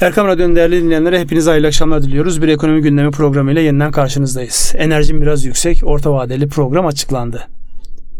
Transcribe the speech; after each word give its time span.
Erkam 0.00 0.26
Radyo'nun 0.26 0.56
değerli 0.56 0.82
dinleyenlere 0.82 1.20
hepinize 1.20 1.50
hayırlı 1.50 1.66
akşamlar 1.66 2.02
diliyoruz. 2.02 2.42
Bir 2.42 2.48
ekonomi 2.48 2.82
gündemi 2.82 3.10
programıyla 3.10 3.62
yeniden 3.62 3.92
karşınızdayız. 3.92 4.74
Enerjim 4.76 5.22
biraz 5.22 5.44
yüksek, 5.44 5.80
orta 5.84 6.12
vadeli 6.12 6.48
program 6.48 6.86
açıklandı. 6.86 7.48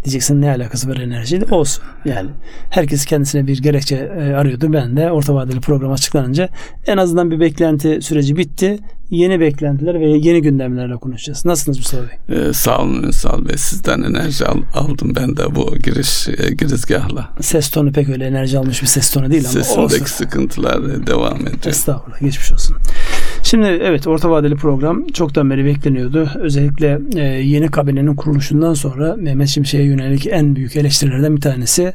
Diyeceksin 0.05 0.41
ne 0.43 0.51
alakası 0.51 0.89
var 0.89 0.97
enerjiyle? 0.97 1.45
Olsun. 1.51 1.85
Yani 2.05 2.31
herkes 2.71 3.05
kendisine 3.05 3.47
bir 3.47 3.63
gerekçe 3.63 3.97
e, 3.97 4.33
arıyordu. 4.35 4.73
Ben 4.73 4.97
de 4.97 5.11
orta 5.11 5.35
vadeli 5.35 5.61
program 5.61 5.93
açıklanınca 5.93 6.49
en 6.87 6.97
azından 6.97 7.31
bir 7.31 7.41
beklenti 7.41 7.99
süreci 8.03 8.37
bitti. 8.37 8.79
Yeni 9.11 9.41
beklentiler 9.41 10.01
ve 10.01 10.07
yeni 10.09 10.43
gündemlerle 10.43 10.95
konuşacağız. 10.97 11.45
Nasılsınız 11.45 11.79
Mustafa 11.79 12.03
Bey? 12.29 12.49
Ee, 12.49 12.53
sağ 12.53 12.79
olun 12.79 13.03
Ünsal 13.03 13.49
Bey. 13.49 13.57
Sizden 13.57 14.03
enerji 14.03 14.47
al, 14.47 14.63
aldım 14.75 15.13
ben 15.17 15.37
de 15.37 15.55
bu 15.55 15.77
giriş 15.77 16.29
e, 16.29 16.55
girizgahla. 16.55 17.29
Ses 17.41 17.71
tonu 17.71 17.93
pek 17.93 18.09
öyle 18.09 18.27
enerji 18.27 18.59
almış 18.59 18.83
bir 18.83 18.87
ses 18.87 19.11
tonu 19.11 19.31
değil 19.31 19.43
ama 19.45 19.53
Sesimdeki 19.53 19.81
olsun. 19.81 20.05
sıkıntılar 20.05 21.07
devam 21.07 21.41
ediyor. 21.41 21.67
Estağfurullah 21.67 22.21
geçmiş 22.21 22.53
olsun. 22.53 22.77
Şimdi 23.51 23.67
evet 23.67 24.07
orta 24.07 24.31
vadeli 24.31 24.57
program 24.57 25.07
çoktan 25.07 25.51
beri 25.51 25.65
bekleniyordu. 25.65 26.31
Özellikle 26.41 27.01
e, 27.17 27.23
yeni 27.23 27.69
kabinenin 27.69 28.15
kuruluşundan 28.17 28.75
sonra 28.75 29.17
Mehmet 29.17 29.49
Şimşek'e 29.49 29.83
yönelik 29.83 30.27
en 30.27 30.57
büyük 30.57 30.77
eleştirilerden 30.77 31.37
bir 31.37 31.41
tanesi 31.41 31.93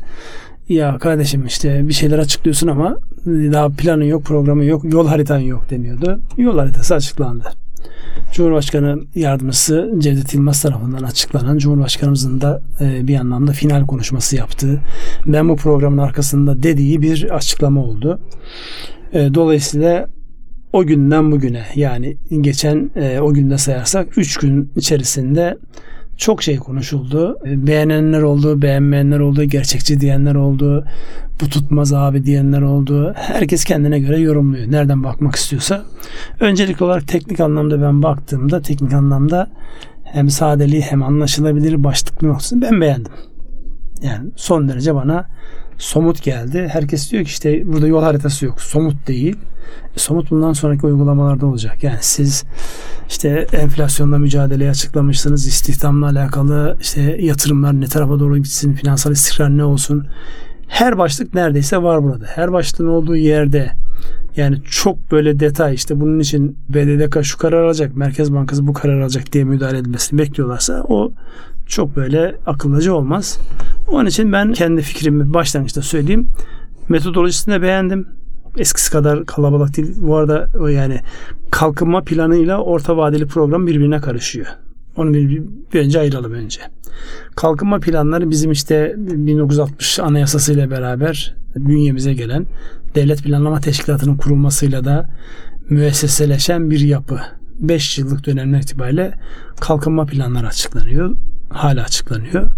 ya 0.70 0.98
kardeşim 0.98 1.46
işte 1.46 1.88
bir 1.88 1.94
şeyler 1.94 2.20
açıklıyorsun 2.20 2.68
ama 2.68 2.98
daha 3.26 3.70
planın 3.70 4.04
yok, 4.04 4.24
programın 4.24 4.64
yok, 4.64 4.94
yol 4.94 5.08
haritan 5.08 5.40
yok 5.40 5.70
deniyordu. 5.70 6.20
Yol 6.38 6.58
haritası 6.58 6.96
açıklandı. 6.96 7.52
Cumhurbaşkanı 8.34 9.00
yardımcısı 9.16 9.94
Cevdet 9.98 10.34
Yılmaz 10.34 10.62
tarafından 10.62 11.04
açıklanan 11.04 11.58
Cumhurbaşkanımızın 11.58 12.42
da 12.42 12.62
e, 12.82 13.08
bir 13.08 13.16
anlamda 13.16 13.52
final 13.52 13.86
konuşması 13.86 14.36
yaptığı 14.36 14.80
ben 15.26 15.50
bu 15.50 15.56
programın 15.56 15.98
arkasında 15.98 16.64
dediği 16.64 17.02
bir 17.02 17.36
açıklama 17.36 17.84
oldu. 17.84 18.20
E, 19.14 19.34
dolayısıyla 19.34 20.08
o 20.74 20.86
günden 20.86 21.32
bugüne 21.32 21.66
yani 21.76 22.18
geçen 22.42 22.92
e, 22.96 23.20
o 23.20 23.34
günde 23.34 23.58
sayarsak 23.58 24.18
3 24.18 24.38
gün 24.38 24.72
içerisinde 24.76 25.58
çok 26.18 26.44
şey 26.44 26.58
konuşuldu. 26.58 27.40
E, 27.46 27.68
beğenenler 27.68 28.22
oldu, 28.22 28.62
beğenmeyenler 28.62 29.20
oldu, 29.20 29.44
gerçekçi 29.44 30.00
diyenler 30.00 30.36
oldu, 30.36 30.86
bu 31.42 31.50
tutmaz 31.50 31.94
abi 31.94 32.26
diyenler 32.26 32.62
oldu. 32.62 33.14
Herkes 33.16 33.64
kendine 33.64 34.00
göre 34.00 34.20
yorumluyor. 34.20 34.72
Nereden 34.72 35.04
bakmak 35.04 35.36
istiyorsa. 35.36 35.86
Öncelikli 36.40 36.84
olarak 36.84 37.08
teknik 37.08 37.40
anlamda 37.40 37.82
ben 37.82 38.04
baktığımda 38.04 38.62
teknik 38.62 38.94
anlamda 38.94 39.48
hem 40.04 40.30
sadeliği 40.30 40.82
hem 40.82 41.04
anlaşılabilir 41.04 41.84
başlıklı 41.84 42.28
noktasını 42.28 42.62
ben 42.62 42.82
beğendim. 42.82 43.12
Yani 44.02 44.32
son 44.36 44.70
derece 44.70 44.96
bana 44.96 45.26
somut 45.78 46.24
geldi. 46.24 46.70
Herkes 46.72 47.12
diyor 47.12 47.24
ki 47.24 47.30
işte 47.30 47.74
burada 47.74 47.88
yol 47.88 48.04
haritası 48.04 48.46
yok. 48.46 48.62
Somut 48.62 49.08
değil. 49.08 49.36
E, 49.96 50.00
somut 50.00 50.32
bundan 50.32 50.54
sonraki 50.54 50.86
uygulamalarda 50.86 51.46
olacak. 51.46 51.84
Yani 51.84 51.98
siz 52.02 52.44
işte 53.10 53.48
enflasyonla 53.54 54.18
mücadeleyi 54.18 54.70
açıklamışsınız. 54.70 55.48
istihdamla 55.48 56.06
alakalı 56.06 56.78
işte 56.82 57.02
yatırımlar 57.02 57.82
ne 57.82 57.86
tarafa 57.86 58.20
doğru 58.20 58.38
gitsin, 58.38 58.74
finansal 58.74 59.12
istikrar 59.12 59.58
ne 59.58 59.64
olsun. 59.64 60.08
Her 60.68 60.98
başlık 60.98 61.34
neredeyse 61.34 61.78
var 61.78 62.04
burada. 62.04 62.26
Her 62.26 62.52
başlığın 62.52 62.88
olduğu 62.88 63.16
yerde 63.16 63.72
yani 64.38 64.58
çok 64.64 65.12
böyle 65.12 65.40
detay 65.40 65.74
işte 65.74 66.02
bunun 66.02 66.20
için 66.20 66.58
BDDK 66.70 67.24
şu 67.24 67.38
karar 67.38 67.64
alacak, 67.64 67.96
Merkez 67.96 68.34
Bankası 68.34 68.68
bu 68.68 68.74
karar 68.74 69.02
alacak 69.02 69.34
diye 69.34 69.44
müdahale 69.44 69.78
edilmesini 69.78 70.20
bekliyorlarsa 70.20 70.84
o 70.88 71.12
çok 71.66 71.96
böyle 71.96 72.36
akıllıca 72.46 72.94
olmaz. 72.94 73.40
Onun 73.88 74.06
için 74.06 74.32
ben 74.32 74.54
kendi 74.54 74.82
fikrimi 74.82 75.34
başlangıçta 75.34 75.82
söyleyeyim. 75.82 76.28
Metodolojisini 76.90 77.54
de 77.54 77.62
beğendim. 77.62 78.08
Eskisi 78.58 78.92
kadar 78.92 79.26
kalabalık 79.26 79.78
değil. 79.78 79.96
Bu 79.98 80.16
arada 80.16 80.50
o 80.60 80.68
yani 80.68 81.00
kalkınma 81.52 82.04
planıyla 82.04 82.58
orta 82.58 82.98
vadeli 82.98 83.28
program 83.28 83.68
birbirine 83.68 84.02
karışıyor. 84.02 84.48
Onu 84.98 85.14
bir, 85.14 85.44
bir 85.74 85.80
önce 85.80 86.00
ayıralım 86.00 86.34
önce. 86.34 86.62
Kalkınma 87.36 87.80
planları 87.80 88.30
bizim 88.30 88.52
işte 88.52 88.96
1960 88.98 90.00
anayasasıyla 90.00 90.72
beraber 90.72 91.36
bünyemize 91.56 92.14
gelen 92.14 92.46
devlet 92.96 93.24
planlama 93.24 93.60
teşkilatının 93.60 94.18
kurulmasıyla 94.18 94.86
da 94.86 95.10
müesseseleşen 95.70 96.72
bir 96.72 96.80
yapı. 96.80 97.20
5 97.60 97.98
yıllık 97.98 98.26
dönemler 98.26 98.60
itibariyle 98.60 99.14
kalkınma 99.60 100.06
planları 100.06 100.48
açıklanıyor. 100.48 101.16
Hala 101.50 101.84
açıklanıyor. 101.84 102.52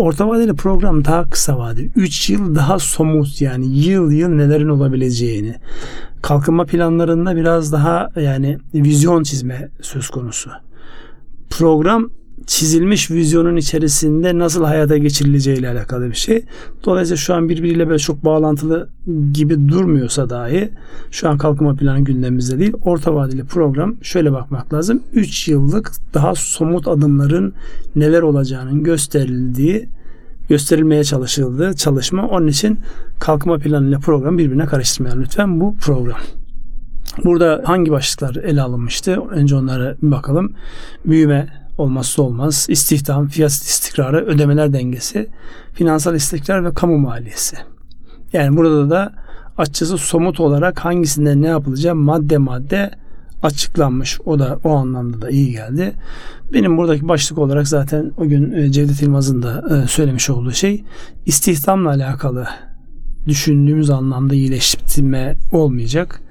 Orta 0.00 0.28
vadeli 0.28 0.54
program 0.54 1.04
daha 1.04 1.30
kısa 1.30 1.58
vadeli. 1.58 1.90
3 1.96 2.30
yıl 2.30 2.54
daha 2.54 2.78
somut 2.78 3.40
yani 3.40 3.78
yıl 3.78 4.12
yıl 4.12 4.28
nelerin 4.28 4.68
olabileceğini. 4.68 5.54
Kalkınma 6.22 6.64
planlarında 6.64 7.36
biraz 7.36 7.72
daha 7.72 8.08
yani 8.16 8.58
vizyon 8.74 9.22
çizme 9.22 9.68
söz 9.80 10.10
konusu. 10.10 10.50
Program 11.50 12.10
çizilmiş 12.46 13.10
vizyonun 13.10 13.56
içerisinde 13.56 14.38
nasıl 14.38 14.64
hayata 14.64 14.96
geçirileceği 14.96 15.58
ile 15.58 15.68
alakalı 15.68 16.10
bir 16.10 16.14
şey. 16.14 16.44
Dolayısıyla 16.84 17.16
şu 17.16 17.34
an 17.34 17.48
birbiriyle 17.48 17.88
böyle 17.88 17.98
çok 17.98 18.24
bağlantılı 18.24 18.88
gibi 19.32 19.68
durmuyorsa 19.68 20.30
dahi 20.30 20.70
şu 21.10 21.28
an 21.28 21.38
kalkınma 21.38 21.74
planı 21.74 22.00
gündemimizde 22.00 22.58
değil. 22.58 22.72
Orta 22.84 23.14
vadeli 23.14 23.44
program 23.44 23.96
şöyle 24.02 24.32
bakmak 24.32 24.74
lazım. 24.74 25.02
3 25.12 25.48
yıllık 25.48 25.92
daha 26.14 26.34
somut 26.34 26.88
adımların 26.88 27.54
neler 27.96 28.22
olacağının 28.22 28.82
gösterildiği 28.82 29.88
gösterilmeye 30.48 31.04
çalışıldığı 31.04 31.76
çalışma. 31.76 32.28
Onun 32.28 32.46
için 32.46 32.78
kalkınma 33.20 33.58
planı 33.58 33.88
ile 33.88 33.98
program 33.98 34.38
birbirine 34.38 34.66
karıştırmayalım 34.66 35.22
lütfen 35.22 35.60
bu 35.60 35.76
program. 35.76 36.18
Burada 37.24 37.62
hangi 37.64 37.90
başlıklar 37.90 38.34
ele 38.34 38.62
alınmıştı? 38.62 39.22
Önce 39.30 39.56
onlara 39.56 39.96
bir 40.02 40.10
bakalım. 40.10 40.52
Büyüme, 41.04 41.48
olmazsa 41.80 42.22
olmaz. 42.22 42.66
İstihdam, 42.68 43.28
fiyat 43.28 43.50
istikrarı, 43.50 44.26
ödemeler 44.26 44.72
dengesi, 44.72 45.28
finansal 45.72 46.14
istikrar 46.14 46.64
ve 46.64 46.74
kamu 46.74 46.98
maliyesi. 46.98 47.56
Yani 48.32 48.56
burada 48.56 48.90
da 48.90 49.12
açıkçası 49.58 49.98
somut 49.98 50.40
olarak 50.40 50.84
hangisinde 50.84 51.40
ne 51.40 51.46
yapılacağı 51.46 51.94
madde 51.94 52.38
madde 52.38 52.90
açıklanmış. 53.42 54.20
O 54.24 54.38
da 54.38 54.58
o 54.64 54.70
anlamda 54.70 55.22
da 55.22 55.30
iyi 55.30 55.52
geldi. 55.52 55.92
Benim 56.52 56.76
buradaki 56.76 57.08
başlık 57.08 57.38
olarak 57.38 57.68
zaten 57.68 58.12
o 58.16 58.24
gün 58.24 58.70
Cevdet 58.70 59.02
İlmaz'ın 59.02 59.42
da 59.42 59.84
söylemiş 59.88 60.30
olduğu 60.30 60.52
şey 60.52 60.84
istihdamla 61.26 61.90
alakalı 61.90 62.46
düşündüğümüz 63.26 63.90
anlamda 63.90 64.34
iyileştirme 64.34 65.36
olmayacak. 65.52 66.22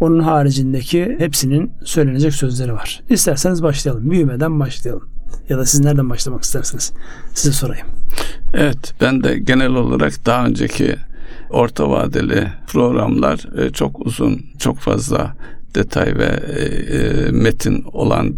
Onun 0.00 0.20
haricindeki 0.20 1.16
hepsinin 1.18 1.72
söylenecek 1.84 2.34
sözleri 2.34 2.72
var. 2.72 3.02
İsterseniz 3.10 3.62
başlayalım. 3.62 4.10
Büyümeden 4.10 4.60
başlayalım. 4.60 5.08
Ya 5.48 5.58
da 5.58 5.66
siz 5.66 5.80
nereden 5.80 6.10
başlamak 6.10 6.42
istersiniz? 6.42 6.92
Size 7.34 7.52
sorayım. 7.52 7.86
Evet 8.54 8.94
ben 9.00 9.24
de 9.24 9.38
genel 9.38 9.70
olarak 9.70 10.26
daha 10.26 10.46
önceki 10.46 10.96
orta 11.50 11.90
vadeli 11.90 12.48
programlar 12.66 13.58
e, 13.58 13.70
çok 13.70 14.06
uzun, 14.06 14.40
çok 14.58 14.78
fazla 14.78 15.36
detay 15.74 16.18
ve 16.18 16.40
e, 16.56 16.62
e, 16.62 17.30
metin 17.30 17.84
olan 17.92 18.34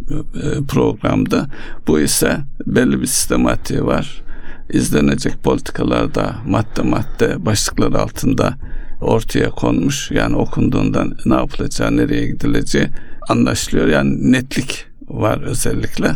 programdı. 0.69 1.47
Bu 1.87 2.01
ise 2.01 2.37
belli 2.67 3.01
bir 3.01 3.07
sistematiği 3.07 3.85
var. 3.85 4.23
İzlenecek 4.71 5.43
politikalarda 5.43 6.37
madde 6.47 6.83
madde 6.83 7.47
başlıklar 7.47 7.93
altında 7.93 8.55
ortaya 9.01 9.51
konmuş. 9.51 10.11
Yani 10.11 10.37
okunduğunda 10.37 11.05
ne 11.27 11.35
yapılacağı, 11.35 11.97
nereye 11.97 12.27
gidileceği 12.27 12.89
anlaşılıyor. 13.29 13.87
Yani 13.87 14.33
netlik 14.33 14.87
var 15.09 15.43
özellikle. 15.43 16.11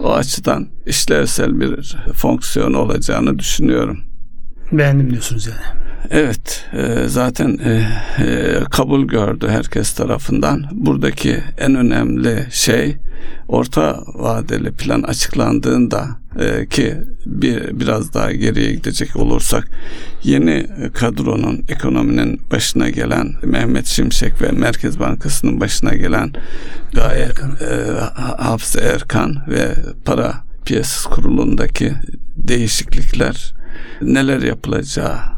O 0.00 0.12
açıdan 0.12 0.68
işlevsel 0.86 1.60
bir 1.60 1.96
fonksiyon 2.14 2.74
olacağını 2.74 3.38
düşünüyorum. 3.38 4.00
Beğendim 4.72 5.10
diyorsunuz 5.10 5.46
yani. 5.46 5.87
Evet, 6.10 6.64
e, 6.72 7.08
zaten 7.08 7.58
e, 7.64 7.86
e, 8.24 8.60
kabul 8.70 9.08
gördü 9.08 9.48
herkes 9.48 9.92
tarafından. 9.92 10.64
Buradaki 10.72 11.38
en 11.58 11.74
önemli 11.74 12.46
şey 12.50 12.96
orta 13.48 14.02
vadeli 14.06 14.72
plan 14.72 15.02
açıklandığında 15.02 16.08
e, 16.38 16.66
ki 16.66 16.96
bir 17.26 17.80
biraz 17.80 18.14
daha 18.14 18.32
geriye 18.32 18.72
gidecek 18.74 19.16
olursak 19.16 19.68
yeni 20.24 20.66
kadronun 20.94 21.64
ekonominin 21.68 22.40
başına 22.52 22.90
gelen 22.90 23.34
Mehmet 23.42 23.86
Şimşek 23.86 24.42
ve 24.42 24.52
Merkez 24.52 25.00
Bankası'nın 25.00 25.60
başına 25.60 25.94
gelen 25.94 26.32
gayet 26.92 27.28
Erkan. 27.28 27.50
E, 27.50 28.00
Hafız 28.42 28.76
Erkan 28.76 29.36
ve 29.48 29.74
para 30.04 30.34
piyasası 30.64 31.10
kurulundaki 31.10 31.94
değişiklikler 32.36 33.54
neler 34.02 34.42
yapılacağı 34.42 35.37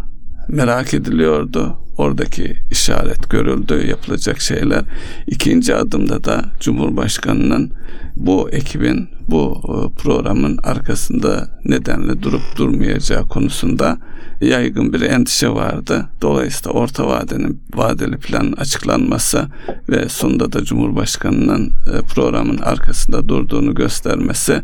merak 0.53 0.95
ediliyordu. 0.95 1.77
oradaki 1.99 2.57
işaret 2.71 3.31
görüldü, 3.31 3.87
yapılacak 3.87 4.41
şeyler. 4.41 4.85
İkinci 5.27 5.75
adımda 5.75 6.25
da 6.25 6.45
Cumhurbaşkanı'nın 6.61 7.73
bu 8.17 8.51
ekibin, 8.51 9.09
bu 9.29 9.61
e, 9.65 10.03
programın 10.03 10.59
arkasında 10.63 11.61
nedenle 11.65 12.23
durup 12.23 12.41
durmayacağı 12.57 13.29
konusunda 13.29 13.99
yaygın 14.41 14.93
bir 14.93 15.01
endişe 15.01 15.49
vardı. 15.49 16.09
Dolayısıyla 16.23 16.79
orta 16.79 17.07
vadenin 17.07 17.63
vadeli 17.75 18.17
planın 18.17 18.53
açıklanması 18.53 19.47
ve 19.89 20.09
sonunda 20.09 20.53
da 20.53 20.65
Cumhurbaşkanı'nın 20.65 21.67
e, 21.67 22.01
programın 22.15 22.59
arkasında 22.59 23.29
durduğunu 23.29 23.75
göstermesi 23.75 24.63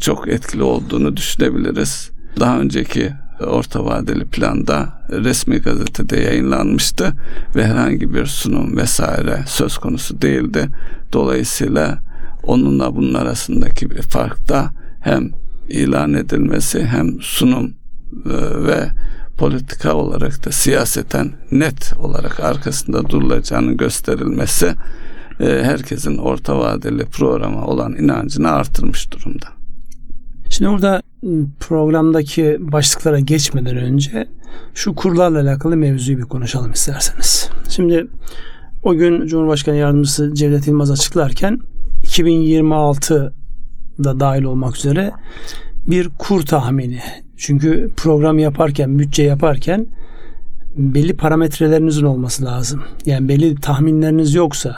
çok 0.00 0.28
etkili 0.28 0.62
olduğunu 0.62 1.16
düşünebiliriz. 1.16 2.10
Daha 2.40 2.58
önceki 2.60 3.12
orta 3.40 3.84
vadeli 3.84 4.24
planda 4.24 5.02
resmi 5.10 5.58
gazetede 5.58 6.20
yayınlanmıştı 6.20 7.12
ve 7.56 7.66
herhangi 7.66 8.14
bir 8.14 8.26
sunum 8.26 8.76
vesaire 8.76 9.44
söz 9.46 9.78
konusu 9.78 10.22
değildi. 10.22 10.68
Dolayısıyla 11.12 11.98
onunla 12.42 12.96
bunun 12.96 13.14
arasındaki 13.14 13.90
bir 13.90 14.02
fark 14.02 14.48
da 14.48 14.70
hem 15.00 15.30
ilan 15.68 16.14
edilmesi 16.14 16.84
hem 16.84 17.20
sunum 17.20 17.74
e, 18.26 18.64
ve 18.66 18.88
politika 19.38 19.94
olarak 19.94 20.46
da 20.46 20.52
siyaseten 20.52 21.32
net 21.52 21.92
olarak 21.98 22.40
arkasında 22.40 23.08
durulacağının 23.08 23.76
gösterilmesi 23.76 24.74
e, 25.40 25.44
herkesin 25.44 26.18
orta 26.18 26.58
vadeli 26.58 27.04
programa 27.04 27.66
olan 27.66 27.94
inancını 27.96 28.50
artırmış 28.50 29.12
durumda. 29.12 29.46
Şimdi 30.50 30.70
burada 30.70 31.02
programdaki 31.60 32.56
başlıklara 32.60 33.20
geçmeden 33.20 33.76
önce 33.76 34.28
şu 34.74 34.94
kurlarla 34.94 35.40
alakalı 35.40 35.76
mevzuyu 35.76 36.18
bir 36.18 36.22
konuşalım 36.22 36.72
isterseniz. 36.72 37.50
Şimdi 37.68 38.06
o 38.82 38.94
gün 38.94 39.26
Cumhurbaşkanı 39.26 39.76
Yardımcısı 39.76 40.34
Cevdet 40.34 40.66
Yılmaz 40.66 40.90
açıklarken 40.90 41.58
2026 42.02 43.34
da 44.04 44.20
dahil 44.20 44.42
olmak 44.42 44.76
üzere 44.76 45.12
bir 45.86 46.08
kur 46.18 46.42
tahmini. 46.42 47.00
Çünkü 47.36 47.90
program 47.96 48.38
yaparken, 48.38 48.98
bütçe 48.98 49.22
yaparken 49.22 49.86
belli 50.76 51.16
parametrelerinizin 51.16 52.04
olması 52.04 52.44
lazım. 52.44 52.82
Yani 53.06 53.28
belli 53.28 53.54
tahminleriniz 53.54 54.34
yoksa 54.34 54.76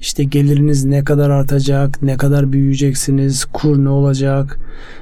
işte 0.00 0.24
geliriniz 0.24 0.84
ne 0.84 1.04
kadar 1.04 1.30
artacak, 1.30 2.02
ne 2.02 2.16
kadar 2.16 2.52
büyüyeceksiniz, 2.52 3.44
kur 3.44 3.84
ne 3.84 3.88
olacak, 3.88 4.58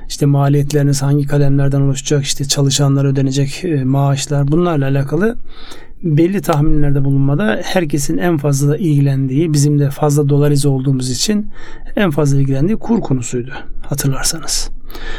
işte 0.09 0.27
maliyetleriniz 0.27 1.03
hangi 1.03 1.27
kalemlerden 1.27 1.81
oluşacak, 1.81 2.25
işte 2.25 2.45
çalışanlar 2.45 3.05
ödenecek 3.05 3.65
e, 3.65 3.85
maaşlar 3.85 4.49
bunlarla 4.49 4.85
alakalı 4.85 5.37
belli 6.05 6.43
tahminlerde 6.43 7.05
bulunmada 7.05 7.61
herkesin 7.65 8.19
en 8.19 8.37
fazla 8.37 8.77
ilgilendiği, 8.77 9.53
bizim 9.53 9.79
de 9.79 9.91
fazla 9.91 10.29
dolarize 10.29 10.69
olduğumuz 10.69 11.11
için 11.11 11.51
en 11.97 12.11
fazla 12.11 12.39
ilgilendiği 12.39 12.79
kur 12.79 13.01
konusuydu 13.01 13.51
hatırlarsanız. 13.89 14.71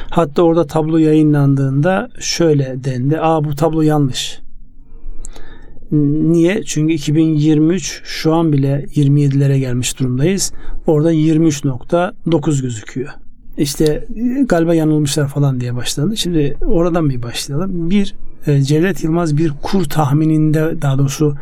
Hatta 0.10 0.42
orada 0.42 0.68
tablo 0.68 0.98
yayınlandığında 0.98 2.10
şöyle 2.19 2.83
dendi. 2.83 3.19
Aa 3.19 3.44
bu 3.44 3.56
tablo 3.56 3.81
yanlış. 3.81 4.45
Niye? 5.92 6.64
Çünkü 6.64 6.94
2023 6.94 8.02
şu 8.04 8.34
an 8.34 8.54
bile 8.54 8.86
27'lere 8.96 9.58
gelmiş 9.58 10.00
durumdayız. 10.00 10.54
Orada 10.88 11.14
23.9 11.14 12.62
gözüküyor. 12.62 13.10
İşte 13.58 14.08
galiba 14.46 14.76
yanılmışlar 14.76 15.28
falan 15.28 15.60
diye 15.60 15.76
başladı. 15.76 16.18
Şimdi 16.18 16.58
oradan 16.66 17.10
bir 17.10 17.24
başlayalım. 17.24 17.90
Bir 17.90 18.16
e, 18.48 18.62
Cevdet 18.62 19.04
Yılmaz 19.04 19.38
bir 19.38 19.54
kur 19.62 19.84
tahmininde 19.84 20.82
daha 20.82 20.98
doğrusu 20.98 21.36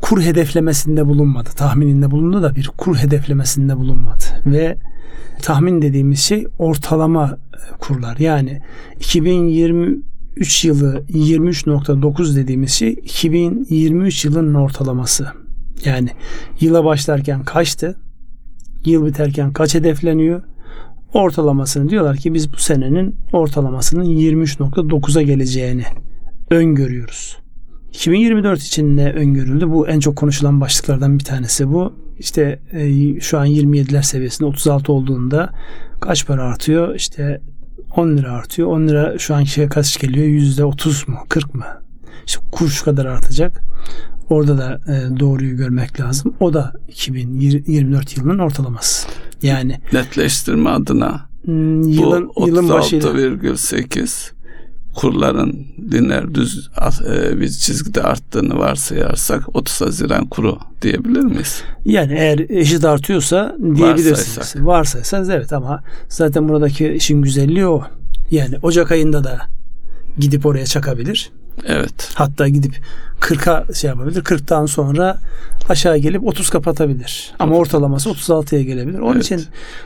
kur 0.00 0.22
hedeflemesinde 0.22 1.06
bulunmadı. 1.06 1.50
Tahmininde 1.56 2.10
bulundu 2.10 2.42
da 2.42 2.54
bir 2.54 2.70
kur 2.78 2.96
hedeflemesinde 2.96 3.76
bulunmadı. 3.76 4.24
Ve 4.46 4.76
tahmin 5.42 5.82
dediğimiz 5.82 6.20
şey 6.20 6.46
ortalama 6.58 7.38
kurlar. 7.78 8.16
Yani 8.16 8.60
2023 10.40 10.64
yılı 10.64 11.04
23.9 11.08 12.36
dediğimiz 12.36 12.70
şey 12.70 12.92
2023 12.92 14.24
yılının 14.24 14.54
ortalaması. 14.54 15.26
Yani 15.84 16.10
yıla 16.60 16.84
başlarken 16.84 17.44
kaçtı? 17.44 17.96
Yıl 18.84 19.06
biterken 19.06 19.52
kaç 19.52 19.74
hedefleniyor? 19.74 20.42
Ortalamasını 21.14 21.88
diyorlar 21.88 22.16
ki 22.16 22.34
biz 22.34 22.52
bu 22.52 22.56
senenin 22.56 23.16
ortalamasının 23.32 24.04
23.9'a 24.04 25.22
geleceğini 25.22 25.84
öngörüyoruz. 26.50 27.38
2024 27.88 28.62
için 28.62 28.96
ne 28.96 29.12
öngörüldü? 29.12 29.70
Bu 29.70 29.88
en 29.88 30.00
çok 30.00 30.16
konuşulan 30.16 30.60
başlıklardan 30.60 31.18
bir 31.18 31.24
tanesi 31.24 31.68
bu. 31.68 31.92
İşte 32.18 32.60
e, 32.72 33.20
şu 33.20 33.38
an 33.38 33.46
27'ler 33.46 34.02
seviyesinde 34.02 34.48
36 34.48 34.92
olduğunda 34.92 35.50
kaç 36.00 36.26
para 36.26 36.42
artıyor? 36.42 36.94
İşte 36.94 37.40
10 37.96 38.16
lira 38.16 38.32
artıyor. 38.32 38.68
10 38.68 38.88
lira 38.88 39.18
şu 39.18 39.34
anki 39.34 39.50
şeye 39.50 39.68
kaç 39.68 40.00
geliyor? 40.00 40.26
%30 40.26 41.10
mu? 41.10 41.18
40 41.28 41.54
mı? 41.54 41.64
İşte 42.26 42.40
kur 42.52 42.68
şu 42.68 42.84
kadar 42.84 43.06
artacak. 43.06 43.60
Orada 44.30 44.58
da 44.58 44.80
e, 44.92 45.20
doğruyu 45.20 45.56
görmek 45.56 46.00
lazım. 46.00 46.34
O 46.40 46.54
da 46.54 46.72
2024 46.88 48.16
yılının 48.16 48.38
ortalaması. 48.38 49.08
Yani 49.42 49.80
netleştirme 49.92 50.70
adına 50.70 51.28
hmm, 51.44 51.82
yılın 51.82 52.30
bu 52.36 52.48
yılın 52.48 52.68
başıyla 52.68 53.10
36,8 53.10 54.32
kurların 54.98 55.66
lineer 55.92 56.34
düz 56.34 56.70
e, 57.06 57.40
bir 57.40 57.48
çizgide 57.48 58.02
arttığını 58.02 58.58
varsayarsak 58.58 59.56
30 59.56 59.80
Haziran 59.80 60.26
kuru 60.26 60.58
diyebilir 60.82 61.20
miyiz? 61.20 61.62
Yani 61.84 62.12
eğer 62.18 62.38
eşit 62.48 62.84
artıyorsa 62.84 63.56
diyebilirsiniz. 63.58 64.38
Varsaysak. 64.38 64.66
Varsaysanız 64.66 65.30
evet 65.30 65.52
ama 65.52 65.82
zaten 66.08 66.48
buradaki 66.48 66.88
işin 66.88 67.22
güzelliği 67.22 67.66
o. 67.66 67.82
Yani 68.30 68.54
Ocak 68.62 68.92
ayında 68.92 69.24
da 69.24 69.38
gidip 70.18 70.46
oraya 70.46 70.66
çakabilir. 70.66 71.30
Evet. 71.66 72.10
Hatta 72.14 72.48
gidip 72.48 72.80
40'a 73.20 73.74
şey 73.74 73.88
yapabilir. 73.88 74.22
40'tan 74.22 74.68
sonra 74.68 75.16
aşağı 75.68 75.98
gelip 75.98 76.26
30 76.26 76.50
kapatabilir. 76.50 77.32
Ama 77.38 77.56
ortalaması 77.56 78.10
36'ya 78.10 78.62
gelebilir. 78.62 78.98
Onun 78.98 79.14
evet. 79.14 79.24
için 79.24 79.44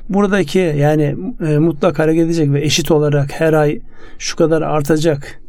buradaki 0.09 0.59
yani 0.59 1.17
e, 1.47 1.59
mutlak 1.59 1.99
hareket 1.99 2.25
edecek 2.27 2.53
ve 2.53 2.65
eşit 2.65 2.91
olarak 2.91 3.41
her 3.41 3.53
ay 3.53 3.81
şu 4.19 4.37
kadar 4.37 4.63
artacak. 4.63 5.43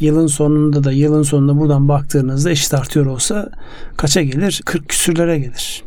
Yılın 0.00 0.26
sonunda 0.26 0.84
da 0.84 0.92
yılın 0.92 1.22
sonunda 1.22 1.60
buradan 1.60 1.88
baktığınızda 1.88 2.50
eşit 2.50 2.74
artıyor 2.74 3.06
olsa 3.06 3.50
kaça 3.96 4.22
gelir? 4.22 4.62
40 4.64 4.88
küsürlere 4.88 5.38
gelir. 5.38 5.84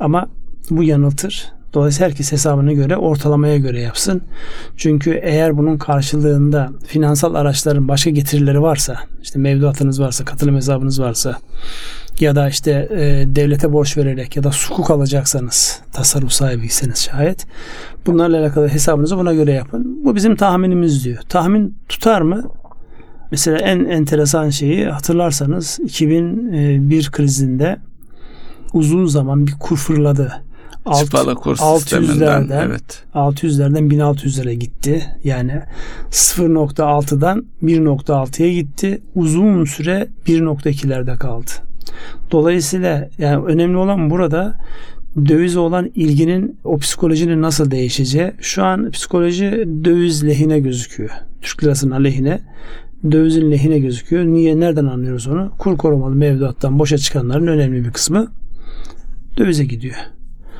Ama 0.00 0.28
bu 0.70 0.82
yanıltır. 0.82 1.55
Dolayısıyla 1.76 2.08
herkes 2.08 2.32
hesabına 2.32 2.72
göre 2.72 2.96
ortalamaya 2.96 3.58
göre 3.58 3.80
yapsın. 3.80 4.22
Çünkü 4.76 5.20
eğer 5.22 5.58
bunun 5.58 5.78
karşılığında 5.78 6.70
finansal 6.86 7.34
araçların 7.34 7.88
başka 7.88 8.10
getirileri 8.10 8.62
varsa, 8.62 8.96
işte 9.22 9.38
mevduatınız 9.38 10.00
varsa, 10.00 10.24
katılım 10.24 10.56
hesabınız 10.56 11.00
varsa 11.00 11.38
ya 12.20 12.36
da 12.36 12.48
işte 12.48 12.88
e, 12.90 13.24
devlete 13.36 13.72
borç 13.72 13.96
vererek 13.96 14.36
ya 14.36 14.44
da 14.44 14.52
sukuk 14.52 14.90
alacaksanız, 14.90 15.80
tasarruf 15.92 16.32
sahibiyseniz 16.32 16.98
şayet 16.98 17.46
bunlarla 18.06 18.40
alakalı 18.40 18.68
hesabınızı 18.68 19.18
buna 19.18 19.34
göre 19.34 19.52
yapın. 19.52 20.04
Bu 20.04 20.14
bizim 20.14 20.36
tahminimiz 20.36 21.04
diyor. 21.04 21.18
Tahmin 21.28 21.76
tutar 21.88 22.20
mı? 22.20 22.42
Mesela 23.30 23.58
en 23.58 23.84
enteresan 23.84 24.50
şeyi 24.50 24.86
hatırlarsanız 24.86 25.78
2001 25.84 27.10
krizinde 27.10 27.76
uzun 28.72 29.06
zaman 29.06 29.46
bir 29.46 29.54
kur 29.60 29.76
fırladı. 29.76 30.42
Alt, 30.86 31.92
600'lerden 31.92 32.66
evet. 32.66 33.04
600'lerden 33.14 33.90
1600'lere 33.90 34.52
gitti. 34.52 35.06
Yani 35.24 35.62
0.6'dan 36.10 37.46
1.6'ya 37.62 38.52
gitti. 38.52 39.02
Uzun 39.14 39.64
süre 39.64 40.08
1.2'lerde 40.26 41.18
kaldı. 41.18 41.50
Dolayısıyla 42.30 43.08
yani 43.18 43.44
önemli 43.44 43.76
olan 43.76 44.10
burada 44.10 44.58
dövize 45.28 45.58
olan 45.58 45.90
ilginin 45.94 46.58
o 46.64 46.78
psikolojinin 46.78 47.42
nasıl 47.42 47.70
değişeceği. 47.70 48.32
Şu 48.40 48.64
an 48.64 48.90
psikoloji 48.90 49.68
döviz 49.84 50.26
lehine 50.26 50.60
gözüküyor. 50.60 51.10
Türk 51.42 51.64
lirasının 51.64 51.90
aleyhine 51.90 52.40
dövizin 53.12 53.50
lehine 53.50 53.78
gözüküyor. 53.78 54.24
Niye? 54.24 54.60
Nereden 54.60 54.86
anlıyoruz 54.86 55.26
onu? 55.26 55.52
Kur 55.58 55.76
korumalı 55.76 56.14
mevduattan 56.14 56.78
boşa 56.78 56.98
çıkanların 56.98 57.46
önemli 57.46 57.84
bir 57.84 57.90
kısmı 57.90 58.32
dövize 59.38 59.64
gidiyor. 59.64 59.96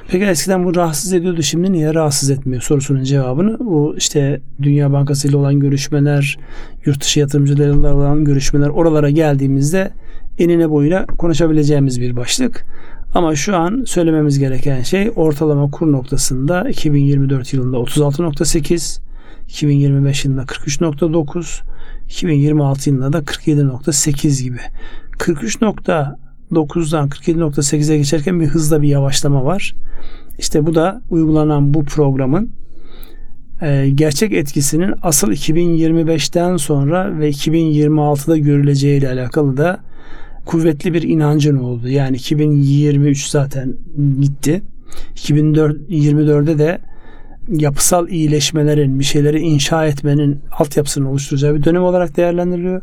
Peki 0.09 0.25
eskiden 0.25 0.65
bu 0.65 0.75
rahatsız 0.75 1.13
ediyordu 1.13 1.43
şimdi 1.43 1.73
niye 1.73 1.95
rahatsız 1.95 2.31
etmiyor 2.31 2.63
sorusunun 2.63 3.05
cevabını 3.05 3.59
bu 3.61 3.95
işte 3.99 4.41
Dünya 4.63 4.93
Bankası 4.93 5.29
ile 5.29 5.37
olan 5.37 5.61
görüşmeler, 5.61 6.39
yurt 6.85 7.01
dışı 7.01 7.21
yatırımcılarla 7.21 7.95
olan 7.95 8.25
görüşmeler 8.25 8.69
oralara 8.69 9.11
geldiğimizde 9.11 9.91
enine 10.39 10.71
boyuna 10.71 11.07
konuşabileceğimiz 11.07 12.01
bir 12.01 12.17
başlık. 12.17 12.65
Ama 13.15 13.35
şu 13.35 13.57
an 13.57 13.85
söylememiz 13.87 14.39
gereken 14.39 14.83
şey 14.83 15.13
ortalama 15.17 15.71
kur 15.71 15.93
noktasında 15.93 16.69
2024 16.69 17.53
yılında 17.53 17.77
36.8, 17.77 19.01
2025 19.49 20.25
yılında 20.25 20.43
43.9, 20.43 21.63
2026 22.09 22.91
yılında 22.91 23.13
da 23.13 23.19
47.8 23.19 24.43
gibi 24.43 24.61
43.9'dan 26.53 27.09
47.8'e 27.09 27.97
geçerken 27.97 28.41
bir 28.41 28.47
hızla 28.47 28.83
bir 28.83 28.89
yavaşlama 28.89 29.45
var. 29.45 29.75
İşte 30.39 30.67
bu 30.67 30.75
da 30.75 31.03
uygulanan 31.11 31.75
bu 31.75 31.85
programın 31.85 32.51
e, 33.63 33.91
gerçek 33.95 34.33
etkisinin 34.33 34.95
asıl 35.03 35.33
2025'ten 35.33 36.57
sonra 36.57 37.19
ve 37.19 37.31
2026'da 37.31 38.37
görüleceği 38.37 38.99
ile 38.99 39.09
alakalı 39.09 39.57
da 39.57 39.81
kuvvetli 40.47 40.95
bir 40.95 41.03
inancın 41.03 41.57
oldu. 41.57 41.89
Yani 41.89 42.17
2023 42.17 43.27
zaten 43.27 43.77
gitti. 44.21 44.63
2024'de 45.15 46.59
de 46.59 46.79
yapısal 47.49 48.09
iyileşmelerin, 48.09 48.99
bir 48.99 49.05
şeyleri 49.05 49.41
inşa 49.41 49.87
etmenin 49.87 50.41
altyapısını 50.59 51.11
oluşturacağı 51.11 51.55
bir 51.55 51.65
dönem 51.65 51.83
olarak 51.83 52.17
değerlendiriliyor. 52.17 52.83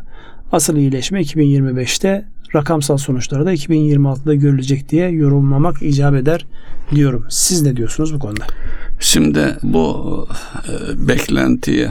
Asıl 0.51 0.77
iyileşme 0.77 1.21
2025'te, 1.21 2.25
rakamsal 2.55 2.97
sonuçları 2.97 3.45
da 3.45 3.53
2026'da 3.53 4.33
görülecek 4.33 4.89
diye 4.89 5.09
yorumlamak 5.09 5.81
icap 5.81 6.15
eder 6.15 6.45
diyorum. 6.95 7.25
Siz 7.29 7.61
ne 7.61 7.77
diyorsunuz 7.77 8.13
bu 8.13 8.19
konuda? 8.19 8.43
Şimdi 8.99 9.57
bu 9.63 10.27
e, 10.67 11.07
beklentiyi 11.07 11.89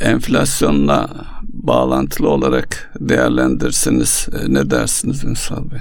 enflasyonla 0.00 1.10
bağlantılı 1.42 2.28
olarak 2.28 2.92
değerlendirseniz 3.00 4.28
e, 4.32 4.54
ne 4.54 4.70
dersiniz 4.70 5.24
Ünsal 5.24 5.70
Bey? 5.70 5.78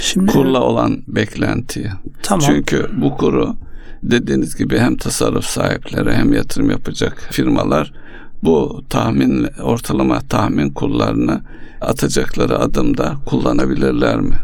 Şimdi, 0.00 0.32
Kurla 0.32 0.60
olan 0.60 1.02
beklentiyi. 1.08 1.88
Tamam. 2.22 2.44
Çünkü 2.46 2.86
bu 3.00 3.16
kuru 3.16 3.56
dediğiniz 4.02 4.56
gibi 4.56 4.78
hem 4.78 4.96
tasarruf 4.96 5.44
sahipleri 5.44 6.12
hem 6.12 6.32
yatırım 6.32 6.70
yapacak 6.70 7.28
firmalar 7.30 7.92
bu 8.42 8.82
tahmin 8.90 9.46
ortalama 9.62 10.20
tahmin 10.20 10.70
kurlarını 10.70 11.40
atacakları 11.80 12.58
adımda 12.58 13.16
kullanabilirler 13.26 14.20
mi? 14.20 14.34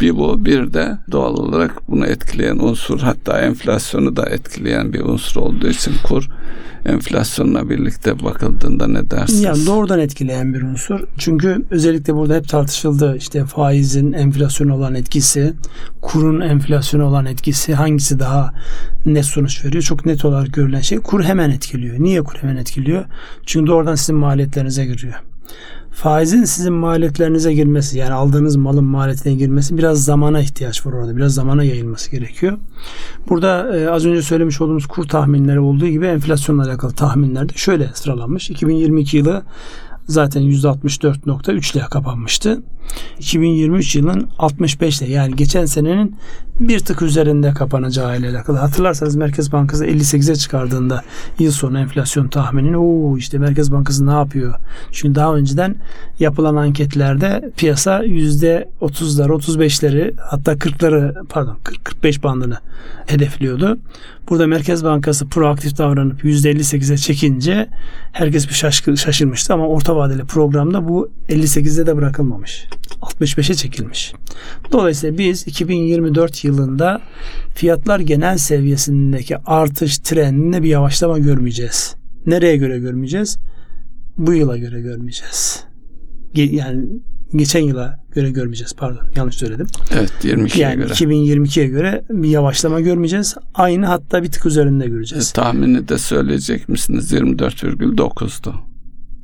Bir 0.00 0.16
bu 0.16 0.44
bir 0.44 0.72
de 0.72 0.98
doğal 1.12 1.34
olarak 1.34 1.88
bunu 1.88 2.06
etkileyen 2.06 2.58
unsur 2.58 3.00
hatta 3.00 3.40
enflasyonu 3.40 4.16
da 4.16 4.26
etkileyen 4.26 4.92
bir 4.92 5.00
unsur 5.00 5.40
olduğu 5.40 5.68
için 5.68 5.92
kur 6.04 6.28
enflasyonla 6.84 7.70
birlikte 7.70 8.24
bakıldığında 8.24 8.86
ne 8.86 9.10
dersiniz? 9.10 9.42
Yani 9.42 9.66
doğrudan 9.66 9.98
etkileyen 10.00 10.54
bir 10.54 10.62
unsur. 10.62 11.00
Çünkü 11.18 11.64
özellikle 11.70 12.14
burada 12.14 12.34
hep 12.34 12.48
tartışıldı 12.48 13.16
işte 13.16 13.44
faizin 13.44 14.12
enflasyon 14.12 14.68
olan 14.68 14.94
etkisi, 14.94 15.52
kurun 16.00 16.40
enflasyon 16.40 17.00
olan 17.00 17.26
etkisi 17.26 17.74
hangisi 17.74 18.18
daha 18.18 18.54
net 19.06 19.24
sonuç 19.24 19.64
veriyor? 19.64 19.82
Çok 19.82 20.06
net 20.06 20.24
olarak 20.24 20.52
görülen 20.52 20.80
şey 20.80 20.98
kur 20.98 21.24
hemen 21.24 21.50
etkiliyor. 21.50 21.96
Niye 21.98 22.22
kur 22.22 22.38
hemen 22.40 22.56
etkiliyor? 22.56 23.04
Çünkü 23.46 23.66
doğrudan 23.66 23.94
sizin 23.94 24.16
maliyetlerinize 24.16 24.86
giriyor 24.86 25.14
faizin 25.92 26.44
sizin 26.44 26.72
maliyetlerinize 26.72 27.54
girmesi 27.54 27.98
yani 27.98 28.12
aldığınız 28.12 28.56
malın 28.56 28.84
maliyetine 28.84 29.34
girmesi 29.34 29.78
biraz 29.78 30.04
zamana 30.04 30.40
ihtiyaç 30.40 30.86
var 30.86 30.92
orada. 30.92 31.16
Biraz 31.16 31.34
zamana 31.34 31.64
yayılması 31.64 32.10
gerekiyor. 32.10 32.58
Burada 33.28 33.76
e, 33.76 33.88
az 33.88 34.06
önce 34.06 34.22
söylemiş 34.22 34.60
olduğumuz 34.60 34.86
kur 34.86 35.04
tahminleri 35.04 35.60
olduğu 35.60 35.86
gibi 35.86 36.06
enflasyonla 36.06 36.62
alakalı 36.62 36.92
tahminler 36.92 37.48
de 37.48 37.52
şöyle 37.56 37.90
sıralanmış. 37.94 38.50
2022 38.50 39.16
yılı 39.16 39.42
zaten 40.06 40.42
%64.3 40.42 41.78
ile 41.78 41.84
kapanmıştı. 41.90 42.62
2023 43.18 43.96
yılın 43.96 44.28
65 44.38 45.02
ile 45.02 45.10
yani 45.10 45.36
geçen 45.36 45.64
senenin 45.64 46.16
bir 46.60 46.80
tık 46.80 47.02
üzerinde 47.02 47.52
kapanacağı 47.52 48.18
ile 48.18 48.28
alakalı. 48.28 48.58
Hatırlarsanız 48.58 49.16
Merkez 49.16 49.52
Bankası 49.52 49.86
58'e 49.86 50.36
çıkardığında 50.36 51.02
yıl 51.38 51.52
sonu 51.52 51.78
enflasyon 51.80 52.28
tahminini 52.28 52.76
o 52.76 53.16
işte 53.16 53.38
Merkez 53.38 53.72
Bankası 53.72 54.06
ne 54.06 54.12
yapıyor? 54.12 54.54
Çünkü 54.92 55.14
daha 55.14 55.34
önceden 55.34 55.76
yapılan 56.18 56.56
anketlerde 56.56 57.50
piyasa 57.56 58.04
%30'lar 58.04 59.28
35'leri 59.28 60.14
hatta 60.18 60.52
40'ları 60.52 61.26
pardon 61.26 61.58
40 61.64 61.80
45 61.84 62.22
bandını 62.22 62.58
hedefliyordu. 63.06 63.78
Burada 64.28 64.46
Merkez 64.46 64.84
Bankası 64.84 65.28
proaktif 65.28 65.78
davranıp 65.78 66.24
%58'e 66.24 66.96
çekince 66.96 67.68
herkes 68.12 68.48
bir 68.48 68.54
şaşkı, 68.54 68.96
şaşırmıştı 68.96 69.54
ama 69.54 69.68
orta 69.68 69.96
vadeli 69.96 70.24
programda 70.24 70.88
bu 70.88 71.10
58'de 71.28 71.86
de 71.86 71.96
bırakılmamış. 71.96 72.66
65'e 73.02 73.54
çekilmiş. 73.54 74.12
Dolayısıyla 74.72 75.18
biz 75.18 75.46
2024 75.46 76.44
yılında 76.44 77.00
fiyatlar 77.54 78.00
genel 78.00 78.38
seviyesindeki 78.38 79.38
artış 79.38 79.98
trendinde 79.98 80.62
bir 80.62 80.68
yavaşlama 80.68 81.18
görmeyeceğiz. 81.18 81.94
Nereye 82.26 82.56
göre 82.56 82.78
görmeyeceğiz? 82.78 83.38
Bu 84.16 84.32
yıla 84.34 84.58
göre 84.58 84.80
görmeyeceğiz. 84.80 85.64
Yani 86.34 86.84
geçen 87.36 87.60
yıla 87.60 87.98
göre 88.14 88.30
görmeyeceğiz. 88.30 88.74
Pardon 88.76 89.06
yanlış 89.16 89.34
söyledim. 89.34 89.66
Evet 89.94 90.12
22'ye 90.22 90.64
yani 90.64 90.76
göre. 90.76 90.92
2022'ye 90.92 91.66
göre 91.66 92.02
bir 92.10 92.28
yavaşlama 92.28 92.80
görmeyeceğiz. 92.80 93.34
Aynı 93.54 93.86
hatta 93.86 94.22
bir 94.22 94.30
tık 94.30 94.46
üzerinde 94.46 94.88
göreceğiz. 94.88 95.30
E, 95.30 95.32
tahmini 95.32 95.88
de 95.88 95.98
söyleyecek 95.98 96.68
misiniz? 96.68 97.12
24,9'du. 97.12 98.69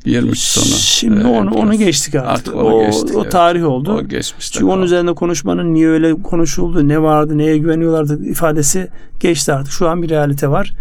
23 0.06 0.38
sonu. 0.38 0.64
Şimdi 0.66 1.20
evet, 1.20 1.26
onu 1.26 1.54
onu 1.54 1.75
geçtik 1.75 2.14
artık. 2.14 2.30
artık 2.30 2.54
o, 2.54 2.86
geçtik, 2.86 3.16
o 3.16 3.22
evet. 3.22 3.32
tarih 3.32 3.66
oldu. 3.66 3.92
O 3.92 4.02
geçmiş. 4.02 4.52
Çünkü 4.52 4.66
onun 4.66 4.82
üzerinde 4.82 5.14
konuşmanın 5.14 5.75
niye 5.75 5.88
öyle 5.88 6.22
konuşuldu, 6.22 6.88
ne 6.88 7.02
vardı, 7.02 7.38
neye 7.38 7.58
güveniyorlardı 7.58 8.25
ifadesi 8.25 8.88
geçti 9.20 9.52
artık. 9.52 9.72
Şu 9.72 9.88
an 9.88 10.02
bir 10.02 10.08
realite 10.08 10.48
var. 10.48 10.72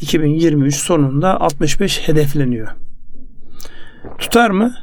2023 0.00 0.74
sonunda 0.74 1.40
65 1.40 2.08
hedefleniyor. 2.08 2.68
Tutar 4.18 4.50
mı? 4.50 4.74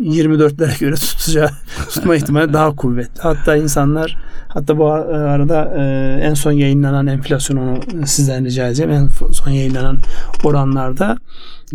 24'lere 0.00 0.78
göre 0.80 0.94
tutacağı 1.18 1.50
tutma 1.88 2.16
ihtimali 2.16 2.52
daha 2.52 2.76
kuvvetli. 2.76 3.22
Hatta 3.22 3.56
insanlar 3.56 4.16
hatta 4.48 4.78
bu 4.78 4.90
arada 4.90 5.74
e, 5.76 5.82
en 6.22 6.34
son 6.34 6.52
yayınlanan 6.52 7.06
enflasyonu 7.06 7.80
sizden 8.06 8.44
rica 8.44 8.66
edeceğim. 8.66 8.92
En 8.92 9.08
son 9.32 9.50
yayınlanan 9.50 9.98
oranlarda 10.44 11.18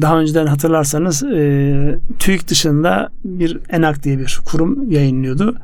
daha 0.02 0.20
önceden 0.20 0.46
hatırlarsanız 0.46 1.24
e, 1.24 2.00
TÜİK 2.20 2.48
dışında 2.48 3.10
bir 3.24 3.60
ENAK 3.70 4.04
diye 4.04 4.20
bir 4.20 4.40
kurum 4.46 4.92
yayınlıyordu. 4.92 5.56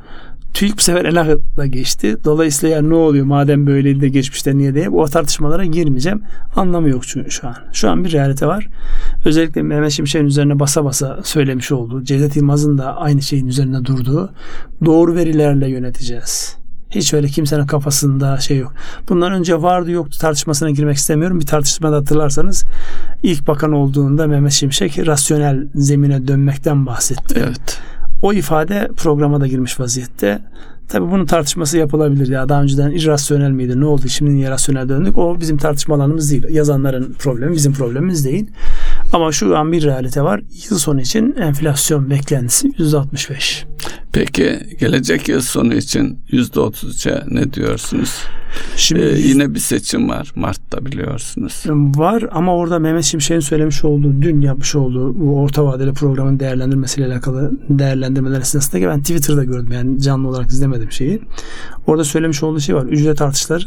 TÜİK 0.54 0.76
bu 0.76 0.82
sefer 0.82 1.04
ENAK'la 1.04 1.66
geçti. 1.66 2.16
Dolayısıyla 2.24 2.76
ya 2.76 2.82
ne 2.82 2.94
oluyor 2.94 3.26
madem 3.26 3.66
böyleydi 3.66 4.00
de 4.00 4.08
geçmişte 4.08 4.56
niye 4.56 4.74
diye 4.74 4.90
o 4.90 5.06
tartışmalara 5.06 5.64
girmeyeceğim. 5.64 6.22
Anlamı 6.56 6.88
yok 6.88 7.02
çünkü 7.06 7.30
şu 7.30 7.48
an. 7.48 7.54
Şu 7.72 7.90
an 7.90 8.04
bir 8.04 8.12
realite 8.12 8.46
var. 8.46 8.68
Özellikle 9.24 9.62
Mehmet 9.62 9.92
Şimşek'in 9.92 10.26
üzerine 10.26 10.58
basa 10.58 10.84
basa 10.84 11.18
söylemiş 11.24 11.72
olduğu, 11.72 12.04
Cevdet 12.04 12.36
Yılmaz'ın 12.36 12.78
da 12.78 12.96
aynı 12.96 13.22
şeyin 13.22 13.46
üzerine 13.46 13.84
durduğu 13.84 14.32
doğru 14.84 15.14
verilerle 15.14 15.68
yöneteceğiz. 15.68 16.56
Hiç 16.90 17.14
öyle 17.14 17.26
kimsenin 17.26 17.66
kafasında 17.66 18.38
şey 18.38 18.58
yok. 18.58 18.74
Bundan 19.08 19.32
önce 19.32 19.62
vardı 19.62 19.90
yoktu 19.90 20.18
tartışmasına 20.20 20.70
girmek 20.70 20.96
istemiyorum. 20.96 21.40
Bir 21.40 21.46
tartışmada 21.46 21.96
hatırlarsanız 21.96 22.64
ilk 23.22 23.48
bakan 23.48 23.72
olduğunda 23.72 24.26
Mehmet 24.26 24.52
Şimşek 24.52 25.06
rasyonel 25.06 25.66
zemine 25.74 26.28
dönmekten 26.28 26.86
bahsetti. 26.86 27.34
Evet. 27.38 27.80
O 28.22 28.32
ifade 28.32 28.88
programa 28.96 29.40
da 29.40 29.46
girmiş 29.46 29.80
vaziyette. 29.80 30.38
Tabi 30.88 31.10
bunun 31.10 31.26
tartışması 31.26 31.78
yapılabilir 31.78 32.28
ya. 32.28 32.48
Daha 32.48 32.62
önceden 32.62 32.90
irrasyonel 32.90 33.50
miydi? 33.50 33.80
Ne 33.80 33.84
oldu? 33.84 34.08
Şimdi 34.08 34.34
niye 34.34 34.50
rasyonel 34.50 34.88
döndük? 34.88 35.18
O 35.18 35.40
bizim 35.40 35.56
tartışma 35.56 35.94
alanımız 35.94 36.30
değil. 36.30 36.44
Yazanların 36.50 37.14
problemi 37.18 37.52
bizim 37.52 37.72
problemimiz 37.72 38.24
değil. 38.24 38.50
Ama 39.12 39.32
şu 39.32 39.58
an 39.58 39.72
bir 39.72 39.82
realite 39.82 40.22
var. 40.22 40.40
Yıl 40.70 40.78
sonu 40.78 41.00
için 41.00 41.34
enflasyon 41.36 42.10
beklentisi 42.10 42.68
%65. 42.68 43.64
Peki 44.12 44.76
gelecek 44.80 45.28
yıl 45.28 45.40
sonu 45.40 45.74
için 45.74 46.18
%33'e 46.32 47.24
ne 47.30 47.52
diyorsunuz? 47.52 48.14
Şimdi 48.76 49.02
ee, 49.02 49.18
yine 49.18 49.54
bir 49.54 49.58
seçim 49.58 50.08
var 50.08 50.32
Mart'ta 50.34 50.86
biliyorsunuz. 50.86 51.62
Var 51.96 52.24
ama 52.32 52.56
orada 52.56 52.78
Mehmet 52.78 53.04
Şimşek'in 53.04 53.40
söylemiş 53.40 53.84
olduğu, 53.84 54.22
dün 54.22 54.40
yapmış 54.40 54.74
olduğu 54.74 55.20
bu 55.20 55.40
orta 55.40 55.64
vadeli 55.64 55.92
programın 55.92 56.40
değerlendirmesiyle 56.40 57.06
alakalı 57.06 57.52
değerlendirmeler 57.68 58.40
esnasında 58.40 58.88
ben 58.88 59.00
Twitter'da 59.00 59.44
gördüm 59.44 59.72
yani 59.72 60.00
canlı 60.00 60.28
olarak 60.28 60.48
izlemedim 60.48 60.92
şeyi. 60.92 61.20
Orada 61.86 62.04
söylemiş 62.04 62.42
olduğu 62.42 62.60
şey 62.60 62.74
var. 62.74 62.84
Ücret 62.84 63.22
artışları 63.22 63.64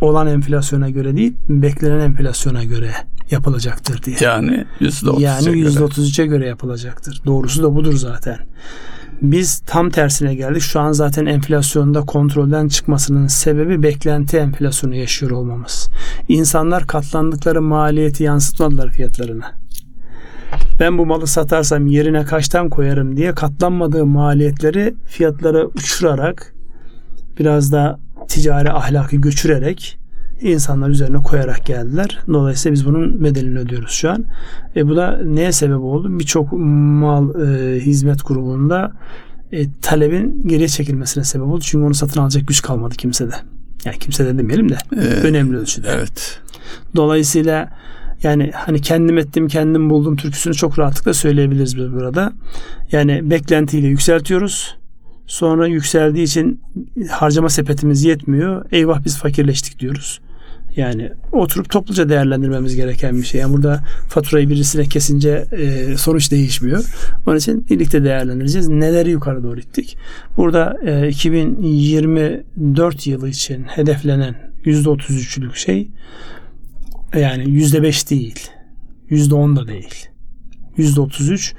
olan 0.00 0.26
enflasyona 0.26 0.90
göre 0.90 1.16
değil, 1.16 1.36
beklenen 1.48 2.00
enflasyona 2.00 2.64
göre 2.64 2.90
yapılacaktır 3.30 4.02
diye. 4.02 4.16
Yani 4.20 4.66
%33'e 4.80 5.22
yani 5.22 5.46
%33'e 5.46 6.26
göre. 6.26 6.36
göre 6.36 6.48
yapılacaktır. 6.48 7.22
Doğrusu 7.26 7.62
da 7.62 7.74
budur 7.74 7.96
zaten. 7.96 8.38
Biz 9.22 9.62
tam 9.66 9.90
tersine 9.90 10.34
geldik. 10.34 10.62
Şu 10.62 10.80
an 10.80 10.92
zaten 10.92 11.26
enflasyonda 11.26 12.00
kontrolden 12.00 12.68
çıkmasının 12.68 13.26
sebebi 13.26 13.82
beklenti 13.82 14.36
enflasyonu 14.36 14.94
yaşıyor 14.94 15.30
olmamız. 15.30 15.90
İnsanlar 16.28 16.86
katlandıkları 16.86 17.62
maliyeti 17.62 18.22
yansıtmadılar 18.22 18.90
fiyatlarına. 18.90 19.52
Ben 20.80 20.98
bu 20.98 21.06
malı 21.06 21.26
satarsam 21.26 21.86
yerine 21.86 22.24
kaçtan 22.24 22.68
koyarım 22.68 23.16
diye 23.16 23.34
katlanmadığı 23.34 24.06
maliyetleri 24.06 24.94
fiyatlara 25.06 25.66
uçurarak 25.66 26.54
biraz 27.38 27.72
da 27.72 27.98
ticari 28.30 28.72
ahlakı 28.72 29.16
göçürerek 29.16 29.98
insanlar 30.40 30.88
üzerine 30.88 31.16
koyarak 31.16 31.66
geldiler. 31.66 32.18
Dolayısıyla 32.28 32.74
biz 32.74 32.86
bunun 32.86 33.24
bedelini 33.24 33.58
ödüyoruz 33.58 33.90
şu 33.90 34.10
an. 34.10 34.24
E 34.76 34.88
bu 34.88 34.96
da 34.96 35.20
neye 35.24 35.52
sebep 35.52 35.80
oldu? 35.80 36.18
Birçok 36.18 36.52
mal 36.52 37.42
e, 37.42 37.80
hizmet 37.80 38.26
grubunda 38.26 38.92
e, 39.52 39.66
talebin 39.82 40.48
geriye 40.48 40.68
çekilmesine 40.68 41.24
sebep 41.24 41.46
oldu. 41.46 41.60
Çünkü 41.60 41.84
onu 41.86 41.94
satın 41.94 42.20
alacak 42.20 42.48
güç 42.48 42.62
kalmadı 42.62 42.94
kimsede. 42.94 43.34
Yani 43.84 43.98
kimsede 43.98 44.38
demeyelim 44.38 44.68
de 44.68 44.76
Ee, 44.92 44.96
önemli 44.98 45.56
ölçüde. 45.56 45.88
Evet. 45.90 46.40
Dolayısıyla 46.96 47.68
yani 48.22 48.50
hani 48.54 48.80
kendim 48.80 49.18
ettim 49.18 49.48
kendim 49.48 49.90
buldum 49.90 50.16
türküsünü 50.16 50.54
çok 50.54 50.78
rahatlıkla 50.78 51.14
söyleyebiliriz 51.14 51.76
biz 51.76 51.92
burada. 51.92 52.32
Yani 52.92 53.30
beklentiyle 53.30 53.86
yükseltiyoruz. 53.86 54.79
Sonra 55.30 55.66
yükseldiği 55.66 56.24
için 56.24 56.60
harcama 57.10 57.48
sepetimiz 57.48 58.04
yetmiyor. 58.04 58.64
Eyvah 58.72 59.04
biz 59.04 59.18
fakirleştik 59.18 59.78
diyoruz. 59.78 60.20
Yani 60.76 61.12
oturup 61.32 61.70
topluca 61.70 62.08
değerlendirmemiz 62.08 62.76
gereken 62.76 63.16
bir 63.16 63.22
şey. 63.22 63.40
Yani 63.40 63.52
burada 63.52 63.84
faturayı 64.08 64.48
birisine 64.48 64.84
kesince 64.84 65.46
e, 65.52 65.96
sonuç 65.96 66.30
değişmiyor. 66.30 66.84
Onun 67.26 67.36
için 67.36 67.66
birlikte 67.70 68.04
değerlendireceğiz. 68.04 68.68
Neleri 68.68 69.10
yukarı 69.10 69.42
doğru 69.42 69.60
ittik? 69.60 69.96
Burada 70.36 70.78
e, 70.84 71.08
2024 71.08 73.06
yılı 73.06 73.28
için 73.28 73.62
hedeflenen 73.64 74.52
%33'lük 74.64 75.54
şey 75.54 75.90
yani 77.14 77.44
%5 77.44 78.10
değil. 78.10 78.50
%10 79.10 79.56
da 79.56 79.68
değil. 79.68 80.08
%33 80.78 81.54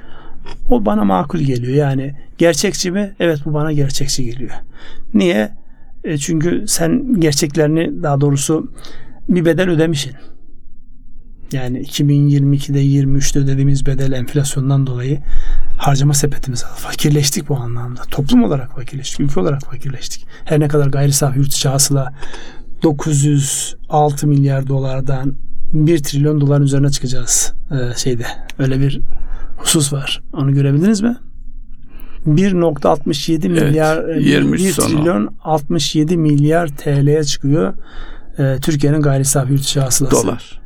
o 0.69 0.85
bana 0.85 1.03
makul 1.03 1.39
geliyor. 1.39 1.73
Yani 1.73 2.15
gerçekçi 2.37 2.91
mi? 2.91 3.15
Evet 3.19 3.39
bu 3.45 3.53
bana 3.53 3.71
gerçekçi 3.71 4.25
geliyor. 4.25 4.51
Niye? 5.13 5.51
E 6.03 6.17
çünkü 6.17 6.63
sen 6.67 7.19
gerçeklerini 7.19 8.03
daha 8.03 8.21
doğrusu 8.21 8.71
bir 9.29 9.45
bedel 9.45 9.69
ödemişsin. 9.69 10.13
Yani 11.53 11.81
2022'de 11.81 12.83
23'te 12.83 13.39
ödediğimiz 13.39 13.85
bedel 13.85 14.11
enflasyondan 14.11 14.87
dolayı 14.87 15.19
harcama 15.77 16.13
sepetimiz 16.13 16.63
az. 16.63 16.79
Fakirleştik 16.79 17.49
bu 17.49 17.57
anlamda. 17.57 18.01
Toplum 18.01 18.43
olarak 18.43 18.75
fakirleştik. 18.75 19.19
Ülke 19.19 19.39
olarak 19.39 19.61
fakirleştik. 19.61 20.25
Her 20.45 20.59
ne 20.59 20.67
kadar 20.67 20.87
gayri 20.87 21.13
safi 21.13 21.39
yurt 21.39 21.53
içi 21.53 21.69
hasıla 21.69 22.13
906 22.83 24.27
milyar 24.27 24.67
dolardan 24.67 25.35
1 25.73 26.03
trilyon 26.03 26.41
doların 26.41 26.63
üzerine 26.63 26.89
çıkacağız 26.89 27.53
ee, 27.71 27.97
şeyde. 27.97 28.25
Öyle 28.59 28.79
bir 28.79 29.01
husus 29.61 29.93
var. 29.93 30.21
Onu 30.33 30.53
görebildiniz 30.53 31.01
mi? 31.01 31.17
1.67 32.27 33.49
milyar 33.49 33.97
Evet, 33.97 34.25
23 34.25 34.61
1 34.61 34.71
sonu. 34.71 34.87
trilyon 34.87 35.35
67 35.43 36.17
milyar 36.17 36.67
TL'ye 36.67 37.23
çıkıyor. 37.23 37.73
Ee, 38.39 38.57
Türkiye'nin 38.61 39.01
gayri 39.01 39.25
safi 39.25 39.51
yurt 39.51 39.61
içi 39.61 39.79
hasılası. 39.79 40.27
Dolar. 40.27 40.61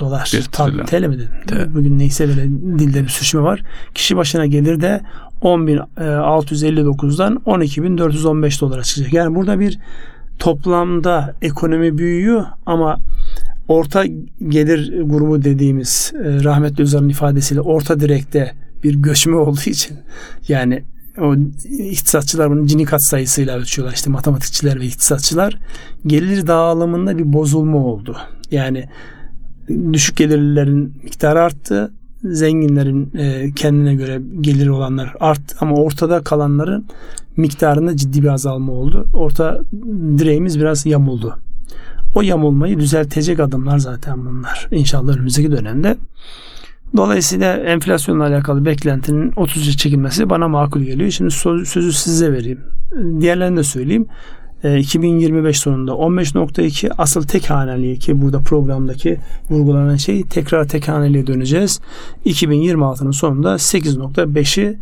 Dolar. 0.00 0.30
Bir 0.34 0.42
trilyon. 0.42 0.86
TL 0.86 1.06
mi 1.06 1.18
dedim? 1.18 1.28
TL. 1.46 1.74
Bugün 1.74 1.98
neyse 1.98 2.28
böyle 2.28 2.44
dilde 2.78 3.02
bir 3.02 3.08
sürçme 3.08 3.40
var. 3.40 3.62
Kişi 3.94 4.16
başına 4.16 4.46
gelir 4.46 4.80
de 4.80 5.00
10.659'dan 5.42 7.34
12.415 7.46 8.60
dolara 8.60 8.82
çıkacak. 8.82 9.12
Yani 9.12 9.34
burada 9.34 9.60
bir 9.60 9.78
toplamda 10.38 11.34
ekonomi 11.42 11.98
büyüyor 11.98 12.44
ama 12.66 12.98
orta 13.70 14.04
gelir 14.48 15.02
grubu 15.02 15.44
dediğimiz 15.44 16.12
e, 16.14 16.44
rahmetli 16.44 16.82
Özal'ın 16.82 17.08
ifadesiyle 17.08 17.60
orta 17.60 18.00
direkte 18.00 18.52
bir 18.84 18.94
göçme 18.94 19.36
olduğu 19.36 19.70
için 19.70 19.96
yani 20.48 20.82
o 21.18 21.34
iktisatçılar 21.78 22.50
bunu 22.50 22.66
Gini 22.66 22.84
kat 22.84 23.04
sayısıyla 23.04 23.58
ölçüyorlar 23.58 23.94
işte 23.94 24.10
matematikçiler 24.10 24.80
ve 24.80 24.84
iktisatçılar 24.84 25.58
gelir 26.06 26.46
dağılımında 26.46 27.18
bir 27.18 27.32
bozulma 27.32 27.78
oldu. 27.78 28.16
Yani 28.50 28.84
düşük 29.92 30.16
gelirlilerin 30.16 30.94
miktarı 31.02 31.40
arttı. 31.40 31.92
Zenginlerin 32.24 33.12
e, 33.18 33.50
kendine 33.56 33.94
göre 33.94 34.22
geliri 34.40 34.70
olanlar 34.70 35.14
arttı 35.20 35.56
ama 35.60 35.76
ortada 35.76 36.20
kalanların 36.20 36.86
miktarında 37.36 37.96
ciddi 37.96 38.22
bir 38.22 38.28
azalma 38.28 38.72
oldu. 38.72 39.06
Orta 39.14 39.60
direğimiz 40.18 40.60
biraz 40.60 40.86
yamuldu. 40.86 41.38
O 42.14 42.22
yamulmayı 42.22 42.78
düzeltecek 42.78 43.40
adımlar 43.40 43.78
zaten 43.78 44.26
bunlar. 44.26 44.68
İnşallah 44.70 45.12
önümüzdeki 45.12 45.52
dönemde. 45.52 45.96
Dolayısıyla 46.96 47.56
enflasyonla 47.56 48.24
alakalı 48.24 48.64
beklentinin 48.64 49.30
30'a 49.30 49.76
çekilmesi 49.76 50.30
bana 50.30 50.48
makul 50.48 50.80
geliyor. 50.80 51.10
Şimdi 51.10 51.30
sözü 51.66 51.92
size 51.92 52.32
vereyim. 52.32 52.60
Diğerlerini 53.20 53.56
de 53.56 53.64
söyleyeyim. 53.64 54.06
E, 54.64 54.78
2025 54.78 55.58
sonunda 55.58 55.92
15.2 55.92 56.90
asıl 56.98 57.22
tek 57.22 57.50
haneli 57.50 57.98
ki 57.98 58.22
burada 58.22 58.40
programdaki 58.40 59.18
vurgulanan 59.50 59.96
şey 59.96 60.22
tekrar 60.22 60.68
tek 60.68 60.88
haneliğe 60.88 61.26
döneceğiz. 61.26 61.80
2026'nın 62.26 63.10
sonunda 63.10 63.54
8.5'i 63.54 64.78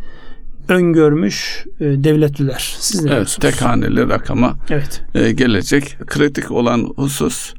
öngörmüş 0.69 1.65
e, 1.79 1.85
devletliler. 1.85 2.75
Siz 2.79 3.03
ne 3.03 3.11
Evet, 3.13 3.37
tek 3.41 3.61
haneli 3.61 4.09
rakama 4.09 4.57
Evet. 4.69 5.01
e, 5.15 5.31
gelecek. 5.31 5.97
Kritik 6.07 6.51
olan 6.51 6.93
husus 6.95 7.53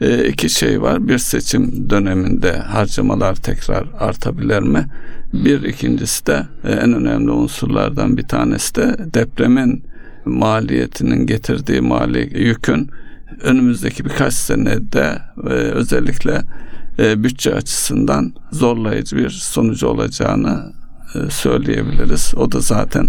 e, 0.00 0.28
iki 0.28 0.50
şey 0.50 0.82
var. 0.82 1.08
Bir 1.08 1.18
seçim 1.18 1.90
döneminde 1.90 2.52
harcamalar 2.58 3.34
tekrar 3.34 3.86
artabilir 3.98 4.60
mi? 4.60 4.86
Bir 5.32 5.62
ikincisi 5.62 6.26
de 6.26 6.46
en 6.64 6.92
önemli 6.92 7.30
unsurlardan 7.30 8.16
bir 8.16 8.22
tanesi 8.22 8.74
de 8.74 8.96
depremin 9.14 9.84
maliyetinin 10.24 11.26
getirdiği 11.26 11.80
mali 11.80 12.38
yükün 12.38 12.90
önümüzdeki 13.42 14.04
birkaç 14.04 14.34
senede 14.34 15.18
özellikle 15.72 16.40
bütçe 16.98 17.54
açısından 17.54 18.32
zorlayıcı 18.52 19.16
bir 19.16 19.30
sonucu 19.30 19.86
olacağını 19.86 20.72
söyleyebiliriz. 21.30 22.32
O 22.36 22.52
da 22.52 22.60
zaten 22.60 23.08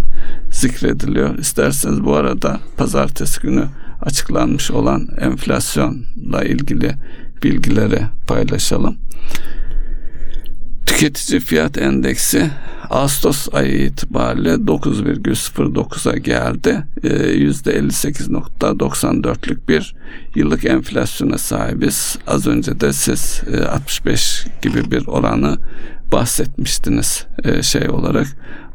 zikrediliyor. 0.52 1.38
İsterseniz 1.38 2.04
bu 2.04 2.16
arada 2.16 2.60
pazartesi 2.78 3.42
günü 3.42 3.66
açıklanmış 4.02 4.72
olan 4.72 5.08
enflasyonla 5.18 6.44
ilgili 6.44 6.92
bilgileri 7.44 8.02
paylaşalım. 8.28 8.98
Tüketici 10.86 11.40
fiyat 11.40 11.78
endeksi 11.78 12.52
Ağustos 12.90 13.48
ayı 13.54 13.86
itibariyle 13.86 14.54
9,09'a 14.54 16.18
geldi. 16.18 16.84
Ee, 17.04 17.08
%58.94'lük 17.08 19.68
bir 19.68 19.96
yıllık 20.36 20.66
enflasyona 20.66 21.38
sahibiz. 21.38 22.18
Az 22.28 22.48
önce 22.48 22.80
de 22.80 22.94
siz 22.94 23.42
e, 23.54 23.64
65 23.64 24.46
gibi 24.62 24.92
bir 24.92 25.08
oranı 25.08 25.58
bahsetmiştiniz 26.12 27.26
e, 27.44 27.64
şey 27.64 27.90
olarak. 27.90 28.28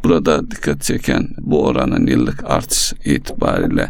Burada 0.04 0.50
dikkat 0.50 0.82
çeken 0.82 1.28
bu 1.38 1.66
oranın 1.66 2.06
yıllık 2.06 2.50
artış 2.50 2.92
itibariyle 3.04 3.88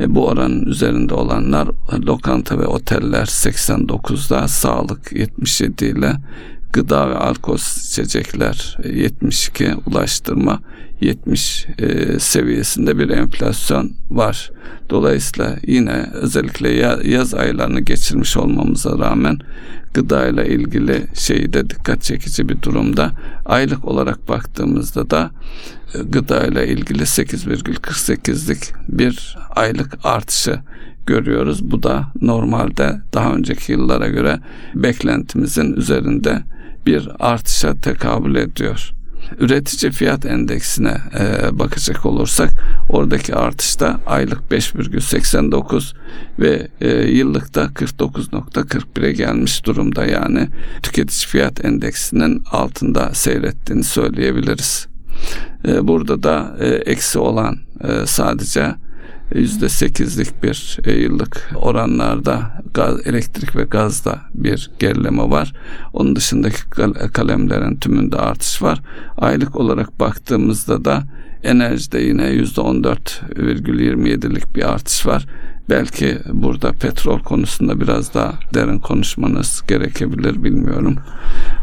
e, 0.00 0.14
bu 0.14 0.26
oranın 0.26 0.66
üzerinde 0.66 1.14
olanlar 1.14 1.68
lokanta 2.06 2.58
ve 2.58 2.66
oteller 2.66 3.26
89'da, 3.26 4.48
sağlık 4.48 5.12
77 5.12 5.84
ile 5.84 6.12
gıda 6.76 7.10
ve 7.10 7.14
alkol 7.14 7.58
içecekler 7.88 8.78
e, 8.82 8.88
72, 8.88 9.74
ulaştırma 9.86 10.60
70 11.00 11.66
e, 11.78 12.18
seviyesinde 12.18 12.98
bir 12.98 13.08
enflasyon 13.08 13.92
var. 14.10 14.50
Dolayısıyla 14.90 15.56
yine 15.66 16.06
özellikle 16.12 16.68
ya- 16.70 16.98
yaz 17.04 17.34
aylarını 17.34 17.80
geçirmiş 17.80 18.36
olmamıza 18.36 18.98
rağmen 18.98 19.38
gıda 19.94 20.26
ile 20.28 20.48
ilgili 20.48 21.06
şeyi 21.14 21.52
de 21.52 21.70
dikkat 21.70 22.02
çekici 22.02 22.48
bir 22.48 22.62
durumda. 22.62 23.10
Aylık 23.46 23.84
olarak 23.84 24.28
baktığımızda 24.28 25.10
da 25.10 25.30
e, 25.94 25.98
gıda 25.98 26.46
ile 26.46 26.68
ilgili 26.68 27.02
8,48'lik 27.02 28.72
bir 28.88 29.36
aylık 29.56 29.98
artışı 30.04 30.58
görüyoruz. 31.06 31.70
Bu 31.70 31.82
da 31.82 32.12
normalde 32.20 33.00
daha 33.14 33.34
önceki 33.34 33.72
yıllara 33.72 34.08
göre 34.08 34.40
beklentimizin 34.74 35.72
üzerinde 35.72 36.42
bir 36.86 37.08
artışa 37.18 37.74
tekabül 37.74 38.34
ediyor. 38.34 38.92
Üretici 39.38 39.92
fiyat 39.92 40.26
endeksine 40.26 40.96
e, 41.18 41.58
bakacak 41.58 42.06
olursak 42.06 42.50
oradaki 42.88 43.34
artışta 43.34 44.00
aylık 44.06 44.40
5,89 44.50 45.94
ve 46.38 46.68
e, 46.80 46.88
yıllıkta 46.90 47.64
49,41'e 47.64 49.12
gelmiş 49.12 49.64
durumda 49.64 50.06
yani 50.06 50.48
tüketici 50.82 51.26
fiyat 51.26 51.64
endeksinin 51.64 52.44
altında 52.50 53.14
seyrettiğini 53.14 53.84
söyleyebiliriz. 53.84 54.86
E, 55.68 55.88
burada 55.88 56.22
da 56.22 56.56
e, 56.60 56.66
eksi 56.68 57.18
olan 57.18 57.58
sadece 58.04 58.74
%8'lik 59.32 60.42
bir 60.42 60.78
e, 60.84 60.92
yıllık 60.92 61.50
oranlarda 61.54 62.62
gaz, 62.74 63.06
elektrik 63.06 63.56
ve 63.56 63.64
gazda 63.64 64.20
bir 64.34 64.70
gerileme 64.78 65.30
var. 65.30 65.52
Onun 65.92 66.16
dışındaki 66.16 66.70
kal- 66.70 67.08
kalemlerin 67.12 67.76
tümünde 67.76 68.16
artış 68.16 68.62
var. 68.62 68.80
Aylık 69.16 69.56
olarak 69.56 70.00
baktığımızda 70.00 70.84
da 70.84 71.02
Enerjide 71.42 72.00
yine 72.00 72.22
%14,27'lik 72.22 74.56
bir 74.56 74.72
artış 74.72 75.06
var. 75.06 75.26
Belki 75.70 76.18
burada 76.32 76.72
petrol 76.72 77.18
konusunda 77.18 77.80
biraz 77.80 78.14
daha 78.14 78.34
derin 78.54 78.78
konuşmanız 78.78 79.62
gerekebilir 79.68 80.44
bilmiyorum. 80.44 80.96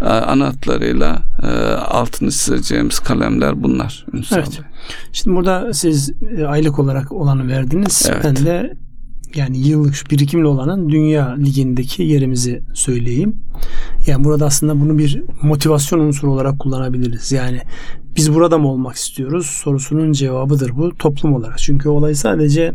Ee, 0.01 0.05
ana 0.05 0.47
hatlarıyla 0.47 1.21
e, 1.43 1.47
altını 1.73 2.31
çizeceğimiz 2.31 2.99
kalemler 2.99 3.63
bunlar. 3.63 4.05
Ünsal 4.13 4.37
evet. 4.37 4.51
Bey. 4.51 4.65
Şimdi 5.11 5.37
burada 5.37 5.73
siz 5.73 6.11
e, 6.37 6.45
aylık 6.45 6.79
olarak 6.79 7.11
olanı 7.11 7.47
verdiniz. 7.47 8.09
Evet. 8.09 8.21
Ben 8.23 8.35
de 8.35 8.73
yani 9.35 9.67
yıllık 9.67 10.11
birikimli 10.11 10.47
olanın 10.47 10.89
dünya 10.89 11.35
ligindeki 11.35 12.03
yerimizi 12.03 12.63
söyleyeyim. 12.73 13.35
Yani 14.07 14.23
burada 14.23 14.45
aslında 14.45 14.79
bunu 14.79 14.97
bir 14.97 15.23
motivasyon 15.41 15.99
unsuru 15.99 16.31
olarak 16.31 16.59
kullanabiliriz. 16.59 17.31
Yani 17.31 17.61
biz 18.15 18.33
burada 18.33 18.57
mı 18.57 18.67
olmak 18.67 18.95
istiyoruz 18.95 19.45
sorusunun 19.45 20.11
cevabıdır 20.11 20.75
bu 20.75 20.97
toplum 20.97 21.33
olarak. 21.33 21.57
Çünkü 21.57 21.89
olay 21.89 22.15
sadece 22.15 22.73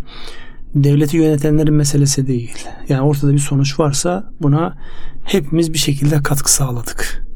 devleti 0.75 1.17
yönetenlerin 1.17 1.75
meselesi 1.75 2.27
değil. 2.27 2.67
Yani 2.89 3.01
ortada 3.01 3.33
bir 3.33 3.39
sonuç 3.39 3.81
varsa 3.81 4.33
buna 4.43 4.79
hepimiz 5.25 5.73
bir 5.73 5.79
şekilde 5.79 6.23
katkı 6.23 6.53
sağladık. 6.53 7.27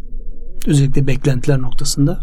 Özellikle 0.66 1.07
beklentiler 1.07 1.62
noktasında. 1.62 2.21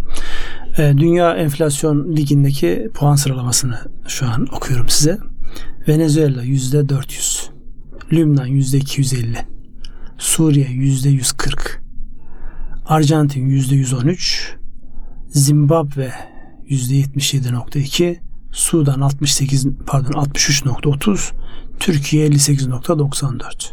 Ee, 0.78 0.94
Dünya 0.98 1.36
Enflasyon 1.36 2.16
Ligi'ndeki 2.16 2.90
puan 2.94 3.16
sıralamasını 3.16 3.80
şu 4.08 4.26
an 4.26 4.48
okuyorum 4.56 4.90
size. 4.90 5.18
Venezuela 5.88 6.44
yüzde 6.44 6.90
400. 6.90 7.50
Lübnan 8.12 8.46
yüzde 8.46 8.78
250. 8.78 9.38
Suriye 10.18 10.68
yüzde 10.70 11.10
140. 11.10 11.82
Arjantin 12.86 13.50
yüzde 13.50 13.76
113. 13.76 14.56
Zimbabwe 15.28 16.12
yüzde 16.68 16.94
77.2. 16.94 18.29
Sudan 18.60 19.02
68 19.02 19.68
pardon 19.88 20.12
63.30. 20.12 21.32
Türkiye 21.80 22.28
58.94. 22.28 23.72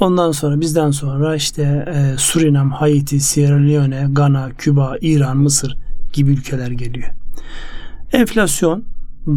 Ondan 0.00 0.32
sonra 0.32 0.60
bizden 0.60 0.90
sonra 0.90 1.36
işte 1.36 1.62
e, 1.62 2.18
Surinam, 2.18 2.70
Haiti, 2.70 3.20
Sierra 3.20 3.58
Leone, 3.58 4.06
Gana, 4.10 4.50
Küba, 4.50 4.96
İran, 5.00 5.36
Mısır 5.36 5.76
gibi 6.12 6.30
ülkeler 6.30 6.70
geliyor. 6.70 7.08
Enflasyon 8.12 8.84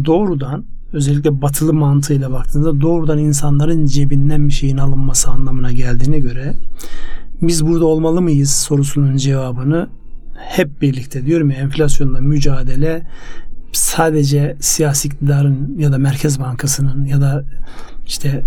doğrudan 0.04 0.64
özellikle 0.92 1.42
batılı 1.42 1.72
mantığıyla 1.72 2.32
baktığında 2.32 2.80
doğrudan 2.80 3.18
insanların 3.18 3.86
cebinden 3.86 4.48
bir 4.48 4.52
şeyin 4.52 4.76
alınması 4.76 5.30
anlamına 5.30 5.72
geldiğine 5.72 6.18
göre 6.18 6.54
biz 7.42 7.66
burada 7.66 7.86
olmalı 7.86 8.22
mıyız 8.22 8.50
sorusunun 8.50 9.16
cevabını 9.16 9.88
hep 10.36 10.82
birlikte 10.82 11.26
diyorum 11.26 11.50
ya 11.50 11.56
enflasyonla 11.56 12.20
mücadele 12.20 13.06
sadece 13.72 14.56
siyasi 14.60 15.08
iktidarın 15.08 15.78
ya 15.78 15.92
da 15.92 15.98
Merkez 15.98 16.40
Bankası'nın 16.40 17.04
ya 17.04 17.20
da 17.20 17.44
işte 18.06 18.42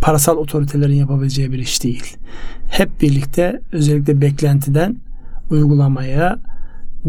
parasal 0.00 0.36
otoritelerin 0.36 0.94
yapabileceği 0.94 1.52
bir 1.52 1.58
iş 1.58 1.84
değil. 1.84 2.16
Hep 2.68 3.00
birlikte 3.02 3.60
özellikle 3.72 4.20
beklentiden 4.20 4.96
uygulamaya 5.50 6.38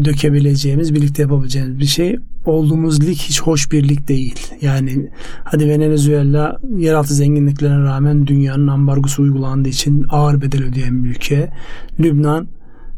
dökebileceğimiz, 0.04 0.94
birlikte 0.94 1.22
yapabileceğimiz 1.22 1.78
bir 1.78 1.86
şey. 1.86 2.18
Olduğumuz 2.46 3.06
lig 3.06 3.18
hiç 3.18 3.42
hoş 3.42 3.72
bir 3.72 3.88
lig 3.88 4.08
değil. 4.08 4.52
Yani 4.60 5.10
hadi 5.44 5.68
Venezuela 5.68 6.58
yeraltı 6.76 7.14
zenginliklerine 7.14 7.84
rağmen 7.84 8.26
dünyanın 8.26 8.66
ambargosu 8.66 9.22
uygulandığı 9.22 9.68
için 9.68 10.06
ağır 10.10 10.40
bedel 10.40 10.64
ödeyen 10.64 11.04
bir 11.04 11.10
ülke. 11.10 11.50
Lübnan 12.00 12.48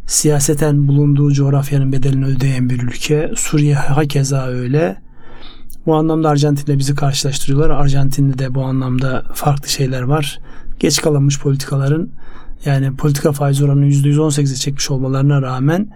siyaseten 0.06 0.88
bulunduğu 0.88 1.32
coğrafyanın 1.32 1.92
bedelini 1.92 2.26
ödeyen 2.26 2.70
bir 2.70 2.82
ülke. 2.82 3.30
Suriye 3.36 3.74
hakeza 3.74 4.46
öyle. 4.46 4.96
Bu 5.86 5.94
anlamda 5.94 6.28
Arjantin'le 6.28 6.78
bizi 6.78 6.94
karşılaştırıyorlar. 6.94 7.70
Arjantin'de 7.70 8.38
de 8.38 8.54
bu 8.54 8.64
anlamda 8.64 9.24
farklı 9.34 9.68
şeyler 9.68 10.02
var. 10.02 10.38
Geç 10.80 11.02
kalınmış 11.02 11.40
politikaların 11.40 12.08
yani 12.64 12.96
politika 12.96 13.32
faiz 13.32 13.62
oranını 13.62 13.86
%118'e 13.86 14.56
çekmiş 14.56 14.90
olmalarına 14.90 15.42
rağmen 15.42 15.88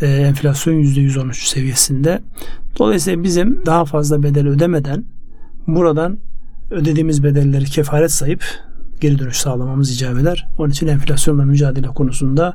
e, 0.00 0.06
enflasyon 0.06 0.74
%113 0.74 1.48
seviyesinde. 1.48 2.22
Dolayısıyla 2.78 3.22
bizim 3.22 3.66
daha 3.66 3.84
fazla 3.84 4.22
bedel 4.22 4.48
ödemeden 4.48 5.04
buradan 5.66 6.18
ödediğimiz 6.70 7.24
bedelleri 7.24 7.64
kefaret 7.64 8.12
sayıp 8.12 8.44
geri 9.00 9.18
dönüş 9.18 9.36
sağlamamız 9.36 9.90
icap 9.90 10.18
eder. 10.18 10.48
Onun 10.58 10.70
için 10.70 10.86
enflasyonla 10.86 11.44
mücadele 11.44 11.86
konusunda 11.86 12.54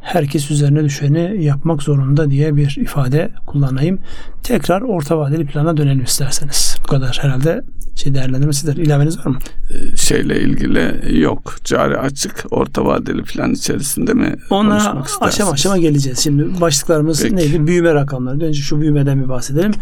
herkes 0.00 0.50
üzerine 0.50 0.84
düşeni 0.84 1.44
yapmak 1.44 1.82
zorunda 1.82 2.30
diye 2.30 2.56
bir 2.56 2.76
ifade 2.80 3.30
kullanayım. 3.46 3.98
Tekrar 4.42 4.80
orta 4.80 5.18
vadeli 5.18 5.46
plana 5.46 5.76
dönelim 5.76 6.04
isterseniz. 6.04 6.76
Bu 6.84 6.86
kadar 6.86 7.18
herhalde 7.22 7.62
şey 7.94 8.14
değerlendirmesidir. 8.14 8.76
İlaveniz 8.76 9.18
var 9.18 9.26
mı? 9.26 9.38
Ee, 9.70 9.96
şeyle 9.96 10.40
ilgili 10.40 11.20
yok. 11.20 11.56
Cari 11.64 11.98
açık 11.98 12.44
orta 12.50 12.84
vadeli 12.84 13.22
plan 13.22 13.52
içerisinde 13.52 14.14
mi 14.14 14.36
Ona 14.50 15.04
aşama 15.20 15.52
aşama 15.52 15.78
geleceğiz. 15.78 16.18
Şimdi 16.18 16.60
başlıklarımız 16.60 17.22
Peki. 17.22 17.36
neydi? 17.36 17.66
Büyüme 17.66 17.94
rakamları. 17.94 18.44
Önce 18.44 18.62
şu 18.62 18.80
büyümeden 18.80 19.22
bir 19.24 19.28
bahsedelim. 19.28 19.72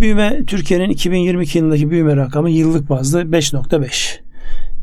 Büyüme 0.00 0.44
Türkiye'nin 0.46 0.90
2022 0.90 1.58
yılındaki 1.58 1.90
büyüme 1.90 2.16
rakamı 2.16 2.50
yıllık 2.50 2.90
bazda 2.90 3.22
5.5. 3.22 4.23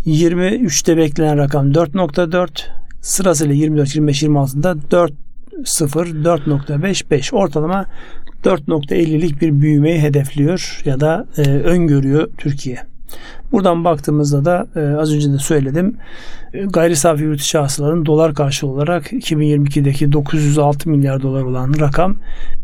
23'te 0.06 0.98
beklenen 0.98 1.38
rakam 1.38 1.72
4.4 1.72 2.50
sırasıyla 3.02 3.54
24, 3.54 3.96
25, 3.96 4.24
26'da 4.24 4.92
4 4.92 5.14
0 5.66 6.08
4.55 6.08 7.36
ortalama 7.36 7.86
4.50'lik 8.44 9.42
bir 9.42 9.62
büyümeyi 9.62 10.00
hedefliyor 10.00 10.82
ya 10.86 11.00
da 11.00 11.28
e, 11.38 11.42
öngörüyor 11.42 12.30
Türkiye. 12.38 12.91
Buradan 13.52 13.86
baktığımızda 13.86 14.46
da 14.46 14.68
e, 14.76 14.96
az 14.96 15.14
önce 15.14 15.34
de 15.34 15.38
söyledim. 15.38 15.98
E, 16.54 16.64
gayri 16.64 16.96
safi 16.96 17.24
yurt 17.24 17.42
içi 17.42 17.58
hasılanın 17.58 18.06
dolar 18.06 18.34
karşılığı 18.34 18.72
olarak 18.72 19.12
2022'deki 19.14 20.12
906 20.12 20.90
milyar 20.90 21.22
dolar 21.22 21.44
olan 21.44 21.74
rakam 21.80 22.16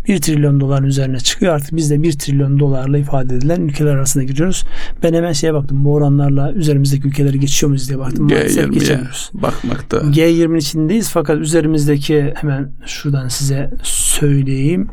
1 0.08 0.22
trilyon 0.22 0.60
doların 0.60 0.86
üzerine 0.86 1.20
çıkıyor. 1.20 1.54
Artık 1.56 1.76
biz 1.76 1.92
de 1.92 2.04
1 2.04 2.14
trilyon 2.14 2.60
dolarla 2.60 2.98
ifade 2.98 3.36
edilen 3.36 3.62
ülkeler 3.62 3.96
arasında 3.96 4.24
giriyoruz. 4.24 4.66
Ben 5.04 5.14
hemen 5.14 5.32
şeye 5.32 5.54
baktım. 5.54 5.86
Bu 5.86 5.94
oranlarla 5.94 6.52
üzerimizdeki 6.54 7.08
ülkeleri 7.08 7.40
geçiyor 7.40 7.68
muyuz 7.68 7.90
diye 7.90 8.00
baktım. 8.00 8.30
G20'ye 8.30 8.68
geçemiyoruz. 8.68 9.32
bakmakta. 9.34 9.98
G20'nin 9.98 10.56
içindeyiz 10.56 11.10
fakat 11.10 11.38
üzerimizdeki 11.38 12.34
hemen 12.36 12.72
şuradan 12.86 13.28
size 13.28 13.72
söyleyeyim. 13.84 14.88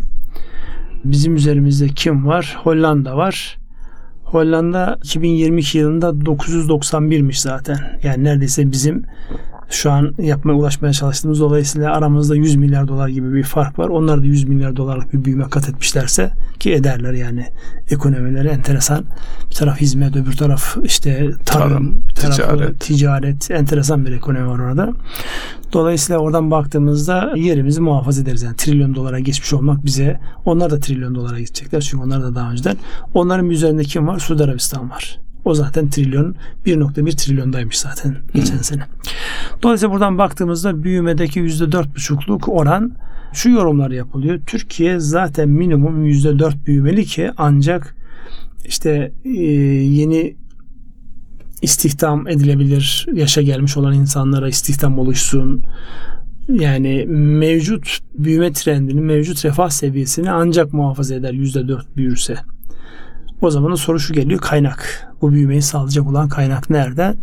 Bizim 1.04 1.36
üzerimizde 1.36 1.88
kim 1.88 2.26
var? 2.26 2.56
Hollanda 2.62 3.16
var. 3.16 3.58
Hollanda 4.34 4.98
2022 5.04 5.78
yılında 5.78 6.06
991'miş 6.08 7.40
zaten. 7.40 7.78
Yani 8.02 8.24
neredeyse 8.24 8.72
bizim 8.72 9.04
şu 9.70 9.90
an 9.90 10.14
yapmaya 10.18 10.54
ulaşmaya 10.54 10.92
çalıştığımız 10.92 11.40
dolayısıyla 11.40 11.92
aramızda 11.92 12.36
100 12.36 12.56
milyar 12.56 12.88
dolar 12.88 13.08
gibi 13.08 13.34
bir 13.34 13.42
fark 13.42 13.78
var. 13.78 13.88
Onlar 13.88 14.22
da 14.22 14.26
100 14.26 14.44
milyar 14.44 14.76
dolarlık 14.76 15.12
bir 15.12 15.24
büyüme 15.24 15.44
kat 15.50 15.68
etmişlerse 15.68 16.30
ki 16.58 16.72
ederler 16.72 17.12
yani 17.12 17.46
ekonomileri 17.90 18.48
enteresan. 18.48 19.04
Bir 19.50 19.54
taraf 19.54 19.80
hizmet, 19.80 20.16
öbür 20.16 20.36
taraf 20.36 20.76
işte 20.84 21.30
tarım, 21.46 22.02
tarım 22.14 22.36
tarafı 22.36 22.56
ticaret. 22.56 22.80
ticaret. 22.80 23.50
Enteresan 23.50 24.06
bir 24.06 24.12
ekonomi 24.12 24.46
var 24.46 24.58
orada. 24.58 24.92
Dolayısıyla 25.72 26.20
oradan 26.20 26.50
baktığımızda 26.50 27.32
yerimizi 27.36 27.80
muhafaza 27.80 28.22
ederiz. 28.22 28.42
Yani 28.42 28.56
trilyon 28.56 28.94
dolara 28.94 29.18
geçmiş 29.18 29.52
olmak 29.52 29.84
bize 29.84 30.20
onlar 30.44 30.70
da 30.70 30.80
trilyon 30.80 31.14
dolara 31.14 31.38
gidecekler. 31.38 31.80
Çünkü 31.80 32.04
onlar 32.04 32.22
da 32.22 32.34
daha 32.34 32.50
önceden. 32.50 32.76
Onların 33.14 33.50
üzerinde 33.50 33.82
kim 33.82 34.06
var? 34.06 34.18
Suudi 34.18 34.44
Arabistan 34.44 34.90
var. 34.90 35.18
O 35.44 35.54
zaten 35.54 35.90
trilyon 35.90 36.34
1.1 36.66 37.16
trilyondaymış 37.16 37.78
zaten 37.78 38.16
geçen 38.34 38.54
hmm. 38.54 38.64
sene. 38.64 38.82
Dolayısıyla 39.62 39.92
buradan 39.92 40.18
baktığımızda 40.18 40.82
büyümedeki 40.82 41.40
%4,5'luk 41.40 42.50
oran 42.50 42.92
şu 43.32 43.50
yorumlar 43.50 43.90
yapılıyor. 43.90 44.40
Türkiye 44.46 45.00
zaten 45.00 45.48
minimum 45.48 46.06
%4 46.06 46.66
büyümeli 46.66 47.04
ki 47.04 47.30
ancak 47.36 47.96
işte 48.64 49.12
e, 49.24 49.30
yeni 49.30 50.36
istihdam 51.62 52.28
edilebilir 52.28 53.06
yaşa 53.12 53.42
gelmiş 53.42 53.76
olan 53.76 53.94
insanlara 53.94 54.48
istihdam 54.48 54.98
oluşsun. 54.98 55.62
Yani 56.48 57.04
mevcut 57.08 57.98
büyüme 58.18 58.52
trendini, 58.52 59.00
mevcut 59.00 59.44
refah 59.44 59.68
seviyesini 59.68 60.30
ancak 60.30 60.72
muhafaza 60.72 61.14
eder 61.14 61.32
%4 61.32 61.82
büyürse. 61.96 62.36
O 63.44 63.50
zaman 63.50 63.74
soru 63.74 64.00
şu 64.00 64.14
geliyor 64.14 64.40
kaynak. 64.40 65.08
Bu 65.22 65.32
büyümeyi 65.32 65.62
sağlayacak 65.62 66.06
olan 66.06 66.28
kaynak 66.28 66.70
nereden? 66.70 67.16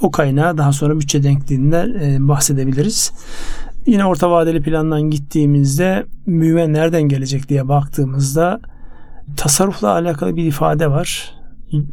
O 0.00 0.10
kaynağı 0.10 0.58
daha 0.58 0.72
sonra 0.72 1.00
bütçe 1.00 1.22
denkliğinden 1.22 1.94
e, 2.00 2.28
bahsedebiliriz. 2.28 3.12
Yine 3.86 4.04
orta 4.04 4.30
vadeli 4.30 4.62
plandan 4.62 5.02
gittiğimizde 5.02 6.06
büyüme 6.26 6.72
nereden 6.72 7.02
gelecek 7.02 7.48
diye 7.48 7.68
baktığımızda 7.68 8.60
tasarrufla 9.36 9.88
alakalı 9.88 10.36
bir 10.36 10.44
ifade 10.44 10.90
var. 10.90 11.34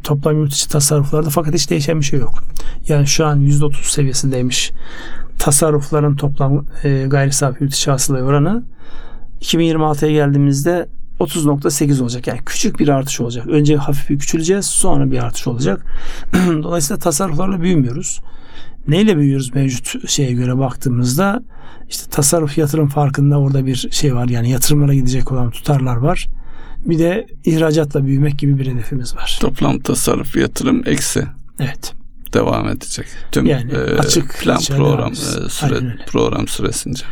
Toplam 0.04 0.36
yurt 0.36 0.52
içi 0.52 0.68
tasarruflarda 0.68 1.30
fakat 1.30 1.54
hiç 1.54 1.70
değişen 1.70 2.00
bir 2.00 2.04
şey 2.04 2.20
yok. 2.20 2.44
Yani 2.88 3.06
şu 3.06 3.26
an 3.26 3.40
%30 3.40 3.90
seviyesindeymiş 3.90 4.72
tasarrufların 5.38 6.16
toplam 6.16 6.64
e, 6.84 7.06
gayri 7.06 7.32
safi 7.32 7.64
yurt 7.64 7.74
içi 7.74 7.90
hasıla 7.90 8.22
oranı. 8.22 8.62
2026'ya 9.40 10.12
geldiğimizde 10.12 10.88
30.8 11.20 12.02
olacak. 12.02 12.26
Yani 12.26 12.40
küçük 12.46 12.78
bir 12.78 12.88
artış 12.88 13.20
olacak. 13.20 13.46
Önce 13.46 13.76
hafif 13.76 14.10
bir 14.10 14.18
küçüleceğiz 14.18 14.66
sonra 14.66 15.10
bir 15.10 15.18
artış 15.18 15.46
olacak. 15.46 15.86
Dolayısıyla 16.62 16.98
tasarruflarla 16.98 17.60
büyümüyoruz. 17.62 18.20
Neyle 18.88 19.16
büyüyoruz 19.16 19.54
mevcut 19.54 20.08
şeye 20.08 20.32
göre 20.32 20.58
baktığımızda 20.58 21.42
işte 21.88 22.10
tasarruf 22.10 22.58
yatırım 22.58 22.88
farkında 22.88 23.40
orada 23.40 23.66
bir 23.66 23.88
şey 23.90 24.14
var. 24.14 24.28
Yani 24.28 24.50
yatırımlara 24.50 24.94
gidecek 24.94 25.32
olan 25.32 25.50
tutarlar 25.50 25.96
var. 25.96 26.26
Bir 26.84 26.98
de 26.98 27.26
ihracatla 27.44 28.04
büyümek 28.06 28.38
gibi 28.38 28.58
bir 28.58 28.66
hedefimiz 28.66 29.16
var. 29.16 29.38
Toplam 29.40 29.78
tasarruf 29.78 30.36
yatırım 30.36 30.82
eksi. 30.86 31.26
Evet. 31.58 31.92
Devam 32.32 32.68
edecek. 32.68 33.06
Tüm 33.32 33.46
Yani 33.46 33.72
e, 33.72 33.98
açık 33.98 34.38
plan 34.40 34.60
program 34.76 35.12
e, 35.12 35.48
süre 35.48 35.96
program 36.06 36.48
süresince. 36.48 37.04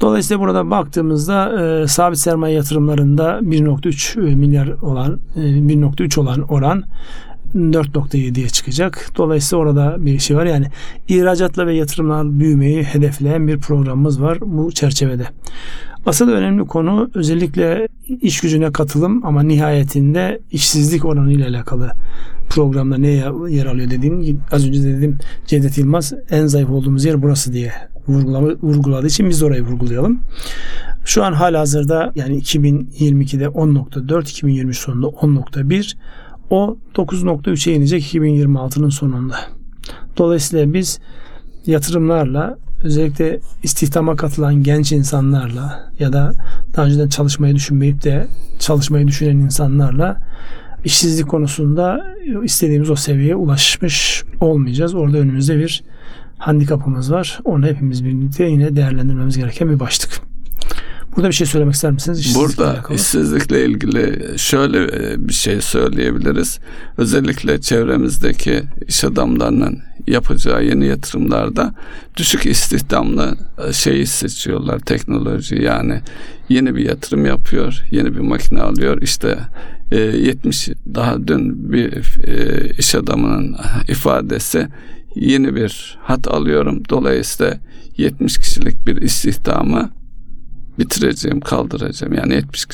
Dolayısıyla 0.00 0.40
burada 0.40 0.70
baktığımızda 0.70 1.62
e, 1.62 1.86
sabit 1.86 2.18
sermaye 2.18 2.54
yatırımlarında 2.54 3.38
1.3 3.42 4.20
milyar 4.34 4.68
olan 4.68 5.20
e, 5.36 5.40
1.3 5.40 6.20
olan 6.20 6.40
oran 6.40 6.84
4.7'ye 7.54 8.48
çıkacak. 8.48 9.10
Dolayısıyla 9.16 9.62
orada 9.64 9.96
bir 9.98 10.18
şey 10.18 10.36
var. 10.36 10.44
Yani 10.44 10.66
ihracatla 11.08 11.66
ve 11.66 11.74
yatırımlar 11.74 12.40
büyümeyi 12.40 12.82
hedefleyen 12.82 13.48
bir 13.48 13.58
programımız 13.58 14.22
var 14.22 14.38
bu 14.40 14.72
çerçevede. 14.72 15.26
Asıl 16.06 16.28
önemli 16.28 16.64
konu 16.64 17.10
özellikle 17.14 17.88
iş 18.06 18.40
gücüne 18.40 18.72
katılım 18.72 19.26
ama 19.26 19.42
nihayetinde 19.42 20.40
işsizlik 20.50 21.04
oranı 21.04 21.32
ile 21.32 21.46
alakalı 21.46 21.92
programda 22.50 22.98
ne 22.98 23.08
yer 23.08 23.66
alıyor 23.66 23.90
dediğim 23.90 24.40
az 24.52 24.68
önce 24.68 24.82
dedim 24.82 25.18
Cevdet 25.46 25.78
Yılmaz 25.78 26.12
en 26.30 26.46
zayıf 26.46 26.70
olduğumuz 26.70 27.04
yer 27.04 27.22
burası 27.22 27.52
diye 27.52 27.72
vurgulama, 28.08 28.48
vurguladığı 28.62 29.06
için 29.06 29.28
biz 29.28 29.40
de 29.40 29.44
orayı 29.44 29.62
vurgulayalım. 29.62 30.20
Şu 31.04 31.24
an 31.24 31.32
hala 31.32 31.60
hazırda 31.60 32.12
yani 32.14 32.38
2022'de 32.38 33.44
10.4, 33.44 34.22
2023 34.22 34.78
sonunda 34.78 35.06
10.1 35.06 35.96
o 36.50 36.78
9.3'e 36.94 37.74
inecek 37.74 38.14
2026'nın 38.14 38.88
sonunda. 38.88 39.36
Dolayısıyla 40.16 40.74
biz 40.74 40.98
yatırımlarla 41.66 42.58
özellikle 42.84 43.40
istihdama 43.62 44.16
katılan 44.16 44.62
genç 44.62 44.92
insanlarla 44.92 45.90
ya 45.98 46.12
da 46.12 46.32
daha 46.76 46.86
önceden 46.86 47.08
çalışmayı 47.08 47.54
düşünmeyip 47.54 48.04
de 48.04 48.26
çalışmayı 48.58 49.06
düşünen 49.06 49.36
insanlarla 49.36 50.16
işsizlik 50.84 51.28
konusunda 51.28 52.14
istediğimiz 52.44 52.90
o 52.90 52.96
seviyeye 52.96 53.34
ulaşmış 53.34 54.24
olmayacağız. 54.40 54.94
Orada 54.94 55.18
önümüzde 55.18 55.58
bir 55.58 55.84
handikapımız 56.38 57.12
var. 57.12 57.40
Onu 57.44 57.66
hepimiz 57.66 58.04
birlikte 58.04 58.44
yine 58.44 58.76
değerlendirmemiz 58.76 59.38
gereken 59.38 59.70
bir 59.70 59.80
başlık. 59.80 60.29
Burada 61.16 61.28
bir 61.28 61.34
şey 61.34 61.46
söylemek 61.46 61.74
ister 61.74 61.90
misiniz? 61.90 62.18
İşsizlikle 62.20 62.40
Burada 62.48 62.70
alakalı. 62.70 62.96
işsizlikle 62.96 63.64
ilgili 63.64 64.34
şöyle 64.38 64.84
e, 64.84 65.28
bir 65.28 65.32
şey 65.32 65.60
söyleyebiliriz. 65.60 66.58
Özellikle 66.98 67.60
çevremizdeki 67.60 68.62
iş 68.88 69.04
adamlarının 69.04 69.78
yapacağı 70.06 70.64
yeni 70.64 70.86
yatırımlarda 70.86 71.74
düşük 72.16 72.46
istihdamlı 72.46 73.36
e, 73.68 73.72
şeyi 73.72 74.06
seçiyorlar 74.06 74.78
teknoloji 74.78 75.62
yani 75.62 76.00
yeni 76.48 76.74
bir 76.74 76.88
yatırım 76.88 77.26
yapıyor 77.26 77.82
yeni 77.90 78.14
bir 78.14 78.20
makine 78.20 78.60
alıyor 78.60 79.02
işte 79.02 79.38
e, 79.92 79.96
70 79.96 80.68
daha 80.94 81.28
dün 81.28 81.72
bir 81.72 82.18
e, 82.24 82.70
iş 82.78 82.94
adamının 82.94 83.56
ifadesi 83.88 84.68
yeni 85.14 85.54
bir 85.54 85.98
hat 86.02 86.28
alıyorum 86.28 86.82
dolayısıyla 86.90 87.58
70 87.96 88.38
kişilik 88.38 88.86
bir 88.86 88.96
istihdamı 88.96 89.90
bitireceğim, 90.80 91.40
kaldıracağım. 91.40 92.14
Yani 92.14 92.34
70 92.34 92.66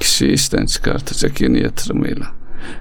kişiyi 0.00 0.32
işten 0.32 0.66
çıkartacak 0.66 1.40
yeni 1.40 1.62
yatırımıyla. 1.62 2.26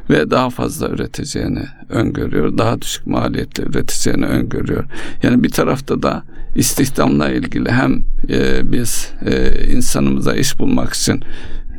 Ve 0.09 0.31
daha 0.31 0.49
fazla 0.49 0.89
üreteceğini 0.89 1.63
öngörüyor. 1.89 2.57
Daha 2.57 2.81
düşük 2.81 3.07
maliyetle 3.07 3.63
üreteceğini 3.63 4.25
öngörüyor. 4.25 4.83
Yani 5.23 5.43
bir 5.43 5.49
tarafta 5.49 6.03
da 6.03 6.23
istihdamla 6.55 7.31
ilgili 7.31 7.71
hem 7.71 8.03
e, 8.29 8.71
biz 8.71 9.11
e, 9.25 9.65
insanımıza 9.73 10.35
iş 10.35 10.59
bulmak 10.59 10.93
için 10.93 11.23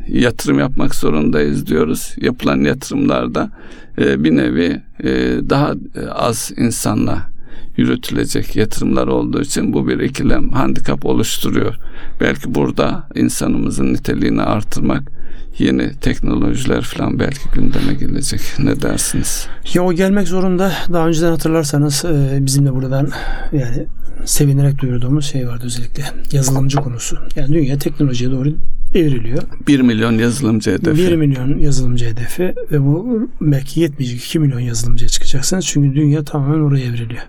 yatırım 0.07 0.59
yapmak 0.59 0.95
zorundayız 0.95 1.67
diyoruz. 1.67 2.15
Yapılan 2.21 2.61
yatırımlarda 2.61 3.49
e, 3.97 4.23
bir 4.23 4.35
nevi 4.35 4.81
e, 5.03 5.09
daha 5.49 5.73
az 6.15 6.51
insanla 6.57 7.30
yürütülecek 7.77 8.55
yatırımlar 8.55 9.07
olduğu 9.07 9.41
için 9.41 9.73
bu 9.73 9.87
bir 9.87 9.99
ikilem 9.99 10.49
handikap 10.49 11.05
oluşturuyor. 11.05 11.75
Belki 12.19 12.55
burada 12.55 13.07
insanımızın 13.15 13.93
niteliğini 13.93 14.41
artırmak 14.41 15.11
yeni 15.57 15.91
teknolojiler 15.99 16.81
falan 16.81 17.19
belki 17.19 17.49
gündeme 17.53 17.93
gelecek. 17.93 18.41
Ne 18.59 18.81
dersiniz? 18.81 19.47
Ya 19.73 19.83
o 19.83 19.93
gelmek 19.93 20.27
zorunda. 20.27 20.71
Daha 20.93 21.07
önceden 21.07 21.31
hatırlarsanız 21.31 22.05
e, 22.05 22.39
bizim 22.41 22.65
de 22.65 22.73
buradan 22.73 23.09
yani 23.51 23.85
sevinerek 24.25 24.79
duyurduğumuz 24.79 25.25
şey 25.25 25.47
vardı 25.47 25.63
özellikle 25.65 26.03
yazılımcı 26.31 26.77
konusu. 26.77 27.17
Yani 27.35 27.53
dünya 27.53 27.77
teknolojiye 27.77 28.31
doğru 28.31 28.53
evriliyor. 28.95 29.43
1 29.67 29.81
milyon 29.81 30.17
yazılımcı 30.17 30.71
hedefi. 30.71 31.07
1 31.07 31.15
milyon 31.15 31.57
yazılımcı 31.57 32.05
hedefi 32.05 32.55
ve 32.71 32.81
bu 32.81 33.29
belki 33.41 33.79
yetmeyecek 33.79 34.23
2 34.25 34.39
milyon 34.39 34.59
yazılımcıya 34.59 35.09
çıkacaksınız. 35.09 35.65
Çünkü 35.65 35.95
dünya 35.95 36.23
tamamen 36.23 36.59
oraya 36.59 36.85
evriliyor. 36.85 37.21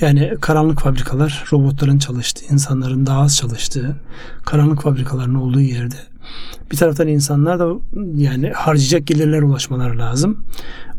Yani 0.00 0.34
karanlık 0.40 0.80
fabrikalar, 0.80 1.44
robotların 1.52 1.98
çalıştığı, 1.98 2.54
insanların 2.54 3.06
daha 3.06 3.20
az 3.20 3.36
çalıştığı, 3.36 3.96
karanlık 4.44 4.82
fabrikaların 4.82 5.34
olduğu 5.34 5.60
yerde 5.60 5.96
bir 6.72 6.76
taraftan 6.76 7.08
insanlar 7.08 7.58
da 7.58 7.72
yani 8.16 8.50
harcayacak 8.50 9.06
gelirler 9.06 9.42
ulaşmaları 9.42 9.98
lazım. 9.98 10.44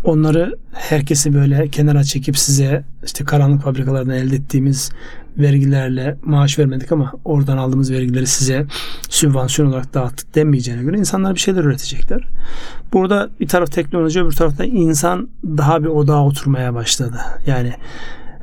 Onları 0.04 0.58
herkesi 0.72 1.34
böyle 1.34 1.68
kenara 1.68 2.04
çekip 2.04 2.38
size 2.38 2.84
işte 3.06 3.26
karanlık 3.26 3.62
fabrikalardan 3.62 4.16
elde 4.16 4.36
ettiğimiz 4.36 4.92
vergilerle 5.38 6.18
maaş 6.24 6.60
vermedik 6.60 6.92
ama 6.92 7.14
oradan 7.26 7.58
aldığımız 7.58 7.92
vergileri 7.92 8.28
size 8.28 8.66
sübvansiyon 9.10 9.70
olarak 9.70 9.94
dağıttık 9.94 10.36
denmeyeceğine 10.36 10.84
göre 10.84 10.98
insanlar 10.98 11.36
bir 11.36 11.40
şeyler 11.40 11.64
üretecekler. 11.64 12.22
Burada 12.94 13.30
bir 13.40 13.48
taraf 13.48 13.72
teknoloji 13.72 14.22
öbür 14.22 14.32
tarafta 14.32 14.66
insan 14.66 15.30
daha 15.44 15.84
bir 15.84 15.88
odağa 15.88 16.26
oturmaya 16.26 16.74
başladı. 16.74 17.18
Yani 17.48 17.74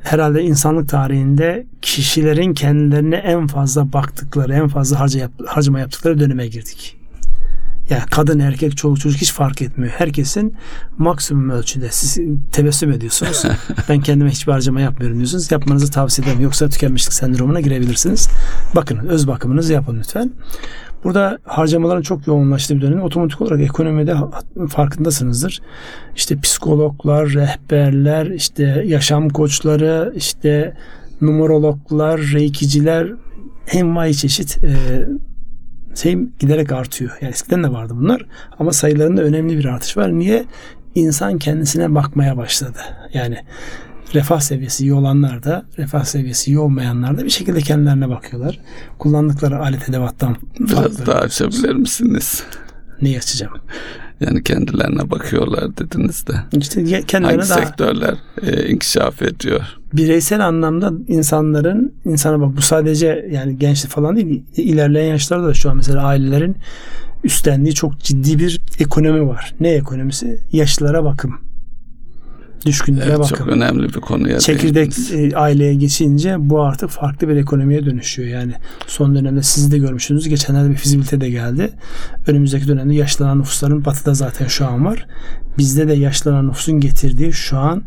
herhalde 0.02 0.42
insanlık 0.42 0.88
tarihinde 0.88 1.66
kişilerin 1.82 2.54
kendilerine 2.54 3.16
en 3.16 3.46
fazla 3.46 3.92
baktıkları, 3.92 4.54
en 4.54 4.68
fazla 4.68 5.00
harca 5.00 5.20
yap, 5.20 5.32
harcama 5.46 5.80
yaptıkları 5.80 6.20
döneme 6.20 6.46
girdik. 6.46 7.00
Yani 7.90 8.02
kadın, 8.10 8.38
erkek, 8.38 8.76
çoluk, 8.76 9.00
çocuk 9.00 9.20
hiç 9.20 9.32
fark 9.32 9.62
etmiyor. 9.62 9.92
Herkesin 9.96 10.54
maksimum 10.98 11.50
ölçüde 11.50 11.88
siz 11.90 12.18
tebessüm 12.52 12.92
ediyorsunuz. 12.92 13.44
ben 13.88 14.00
kendime 14.00 14.30
hiçbir 14.30 14.52
harcama 14.52 14.80
yapmıyorum 14.80 15.16
diyorsunuz. 15.16 15.52
Yapmanızı 15.52 15.90
tavsiye 15.90 16.28
ederim. 16.28 16.40
Yoksa 16.40 16.68
tükenmişlik 16.68 17.12
sendromuna 17.12 17.60
girebilirsiniz. 17.60 18.28
Bakın 18.74 18.96
öz 18.96 19.28
bakımınızı 19.28 19.72
yapın 19.72 19.98
lütfen. 19.98 20.32
Burada 21.04 21.38
harcamaların 21.44 22.02
çok 22.02 22.26
yoğunlaştığı 22.26 22.76
bir 22.76 22.80
dönem. 22.82 23.02
Otomatik 23.02 23.40
olarak 23.40 23.60
ekonomide 23.60 24.14
farkındasınızdır. 24.68 25.60
İşte 26.16 26.40
psikologlar, 26.40 27.28
rehberler, 27.28 28.26
işte 28.26 28.82
yaşam 28.86 29.28
koçları, 29.28 30.12
işte 30.16 30.76
numerologlar, 31.20 32.20
reikiciler 32.20 33.12
envai 33.72 34.14
çeşit 34.14 34.58
e, 34.64 34.72
şey 35.96 36.18
giderek 36.38 36.72
artıyor. 36.72 37.18
Yani 37.20 37.30
eskiden 37.30 37.64
de 37.64 37.72
vardı 37.72 37.94
bunlar 37.96 38.26
ama 38.58 38.72
sayılarında 38.72 39.22
önemli 39.22 39.58
bir 39.58 39.64
artış 39.64 39.96
var. 39.96 40.18
Niye? 40.18 40.44
İnsan 40.94 41.38
kendisine 41.38 41.94
bakmaya 41.94 42.36
başladı. 42.36 42.78
Yani 43.14 43.36
refah 44.14 44.40
seviyesi 44.40 44.84
iyi 44.84 44.94
olanlar 44.94 45.42
da 45.42 45.66
refah 45.78 46.04
seviyesi 46.04 46.50
iyi 46.50 46.58
olmayanlar 46.58 47.18
da 47.18 47.24
bir 47.24 47.30
şekilde 47.30 47.60
kendilerine 47.60 48.08
bakıyorlar. 48.08 48.58
Kullandıkları 48.98 49.58
alet 49.58 49.88
edevattan 49.88 50.36
Biraz 50.60 51.06
daha 51.06 51.18
açabilir 51.18 51.74
misiniz? 51.74 52.42
Neyi 53.02 53.18
açacağım? 53.18 53.52
Yani 54.20 54.42
kendilerine 54.42 55.10
bakıyorlar 55.10 55.76
dediniz 55.76 56.26
de. 56.26 56.32
İşte 56.58 56.84
kendilerine 57.06 57.42
Hangi 57.42 57.50
daha 57.50 57.66
sektörler 57.66 58.14
e, 58.42 58.68
inkişaf 58.68 59.22
ediyor? 59.22 59.62
bireysel 59.92 60.46
anlamda 60.46 60.92
insanların 61.08 61.94
insana 62.04 62.40
bak 62.40 62.56
bu 62.56 62.62
sadece 62.62 63.28
yani 63.30 63.58
gençlik 63.58 63.92
falan 63.92 64.16
değil 64.16 64.42
ilerleyen 64.56 65.08
yaşlarda 65.08 65.46
da 65.46 65.54
şu 65.54 65.70
an 65.70 65.76
mesela 65.76 66.02
ailelerin 66.02 66.56
üstlendiği 67.24 67.74
çok 67.74 68.00
ciddi 68.00 68.38
bir 68.38 68.60
ekonomi 68.78 69.26
var. 69.26 69.54
Ne 69.60 69.68
ekonomisi? 69.70 70.40
Yaşlılara 70.52 71.04
bakım. 71.04 71.49
Düşkünlere 72.66 73.04
Evet, 73.08 73.18
bakım. 73.18 73.36
çok 73.36 73.48
önemli 73.48 73.82
bir 73.88 74.00
konuya 74.00 74.38
Çekirdek 74.38 74.96
değindiniz. 74.96 75.32
e, 75.32 75.36
aileye 75.36 75.74
geçince 75.74 76.36
bu 76.38 76.62
artık 76.62 76.90
farklı 76.90 77.28
bir 77.28 77.36
ekonomiye 77.36 77.86
dönüşüyor. 77.86 78.28
Yani 78.28 78.52
son 78.86 79.14
dönemde 79.14 79.42
siz 79.42 79.72
de 79.72 79.78
görmüşsünüz. 79.78 80.28
Geçenlerde 80.28 80.70
bir 80.70 80.74
fizibilite 80.76 81.20
de 81.20 81.30
geldi. 81.30 81.70
Önümüzdeki 82.26 82.68
dönemde 82.68 82.94
yaşlanan 82.94 83.38
nüfusların 83.38 83.84
batıda 83.84 84.14
zaten 84.14 84.46
şu 84.46 84.66
an 84.66 84.84
var. 84.84 85.06
Bizde 85.58 85.88
de 85.88 85.92
yaşlanan 85.94 86.48
nüfusun 86.48 86.80
getirdiği 86.80 87.32
şu 87.32 87.58
an 87.58 87.82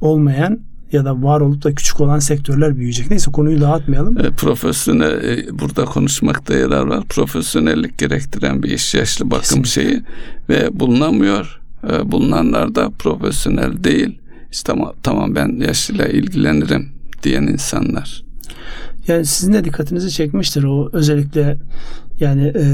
olmayan 0.00 0.58
ya 0.92 1.04
da 1.04 1.22
var 1.22 1.40
olup 1.40 1.64
da 1.64 1.74
küçük 1.74 2.00
olan 2.00 2.18
sektörler 2.18 2.76
büyüyecek. 2.76 3.10
Neyse 3.10 3.30
konuyu 3.30 3.60
dağıtmayalım. 3.60 4.18
E, 4.18 4.30
profesyonel 4.30 5.24
e, 5.24 5.58
burada 5.58 5.84
konuşmakta 5.84 6.54
yarar 6.54 6.86
var. 6.86 7.04
Profesyonellik 7.08 7.98
gerektiren 7.98 8.62
bir 8.62 8.70
iş 8.70 8.94
yaşlı 8.94 9.30
bakım 9.30 9.62
Kesinlikle. 9.62 9.70
şeyi 9.70 10.02
ve 10.48 10.80
bulunamıyor. 10.80 11.59
E, 11.88 12.12
bulunanlar 12.12 12.74
da 12.74 12.90
profesyonel 12.90 13.84
değil. 13.84 14.18
İşte 14.52 14.72
tamam, 14.72 14.92
tamam 15.02 15.34
ben 15.34 15.60
yaşlıyla 15.60 16.06
ilgilenirim 16.06 16.88
diyen 17.22 17.42
insanlar. 17.42 18.22
Yani 19.06 19.26
sizin 19.26 19.52
de 19.52 19.64
dikkatinizi 19.64 20.10
çekmiştir 20.10 20.64
o 20.64 20.90
özellikle 20.92 21.58
yani 22.20 22.52
e, 22.56 22.64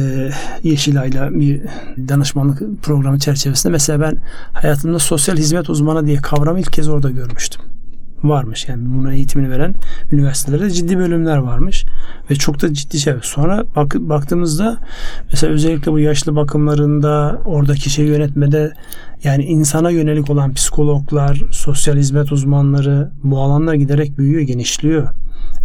Yeşilay'la 0.62 1.30
bir 1.40 1.62
danışmanlık 2.08 2.82
programı 2.82 3.18
çerçevesinde 3.18 3.72
mesela 3.72 4.00
ben 4.00 4.16
hayatımda 4.52 4.98
sosyal 4.98 5.36
hizmet 5.36 5.70
uzmanı 5.70 6.06
diye 6.06 6.16
kavramı 6.16 6.60
ilk 6.60 6.72
kez 6.72 6.88
orada 6.88 7.10
görmüştüm. 7.10 7.62
Varmış. 8.24 8.68
Yani 8.68 8.82
buna 8.86 9.12
eğitimini 9.12 9.50
veren 9.50 9.74
üniversitelerde 10.12 10.70
ciddi 10.70 10.98
bölümler 10.98 11.36
varmış. 11.36 11.84
Ve 12.30 12.34
çok 12.34 12.62
da 12.62 12.74
ciddi 12.74 12.98
şey. 12.98 13.14
Sonra 13.22 13.64
bak, 13.76 13.94
baktığımızda 13.98 14.78
mesela 15.30 15.52
özellikle 15.52 15.92
bu 15.92 15.98
yaşlı 15.98 16.36
bakımlarında 16.36 17.40
oradaki 17.44 17.90
şey 17.90 18.06
yönetmede 18.06 18.72
yani 19.24 19.44
insana 19.44 19.90
yönelik 19.90 20.30
olan 20.30 20.54
psikologlar, 20.54 21.42
sosyal 21.50 21.96
hizmet 21.96 22.32
uzmanları 22.32 23.10
bu 23.24 23.40
alanlar 23.40 23.74
giderek 23.74 24.18
büyüyor, 24.18 24.42
genişliyor. 24.42 25.08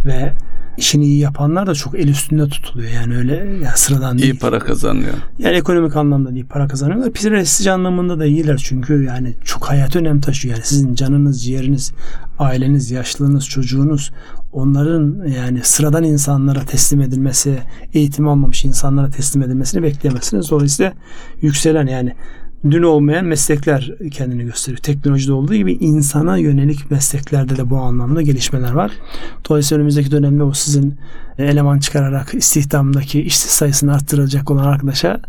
Ve 0.06 0.32
işini 0.76 1.04
iyi 1.04 1.18
yapanlar 1.18 1.66
da 1.66 1.74
çok 1.74 1.94
el 1.94 2.08
üstünde 2.08 2.48
tutuluyor. 2.48 2.90
Yani 2.90 3.16
öyle 3.16 3.34
yani 3.36 3.76
sıradan 3.76 4.18
değil. 4.18 4.32
İyi 4.32 4.38
para 4.38 4.58
kazanıyor. 4.58 5.14
Yani 5.38 5.56
ekonomik 5.56 5.96
anlamda 5.96 6.34
değil 6.34 6.46
para 6.48 6.68
kazanıyorlar. 6.68 7.12
Prestij 7.12 7.66
anlamında 7.66 8.18
da 8.18 8.26
iyiler 8.26 8.56
çünkü 8.56 9.04
yani 9.04 9.34
çok 9.44 9.64
hayat 9.64 9.96
önem 9.96 10.20
taşıyor. 10.20 10.54
Yani 10.54 10.64
sizin 10.66 10.94
canınız, 10.94 11.44
ciğeriniz, 11.44 11.92
aileniz, 12.38 12.90
yaşlılığınız, 12.90 13.48
çocuğunuz 13.48 14.12
onların 14.52 15.26
yani 15.38 15.60
sıradan 15.62 16.04
insanlara 16.04 16.60
teslim 16.60 17.00
edilmesi, 17.00 17.58
eğitim 17.94 18.28
almamış 18.28 18.64
insanlara 18.64 19.10
teslim 19.10 19.42
edilmesini 19.42 19.82
bekleyemezsiniz. 19.82 20.50
Dolayısıyla 20.50 20.92
yükselen 21.40 21.86
yani 21.86 22.14
dün 22.70 22.82
olmayan 22.82 23.24
meslekler 23.24 23.92
kendini 24.10 24.44
gösteriyor. 24.44 24.78
Teknolojide 24.78 25.32
olduğu 25.32 25.54
gibi 25.54 25.72
insana 25.72 26.36
yönelik 26.36 26.90
mesleklerde 26.90 27.56
de 27.56 27.70
bu 27.70 27.76
anlamda 27.76 28.22
gelişmeler 28.22 28.72
var. 28.72 28.92
Dolayısıyla 29.48 29.78
önümüzdeki 29.78 30.10
dönemde 30.10 30.42
o 30.42 30.52
sizin 30.52 30.94
eleman 31.38 31.78
çıkararak 31.78 32.34
istihdamdaki 32.34 33.22
işsiz 33.22 33.50
sayısını 33.50 33.94
arttıracak 33.94 34.50
olan 34.50 34.64
arkadaşa 34.64 35.20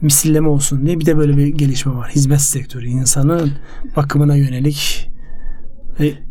misilleme 0.00 0.48
olsun 0.48 0.86
diye 0.86 1.00
bir 1.00 1.06
de 1.06 1.16
böyle 1.16 1.36
bir 1.36 1.46
gelişme 1.46 1.94
var. 1.94 2.10
Hizmet 2.10 2.40
sektörü 2.40 2.86
insanın 2.86 3.52
bakımına 3.96 4.36
yönelik 4.36 5.10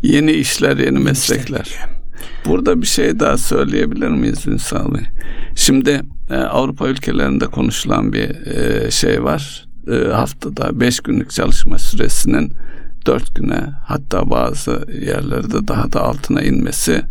yeni 0.03 0.31
işler, 0.31 0.77
yeni 0.77 0.99
meslekler. 0.99 1.61
Işler. 1.61 1.89
Burada 2.45 2.81
bir 2.81 2.87
şey 2.87 3.19
daha 3.19 3.37
söyleyebilir 3.37 4.07
miyiz 4.07 4.47
Ünsal 4.47 4.93
Bey? 4.93 5.01
Şimdi 5.55 6.01
e, 6.29 6.35
Avrupa 6.35 6.87
ülkelerinde 6.87 7.45
konuşulan 7.45 8.13
bir 8.13 8.29
e, 8.45 8.91
şey 8.91 9.23
var 9.23 9.66
e, 9.91 10.12
haftada 10.12 10.80
5 10.80 11.00
günlük 11.00 11.32
çalışma 11.32 11.80
süresinin 11.80 12.54
4 13.06 13.36
güne 13.36 13.69
hatta 13.86 14.30
bazı 14.30 14.86
yerlerde 15.02 15.67
daha 15.67 15.93
da 15.93 16.02
altına 16.02 16.41
inmesi 16.41 17.02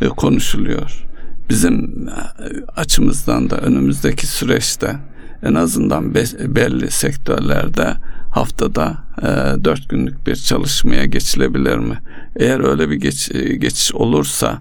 e, 0.00 0.08
konuşuluyor. 0.08 1.06
Bizim 1.50 2.08
e, 2.08 2.20
açımızdan 2.76 3.50
da 3.50 3.56
önümüzdeki 3.56 4.26
süreçte 4.26 4.96
en 5.42 5.54
azından 5.54 6.14
belli 6.54 6.90
sektörlerde 6.90 7.94
haftada 8.30 8.96
e, 9.22 9.64
4 9.64 9.88
günlük 9.88 10.26
bir 10.26 10.36
çalışmaya 10.36 11.04
geçilebilir 11.04 11.78
mi? 11.78 11.98
Eğer 12.36 12.70
öyle 12.70 12.90
bir 12.90 12.96
geç, 12.96 13.32
geçiş 13.58 13.94
olursa 13.94 14.60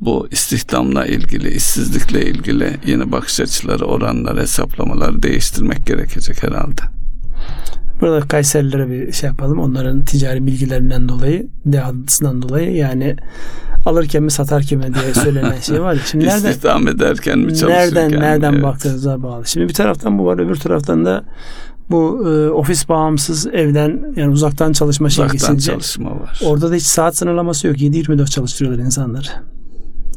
bu 0.00 0.28
istihdamla 0.30 1.06
ilgili, 1.06 1.50
işsizlikle 1.50 2.26
ilgili 2.26 2.76
yeni 2.86 3.12
bakış 3.12 3.40
açıları, 3.40 3.84
oranları, 3.84 4.40
hesaplamaları 4.40 5.22
değiştirmek 5.22 5.86
gerekecek 5.86 6.42
herhalde. 6.42 6.93
Burada 8.00 8.28
Kayserilere 8.28 8.90
bir 8.90 9.12
şey 9.12 9.28
yapalım. 9.28 9.60
Onların 9.60 10.04
ticari 10.04 10.46
bilgilerinden 10.46 11.08
dolayı, 11.08 11.46
dehatlısından 11.66 12.42
dolayı 12.42 12.76
yani 12.76 13.16
alırken 13.86 14.22
mi 14.22 14.30
satarken 14.30 14.78
mi 14.78 14.94
diye 14.94 15.14
söylenen 15.14 15.60
şey 15.60 15.82
var 15.82 15.92
ya. 15.92 16.00
Şimdi 16.04 16.24
nereden, 16.26 16.50
İstihdam 16.50 16.88
ederken 16.88 17.38
mi 17.38 17.56
çalışırken 17.56 18.02
Nereden, 18.02 18.20
nereden 18.20 18.52
evet. 18.52 18.62
baktığınıza 18.62 19.22
bağlı. 19.22 19.46
Şimdi 19.46 19.68
bir 19.68 19.74
taraftan 19.74 20.18
bu 20.18 20.26
var, 20.26 20.38
öbür 20.38 20.56
taraftan 20.56 21.04
da 21.04 21.24
bu 21.90 22.28
e, 22.28 22.50
ofis 22.50 22.88
bağımsız 22.88 23.46
evden 23.46 24.14
yani 24.16 24.32
uzaktan 24.32 24.72
çalışma 24.72 25.10
şey 25.10 25.24
uzaktan 25.24 25.56
çalışma 25.56 26.20
var. 26.20 26.40
Orada 26.44 26.70
da 26.70 26.74
hiç 26.74 26.82
saat 26.82 27.16
sınırlaması 27.16 27.66
yok. 27.66 27.76
7-24 27.76 28.30
çalıştırıyorlar 28.30 28.84
insanları. 28.84 29.28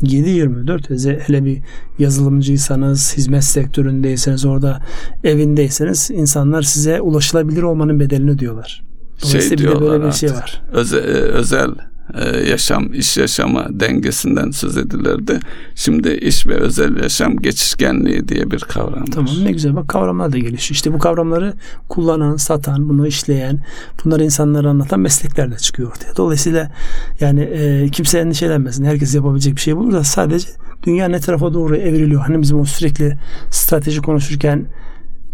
7-24 0.04 1.20
hele 1.20 1.46
bir 1.46 1.62
yazılımcıysanız, 2.00 3.18
hizmet 3.18 3.44
sektöründeyseniz, 3.44 4.46
orada 4.46 4.82
evindeyseniz 5.24 6.12
insanlar 6.12 6.62
size 6.62 7.02
ulaşılabilir 7.02 7.64
olmanın 7.64 8.00
bedelini 8.00 8.32
ödüyorlar. 8.32 8.84
Dolayısıyla 9.24 9.58
şey 9.58 9.68
bir 9.68 9.76
de 9.76 9.82
böyle 9.82 10.06
bir 10.06 10.12
şey 10.12 10.32
var. 10.32 10.62
Özel, 10.72 11.00
özel 11.04 11.70
e, 12.14 12.50
yaşam 12.50 12.94
iş 12.94 13.18
yaşama 13.18 13.68
dengesinden 13.70 14.52
söz 14.52 14.78
edilirdi. 14.78 15.40
Şimdi 15.76 16.10
iş 16.10 16.48
ve 16.48 16.54
özel 16.54 17.04
yaşam 17.04 17.38
geçişkenliği 17.38 18.28
diye 18.28 18.52
bir 18.52 18.60
kavram. 18.60 19.06
Tamam 19.06 19.34
ne 19.44 19.52
güzel 19.52 19.76
bak 19.76 19.88
kavramlar 19.88 20.32
da 20.32 20.38
gelişiyor. 20.38 20.76
İşte 20.76 20.94
bu 20.94 21.00
kavramları 21.00 21.54
kullanan, 21.90 22.36
satan, 22.36 22.90
bunu 22.90 23.08
işleyen, 23.08 23.60
bunları 24.06 24.24
insanlara 24.24 24.70
anlatan 24.70 25.00
meslekler 25.00 25.52
de 25.52 25.58
çıkıyor 25.58 25.90
ortaya. 25.90 26.16
Dolayısıyla 26.16 26.72
yani 27.20 27.42
e, 27.42 27.90
kimse 27.90 28.20
endişelenmesin. 28.20 28.86
Herkes 28.86 29.16
yapabilecek 29.16 29.56
bir 29.56 29.62
şey 29.62 29.76
bulur 29.76 29.94
da 29.94 30.04
sadece 30.04 30.48
dünya 30.84 31.08
ne 31.08 31.20
tarafa 31.20 31.54
doğru 31.54 31.76
evriliyor. 31.76 32.22
Hani 32.22 32.42
bizim 32.42 32.60
o 32.60 32.66
sürekli 32.66 33.18
strateji 33.52 34.02
konuşurken 34.02 34.66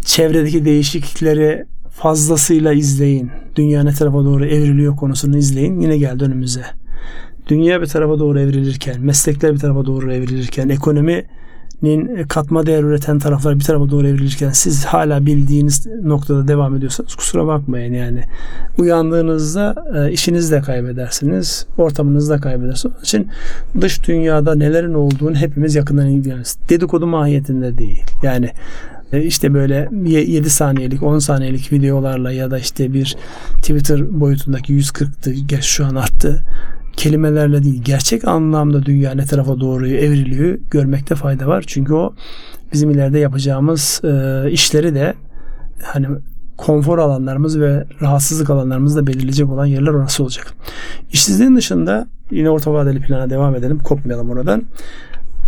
çevredeki 0.04 0.64
değişiklikleri 0.64 1.64
fazlasıyla 1.94 2.72
izleyin. 2.72 3.30
Dünya 3.56 3.82
ne 3.82 3.92
tarafa 3.92 4.24
doğru 4.24 4.46
evriliyor 4.46 4.96
konusunu 4.96 5.36
izleyin. 5.36 5.80
Yine 5.80 5.98
geldi 5.98 6.24
önümüze. 6.24 6.64
Dünya 7.48 7.80
bir 7.80 7.86
tarafa 7.86 8.18
doğru 8.18 8.40
evrilirken, 8.40 9.00
meslekler 9.00 9.54
bir 9.54 9.58
tarafa 9.58 9.86
doğru 9.86 10.12
evrilirken, 10.12 10.68
ekonominin 10.68 12.24
katma 12.28 12.66
değer 12.66 12.82
üreten 12.82 13.18
taraflar 13.18 13.58
bir 13.58 13.64
tarafa 13.64 13.90
doğru 13.90 14.08
evrilirken 14.08 14.50
siz 14.50 14.84
hala 14.84 15.26
bildiğiniz 15.26 15.86
noktada 16.02 16.48
devam 16.48 16.76
ediyorsanız 16.76 17.14
kusura 17.14 17.46
bakmayın 17.46 17.94
yani. 17.94 18.22
Uyandığınızda 18.78 19.74
e, 19.96 20.12
işinizi 20.12 20.52
de 20.52 20.60
kaybedersiniz, 20.60 21.66
ortamınızı 21.78 22.30
da 22.30 22.40
kaybedersiniz. 22.40 22.94
Onun 22.94 23.04
için 23.04 23.28
dış 23.80 24.08
dünyada 24.08 24.54
nelerin 24.54 24.94
olduğunu 24.94 25.36
hepimiz 25.36 25.74
yakından 25.74 26.06
ilgileniyoruz. 26.06 26.54
Dedikodu 26.68 27.06
mahiyetinde 27.06 27.78
değil. 27.78 28.02
Yani 28.22 28.50
işte 29.22 29.54
böyle 29.54 29.88
7 30.10 30.50
saniyelik 30.50 31.02
10 31.02 31.18
saniyelik 31.18 31.72
videolarla 31.72 32.32
ya 32.32 32.50
da 32.50 32.58
işte 32.58 32.92
bir 32.92 33.16
Twitter 33.56 34.20
boyutundaki 34.20 34.72
140'tı 34.72 35.30
geç 35.32 35.64
şu 35.64 35.86
an 35.86 35.94
arttı 35.94 36.44
kelimelerle 36.96 37.62
değil 37.62 37.82
gerçek 37.84 38.28
anlamda 38.28 38.86
dünya 38.86 39.14
ne 39.14 39.24
tarafa 39.24 39.60
doğru 39.60 39.88
evriliyor 39.88 40.58
görmekte 40.70 41.14
fayda 41.14 41.46
var. 41.46 41.64
Çünkü 41.66 41.94
o 41.94 42.14
bizim 42.72 42.90
ileride 42.90 43.18
yapacağımız 43.18 44.00
e, 44.04 44.44
işleri 44.50 44.94
de 44.94 45.14
hani 45.82 46.06
konfor 46.56 46.98
alanlarımız 46.98 47.60
ve 47.60 47.84
rahatsızlık 48.00 48.50
alanlarımız 48.50 48.96
da 48.96 49.06
belirleyecek 49.06 49.50
olan 49.50 49.66
yerler 49.66 49.90
orası 49.90 50.22
olacak. 50.22 50.54
İşsizliğin 51.12 51.56
dışında 51.56 52.06
yine 52.30 52.50
orta 52.50 52.72
vadeli 52.72 53.00
plana 53.00 53.30
devam 53.30 53.56
edelim. 53.56 53.78
Kopmayalım 53.78 54.30
oradan 54.30 54.62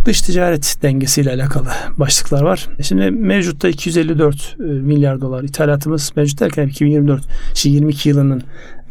dış 0.07 0.21
ticaret 0.21 0.77
dengesiyle 0.81 1.31
alakalı 1.31 1.67
başlıklar 1.97 2.41
var. 2.41 2.67
Şimdi 2.81 3.11
mevcutta 3.11 3.69
254 3.69 4.55
e, 4.59 4.63
milyar 4.63 5.21
dolar 5.21 5.43
ithalatımız 5.43 6.11
mevcut 6.15 6.39
derken 6.39 6.67
2024 6.67 7.23
22 7.63 8.09
yılının 8.09 8.43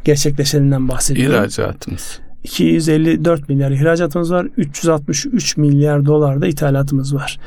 gerçekleşeninden 0.05 0.89
bahsediyorum. 0.89 1.35
İhracatımız. 1.35 2.21
254 2.45 3.49
milyar 3.49 3.71
ihracatımız 3.71 4.33
var. 4.33 4.47
363 4.57 5.57
milyar 5.57 6.07
dolar 6.07 6.41
da 6.41 6.47
ithalatımız 6.47 7.15
var. 7.15 7.39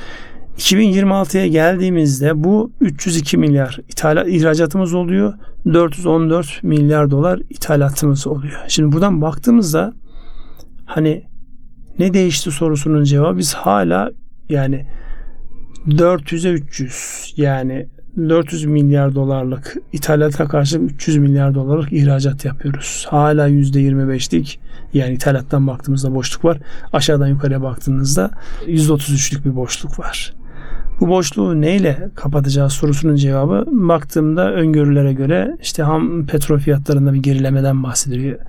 2026'ya 0.57 1.47
geldiğimizde 1.47 2.43
bu 2.43 2.71
302 2.81 3.37
milyar 3.37 3.79
ithalat, 3.89 4.27
ihracatımız 4.27 4.93
oluyor. 4.93 5.33
414 5.73 6.63
milyar 6.63 7.11
dolar 7.11 7.39
ithalatımız 7.49 8.27
oluyor. 8.27 8.59
Şimdi 8.67 8.91
buradan 8.91 9.21
baktığımızda 9.21 9.93
hani 10.85 11.28
ne 11.99 12.13
değişti 12.13 12.51
sorusunun 12.51 13.03
cevabı 13.03 13.37
biz 13.37 13.53
hala 13.53 14.11
yani 14.49 14.85
400'e 15.87 16.51
300 16.51 17.33
yani 17.37 17.87
400 18.17 18.65
milyar 18.65 19.15
dolarlık 19.15 19.75
ithalata 19.93 20.47
karşı 20.47 20.77
300 20.77 21.17
milyar 21.17 21.55
dolarlık 21.55 21.93
ihracat 21.93 22.45
yapıyoruz. 22.45 23.05
Hala 23.09 23.49
%25'lik 23.49 24.59
yani 24.93 25.13
ithalattan 25.13 25.67
baktığımızda 25.67 26.15
boşluk 26.15 26.45
var. 26.45 26.57
Aşağıdan 26.93 27.27
yukarıya 27.27 27.61
baktığınızda 27.61 28.31
%33'lük 28.67 29.45
bir 29.45 29.55
boşluk 29.55 29.99
var. 29.99 30.33
Bu 30.99 31.07
boşluğu 31.07 31.61
neyle 31.61 32.09
kapatacağız 32.15 32.73
sorusunun 32.73 33.15
cevabı 33.15 33.65
baktığımda 33.67 34.53
öngörülere 34.53 35.13
göre 35.13 35.57
işte 35.61 35.83
ham 35.83 36.25
petrol 36.25 36.59
fiyatlarında 36.59 37.13
bir 37.13 37.23
gerilemeden 37.23 37.83
bahsediliyor 37.83 38.39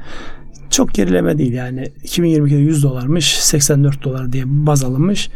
Çok 0.71 0.95
gerileme 0.95 1.39
değil 1.39 1.53
yani 1.53 1.83
2022'de 2.05 2.57
100 2.57 2.83
dolarmış 2.83 3.39
84 3.39 4.05
dolar 4.05 4.33
diye 4.33 4.45
baz 4.47 4.85
alınmış. 4.85 5.31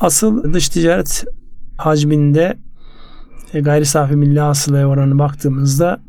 Asıl 0.00 0.54
dış 0.54 0.68
ticaret 0.68 1.24
hacminde 1.76 2.58
e, 3.54 3.60
gayri 3.60 3.86
safi 3.86 4.16
milli 4.16 4.40
hasılaya 4.40 4.88
oranı 4.88 5.18
baktığımızda 5.18 6.00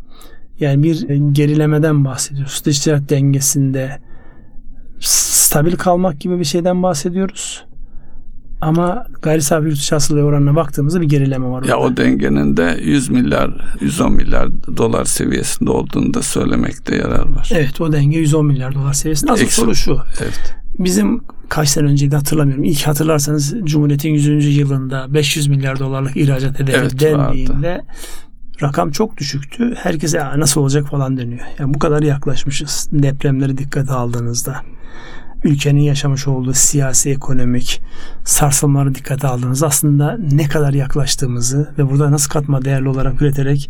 yani 0.59 0.83
bir 0.83 1.01
gerilemeden 1.31 2.05
bahsediyoruz. 2.05 2.61
Dış 2.65 2.79
ticaret 2.79 3.09
dengesinde 3.09 3.99
stabil 4.99 5.75
kalmak 5.75 6.19
gibi 6.19 6.39
bir 6.39 6.43
şeyden 6.43 6.83
bahsediyoruz. 6.83 7.68
Ama 8.61 9.05
gayri 9.21 9.41
safi 9.41 9.65
yurt 9.67 9.75
dışı 9.77 9.95
hasılaya 9.95 10.25
oranına 10.25 10.55
baktığımızda 10.55 11.01
bir 11.01 11.09
gerileme 11.09 11.47
var. 11.47 11.63
Ya 11.63 11.75
orada. 11.75 11.93
o 11.93 11.97
dengenin 11.97 12.57
de 12.57 12.79
100 12.83 13.09
milyar, 13.09 13.51
110 13.81 14.11
milyar 14.13 14.49
dolar 14.77 15.05
seviyesinde 15.05 15.71
olduğunu 15.71 16.13
da 16.13 16.21
söylemekte 16.21 16.95
yarar 16.95 17.29
var. 17.35 17.49
Evet 17.53 17.81
o 17.81 17.91
denge 17.91 18.17
110 18.19 18.45
milyar 18.45 18.75
dolar 18.75 18.93
seviyesinde. 18.93 19.31
Asıl 19.31 19.47
soru 19.47 19.75
şu. 19.75 19.97
Evet. 20.21 20.55
Bizim 20.79 21.21
kaç 21.49 21.69
sene 21.69 21.87
önceydi 21.87 22.15
hatırlamıyorum. 22.15 22.63
İlk 22.63 22.87
hatırlarsanız 22.87 23.55
Cumhuriyet'in 23.63 24.09
100. 24.09 24.57
yılında 24.57 25.13
500 25.13 25.47
milyar 25.47 25.79
dolarlık 25.79 26.17
ihracat 26.17 26.59
hedefi 26.59 26.77
Evet, 26.77 26.99
dendiğinde 26.99 27.81
rakam 28.61 28.91
çok 28.91 29.17
düşüktü. 29.17 29.73
Herkese 29.77 30.17
"Ya 30.17 30.39
nasıl 30.39 30.61
olacak 30.61 30.87
falan 30.89 31.17
deniyor. 31.17 31.39
Yani 31.59 31.73
bu 31.73 31.79
kadar 31.79 32.01
yaklaşmışız. 32.01 32.89
Depremleri 32.91 33.57
dikkate 33.57 33.93
aldığınızda 33.93 34.55
ülkenin 35.43 35.81
yaşamış 35.81 36.27
olduğu 36.27 36.53
siyasi 36.53 37.09
ekonomik 37.09 37.81
sarsılmaları 38.25 38.95
dikkate 38.95 39.27
aldığınızda 39.27 39.67
aslında 39.67 40.17
ne 40.31 40.47
kadar 40.47 40.73
yaklaştığımızı 40.73 41.69
ve 41.77 41.89
burada 41.89 42.11
nasıl 42.11 42.29
katma 42.29 42.65
değerli 42.65 42.89
olarak 42.89 43.21
üreterek 43.21 43.69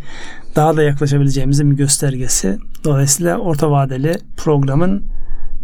daha 0.55 0.77
da 0.77 0.83
yaklaşabileceğimizin 0.83 1.71
bir 1.71 1.75
göstergesi. 1.75 2.57
Dolayısıyla 2.83 3.37
orta 3.37 3.71
vadeli 3.71 4.17
programın 4.37 5.03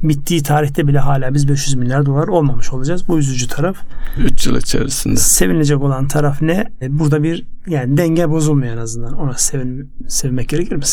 bittiği 0.03 0.43
tarihte 0.43 0.87
bile 0.87 0.99
hala 0.99 1.33
biz 1.33 1.49
500 1.49 1.75
milyar 1.75 2.05
dolar 2.05 2.27
olmamış 2.27 2.73
olacağız. 2.73 3.07
Bu 3.07 3.19
üzücü 3.19 3.47
taraf. 3.47 3.77
3 4.17 4.47
yıl 4.47 4.57
içerisinde. 4.57 5.15
Sevinilecek 5.15 5.81
olan 5.81 6.07
taraf 6.07 6.41
ne? 6.41 6.71
E, 6.81 6.99
Burada 6.99 7.23
bir 7.23 7.45
yani 7.67 7.97
denge 7.97 8.29
bozulmuyor 8.29 8.73
en 8.73 8.77
azından. 8.77 9.13
Ona 9.13 9.33
sevin, 9.33 9.89
sevinmek 10.07 10.49
gerekir 10.49 10.75
mi? 10.75 10.83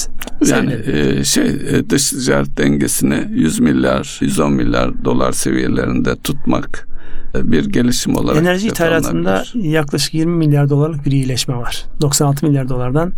Yani 0.47 0.79
e, 0.87 1.25
şey 1.25 1.47
e, 1.47 1.91
dış 1.91 2.11
ticaret 2.11 2.59
dengesini 2.59 3.27
100 3.31 3.61
milyar, 3.61 4.19
110 4.21 4.53
milyar 4.53 5.05
dolar 5.05 5.33
seviyelerinde 5.33 6.17
tutmak 6.17 6.89
e, 7.35 7.53
bir 7.53 7.65
gelişim 7.65 8.17
olarak 8.17 8.43
Enerji 8.43 8.69
ithalatında 8.69 9.45
yaklaşık 9.55 10.15
20 10.15 10.37
milyar 10.37 10.71
dolarlık 10.71 11.07
bir 11.07 11.13
iyileşme 11.13 11.57
var. 11.57 11.85
96 12.01 12.47
milyar 12.47 12.69
dolardan 12.69 13.13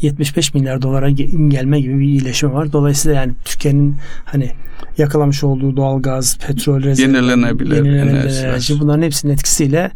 75 0.00 0.54
milyar 0.54 0.82
dolara 0.82 1.10
ge- 1.10 1.48
gelme 1.48 1.80
gibi 1.80 1.98
bir 1.98 2.04
iyileşme 2.04 2.52
var. 2.52 2.72
Dolayısıyla 2.72 3.20
yani 3.20 3.32
Türkiye'nin 3.44 3.96
hani 4.24 4.50
yakalamış 4.98 5.44
olduğu 5.44 5.76
doğal 5.76 6.02
gaz, 6.02 6.38
petrol 6.38 6.82
rezervi, 6.82 7.16
Yenilenebilir 7.16 7.76
yenilenebilir 7.76 8.10
enerjiler. 8.12 8.48
enerji 8.48 8.80
bunların 8.80 9.02
hepsinin 9.02 9.32
etkisiyle 9.32 9.90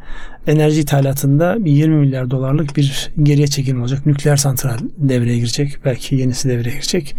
enerji 0.47 0.81
ithalatında 0.81 1.65
bir 1.65 1.71
20 1.71 1.95
milyar 1.97 2.31
dolarlık 2.31 2.77
bir 2.77 3.11
geriye 3.23 3.47
çekilme 3.47 3.81
olacak. 3.81 4.07
Nükleer 4.07 4.37
santral 4.37 4.79
devreye 4.97 5.39
girecek. 5.39 5.79
Belki 5.85 6.15
yenisi 6.15 6.49
devreye 6.49 6.75
girecek. 6.75 7.17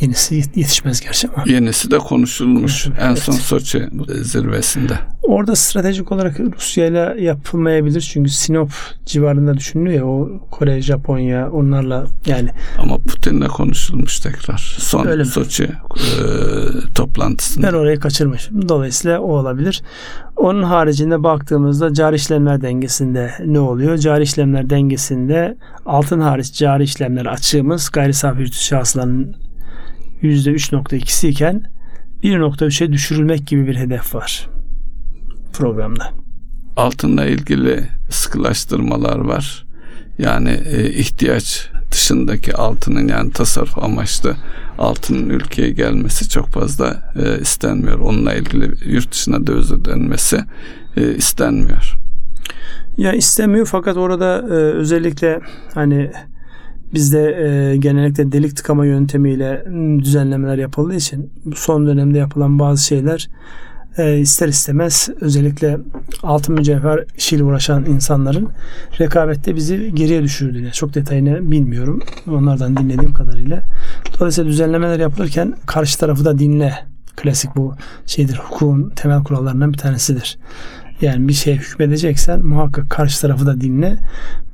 Yenisi 0.00 0.34
yet- 0.34 0.56
yetişmez 0.58 1.00
gerçi 1.00 1.28
ama. 1.28 1.44
Yenisi 1.52 1.90
de 1.90 1.98
konuşulmuş. 1.98 2.60
Konuşuluyor, 2.60 3.02
En 3.02 3.08
evet. 3.08 3.18
son 3.22 3.32
Soçi 3.32 3.88
zirvesinde. 4.22 4.92
Orada 5.22 5.56
stratejik 5.56 6.12
olarak 6.12 6.40
Rusya 6.40 6.86
ile 6.86 7.24
yapılmayabilir. 7.24 8.00
Çünkü 8.00 8.30
Sinop 8.30 8.70
civarında 9.06 9.54
düşünülüyor 9.56 9.96
ya 9.96 10.06
o 10.06 10.40
Kore, 10.50 10.82
Japonya 10.82 11.50
onlarla 11.50 12.06
yani 12.26 12.48
Ama 12.78 12.98
Putin'le 12.98 13.48
konuşulmuş 13.48 14.18
tekrar. 14.20 14.76
Son 14.78 15.06
Öyle 15.06 15.22
mi? 15.22 15.28
Soçi 15.28 15.64
e, 15.64 15.70
toplantısında. 16.94 17.66
ben 17.66 17.72
orayı 17.72 18.00
kaçırmışım. 18.00 18.68
Dolayısıyla 18.68 19.20
o 19.20 19.32
olabilir. 19.38 19.82
Onun 20.36 20.62
haricinde 20.62 21.22
baktığımızda 21.22 21.94
cari 21.94 22.16
işlemler 22.16 22.57
dengesinde 22.62 23.32
ne 23.46 23.60
oluyor? 23.60 23.98
Cari 23.98 24.22
işlemler 24.22 24.70
dengesinde 24.70 25.56
altın 25.86 26.20
hariç 26.20 26.52
cari 26.52 26.82
işlemler 26.82 27.26
açığımız 27.26 27.90
gayri 27.90 28.14
safi 28.14 28.40
yurt 28.40 28.52
dışı 28.52 28.76
hasılanın 28.76 29.36
%3.2'si 30.22 31.28
iken 31.28 31.62
1.3'e 32.22 32.92
düşürülmek 32.92 33.46
gibi 33.46 33.66
bir 33.66 33.76
hedef 33.76 34.14
var 34.14 34.48
programda. 35.52 36.12
Altınla 36.76 37.24
ilgili 37.24 37.88
sıkılaştırmalar 38.10 39.18
var. 39.18 39.66
Yani 40.18 40.50
e, 40.50 40.90
ihtiyaç 40.90 41.70
dışındaki 41.92 42.54
altının 42.56 43.08
yani 43.08 43.32
tasarruf 43.32 43.78
amaçlı 43.78 44.36
altının 44.78 45.28
ülkeye 45.30 45.70
gelmesi 45.70 46.28
çok 46.28 46.48
fazla 46.48 47.12
e, 47.16 47.40
istenmiyor. 47.40 47.98
Onunla 47.98 48.34
ilgili 48.34 48.92
yurt 48.94 49.12
dışına 49.12 49.46
döviz 49.46 49.72
ödenmesi 49.72 50.44
e, 50.96 51.14
istenmiyor. 51.14 51.98
Ya 52.96 53.12
istemiyor 53.12 53.66
fakat 53.66 53.96
orada 53.96 54.38
e, 54.48 54.52
özellikle 54.52 55.40
hani 55.74 56.10
bizde 56.94 57.20
e, 57.20 57.76
genellikle 57.76 58.32
delik 58.32 58.56
tıkama 58.56 58.86
yöntemiyle 58.86 59.64
düzenlemeler 59.98 60.58
yapıldığı 60.58 60.94
için 60.94 61.32
son 61.54 61.86
dönemde 61.86 62.18
yapılan 62.18 62.58
bazı 62.58 62.84
şeyler 62.84 63.28
e, 63.98 64.18
ister 64.18 64.48
istemez 64.48 65.08
özellikle 65.20 65.78
altın 66.22 66.54
mücevher 66.54 67.04
işiyle 67.16 67.44
uğraşan 67.44 67.84
insanların 67.84 68.48
rekabette 69.00 69.56
bizi 69.56 69.94
geriye 69.94 70.22
düşürdüğünü 70.22 70.72
çok 70.72 70.94
detayını 70.94 71.50
bilmiyorum. 71.50 72.02
Onlardan 72.30 72.76
dinlediğim 72.76 73.12
kadarıyla. 73.12 73.62
Dolayısıyla 74.18 74.50
düzenlemeler 74.50 74.98
yapılırken 74.98 75.54
karşı 75.66 75.98
tarafı 75.98 76.24
da 76.24 76.38
dinle. 76.38 76.74
Klasik 77.16 77.56
bu 77.56 77.74
şeydir 78.06 78.36
hukukun 78.36 78.90
temel 78.96 79.24
kurallarından 79.24 79.72
bir 79.72 79.78
tanesidir. 79.78 80.38
Yani 81.00 81.28
bir 81.28 81.32
şeye 81.32 81.56
hükmedeceksen 81.56 82.46
muhakkak 82.46 82.90
karşı 82.90 83.20
tarafı 83.20 83.46
da 83.46 83.60
dinle. 83.60 83.98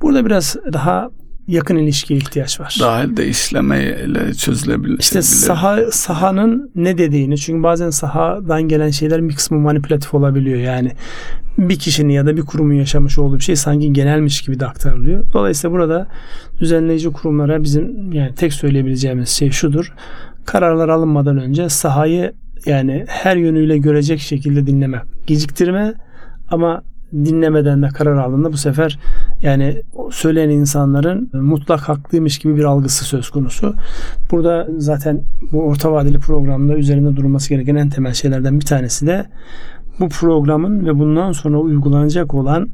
Burada 0.01 0.25
biraz 0.25 0.55
daha 0.73 1.09
yakın 1.47 1.75
ilişkiye 1.75 2.19
ihtiyaç 2.19 2.59
var. 2.59 2.77
Dahil 2.81 3.17
de 3.17 3.27
işlemeyle 3.27 4.33
çözülebilir. 4.33 4.99
İşte 4.99 5.21
saha 5.21 5.91
sahanın 5.91 6.71
ne 6.75 6.97
dediğini 6.97 7.37
çünkü 7.37 7.63
bazen 7.63 7.89
sahadan 7.89 8.61
gelen 8.61 8.89
şeyler 8.89 9.29
bir 9.29 9.35
kısmı 9.35 9.59
manipülatif 9.59 10.13
olabiliyor. 10.13 10.59
Yani 10.59 10.91
bir 11.57 11.79
kişinin 11.79 12.13
ya 12.13 12.25
da 12.25 12.37
bir 12.37 12.41
kurumun 12.41 12.73
yaşamış 12.73 13.19
olduğu 13.19 13.37
bir 13.37 13.43
şey 13.43 13.55
sanki 13.55 13.93
genelmiş 13.93 14.41
gibi 14.41 14.59
de 14.59 14.65
aktarılıyor. 14.65 15.25
Dolayısıyla 15.33 15.73
burada 15.73 16.07
düzenleyici 16.59 17.11
kurumlara 17.11 17.63
bizim 17.63 18.11
yani 18.11 18.35
tek 18.35 18.53
söyleyebileceğimiz 18.53 19.29
şey 19.29 19.51
şudur. 19.51 19.93
Kararlar 20.45 20.89
alınmadan 20.89 21.37
önce 21.37 21.69
sahayı 21.69 22.33
yani 22.65 23.05
her 23.07 23.35
yönüyle 23.35 23.77
görecek 23.77 24.19
şekilde 24.19 24.67
dinlemek. 24.67 25.01
Geciktirme 25.27 25.93
ama 26.49 26.81
dinlemeden 27.13 27.81
de 27.81 27.87
karar 27.87 28.17
aldığında 28.17 28.53
bu 28.53 28.57
sefer 28.57 28.99
yani 29.41 29.81
söyleyen 30.11 30.49
insanların 30.49 31.29
mutlak 31.33 31.79
haklıymış 31.79 32.39
gibi 32.39 32.55
bir 32.55 32.63
algısı 32.63 33.05
söz 33.05 33.29
konusu. 33.29 33.75
Burada 34.31 34.67
zaten 34.77 35.21
bu 35.51 35.63
orta 35.63 35.91
vadeli 35.91 36.19
programda 36.19 36.75
üzerinde 36.75 37.15
durulması 37.15 37.49
gereken 37.49 37.75
en 37.75 37.89
temel 37.89 38.13
şeylerden 38.13 38.59
bir 38.59 38.65
tanesi 38.65 39.07
de 39.07 39.25
bu 39.99 40.09
programın 40.09 40.85
ve 40.85 40.99
bundan 40.99 41.31
sonra 41.31 41.57
uygulanacak 41.57 42.33
olan 42.33 42.69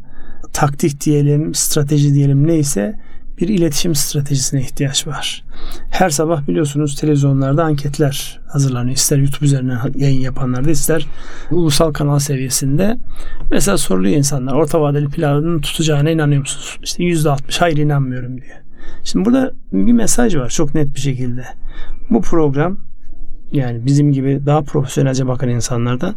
taktik 0.53 1.05
diyelim, 1.05 1.53
strateji 1.53 2.13
diyelim 2.13 2.47
neyse 2.47 2.95
bir 3.41 3.47
iletişim 3.47 3.95
stratejisine 3.95 4.61
ihtiyaç 4.61 5.07
var. 5.07 5.43
Her 5.89 6.09
sabah 6.09 6.47
biliyorsunuz 6.47 6.95
televizyonlarda 6.95 7.63
anketler 7.63 8.39
hazırlanıyor. 8.47 8.95
İster 8.95 9.17
YouTube 9.17 9.45
üzerinden 9.45 9.79
yayın 9.95 10.21
yapanlarda 10.21 10.71
ister 10.71 11.07
ulusal 11.51 11.93
kanal 11.93 12.19
seviyesinde. 12.19 12.97
Mesela 13.51 13.77
soruluyor 13.77 14.17
insanlar 14.17 14.53
orta 14.53 14.81
vadeli 14.81 15.07
planın 15.07 15.61
tutacağına 15.61 16.09
inanıyor 16.09 16.41
musunuz? 16.41 16.79
İşte 16.83 17.03
%60 17.03 17.59
hayır 17.59 17.77
inanmıyorum 17.77 18.41
diyor. 18.41 18.57
Şimdi 19.03 19.25
burada 19.25 19.51
bir 19.73 19.93
mesaj 19.93 20.35
var 20.35 20.49
çok 20.49 20.75
net 20.75 20.95
bir 20.95 20.99
şekilde. 20.99 21.45
Bu 22.09 22.21
program 22.21 22.77
yani 23.51 23.85
bizim 23.85 24.11
gibi 24.11 24.41
daha 24.45 24.61
profesyonelce 24.61 25.27
bakan 25.27 25.49
insanlardan 25.49 26.15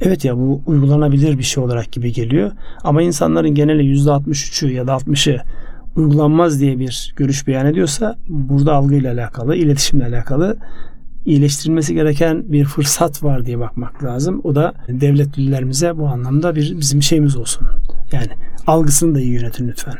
evet 0.00 0.24
ya 0.24 0.36
bu 0.36 0.62
uygulanabilir 0.66 1.38
bir 1.38 1.42
şey 1.42 1.64
olarak 1.64 1.92
gibi 1.92 2.12
geliyor. 2.12 2.52
Ama 2.84 3.02
insanların 3.02 3.54
geneli 3.54 3.82
%63'ü 3.82 4.72
ya 4.72 4.86
da 4.86 4.92
60'ı 4.92 5.42
uygulanmaz 5.96 6.60
diye 6.60 6.78
bir 6.78 7.12
görüş 7.16 7.46
beyan 7.46 7.66
ediyorsa 7.66 8.16
burada 8.28 8.74
algıyla 8.74 9.12
alakalı, 9.12 9.56
iletişimle 9.56 10.06
alakalı 10.06 10.56
iyileştirilmesi 11.26 11.94
gereken 11.94 12.52
bir 12.52 12.64
fırsat 12.64 13.22
var 13.22 13.46
diye 13.46 13.58
bakmak 13.58 14.04
lazım. 14.04 14.40
O 14.44 14.54
da 14.54 14.72
devletlilerimize 14.88 15.98
bu 15.98 16.08
anlamda 16.08 16.54
bir 16.54 16.80
bizim 16.80 17.02
şeyimiz 17.02 17.36
olsun. 17.36 17.66
Yani 18.12 18.28
algısını 18.66 19.14
da 19.14 19.20
iyi 19.20 19.32
yönetin 19.32 19.68
lütfen 19.68 19.94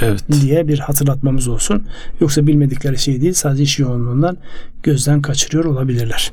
Evet. 0.00 0.24
diye 0.40 0.68
bir 0.68 0.78
hatırlatmamız 0.78 1.48
olsun. 1.48 1.82
Yoksa 2.20 2.46
bilmedikleri 2.46 2.98
şey 2.98 3.20
değil 3.20 3.32
sadece 3.32 3.62
iş 3.62 3.78
yoğunluğundan 3.78 4.36
gözden 4.82 5.22
kaçırıyor 5.22 5.64
olabilirler. 5.64 6.32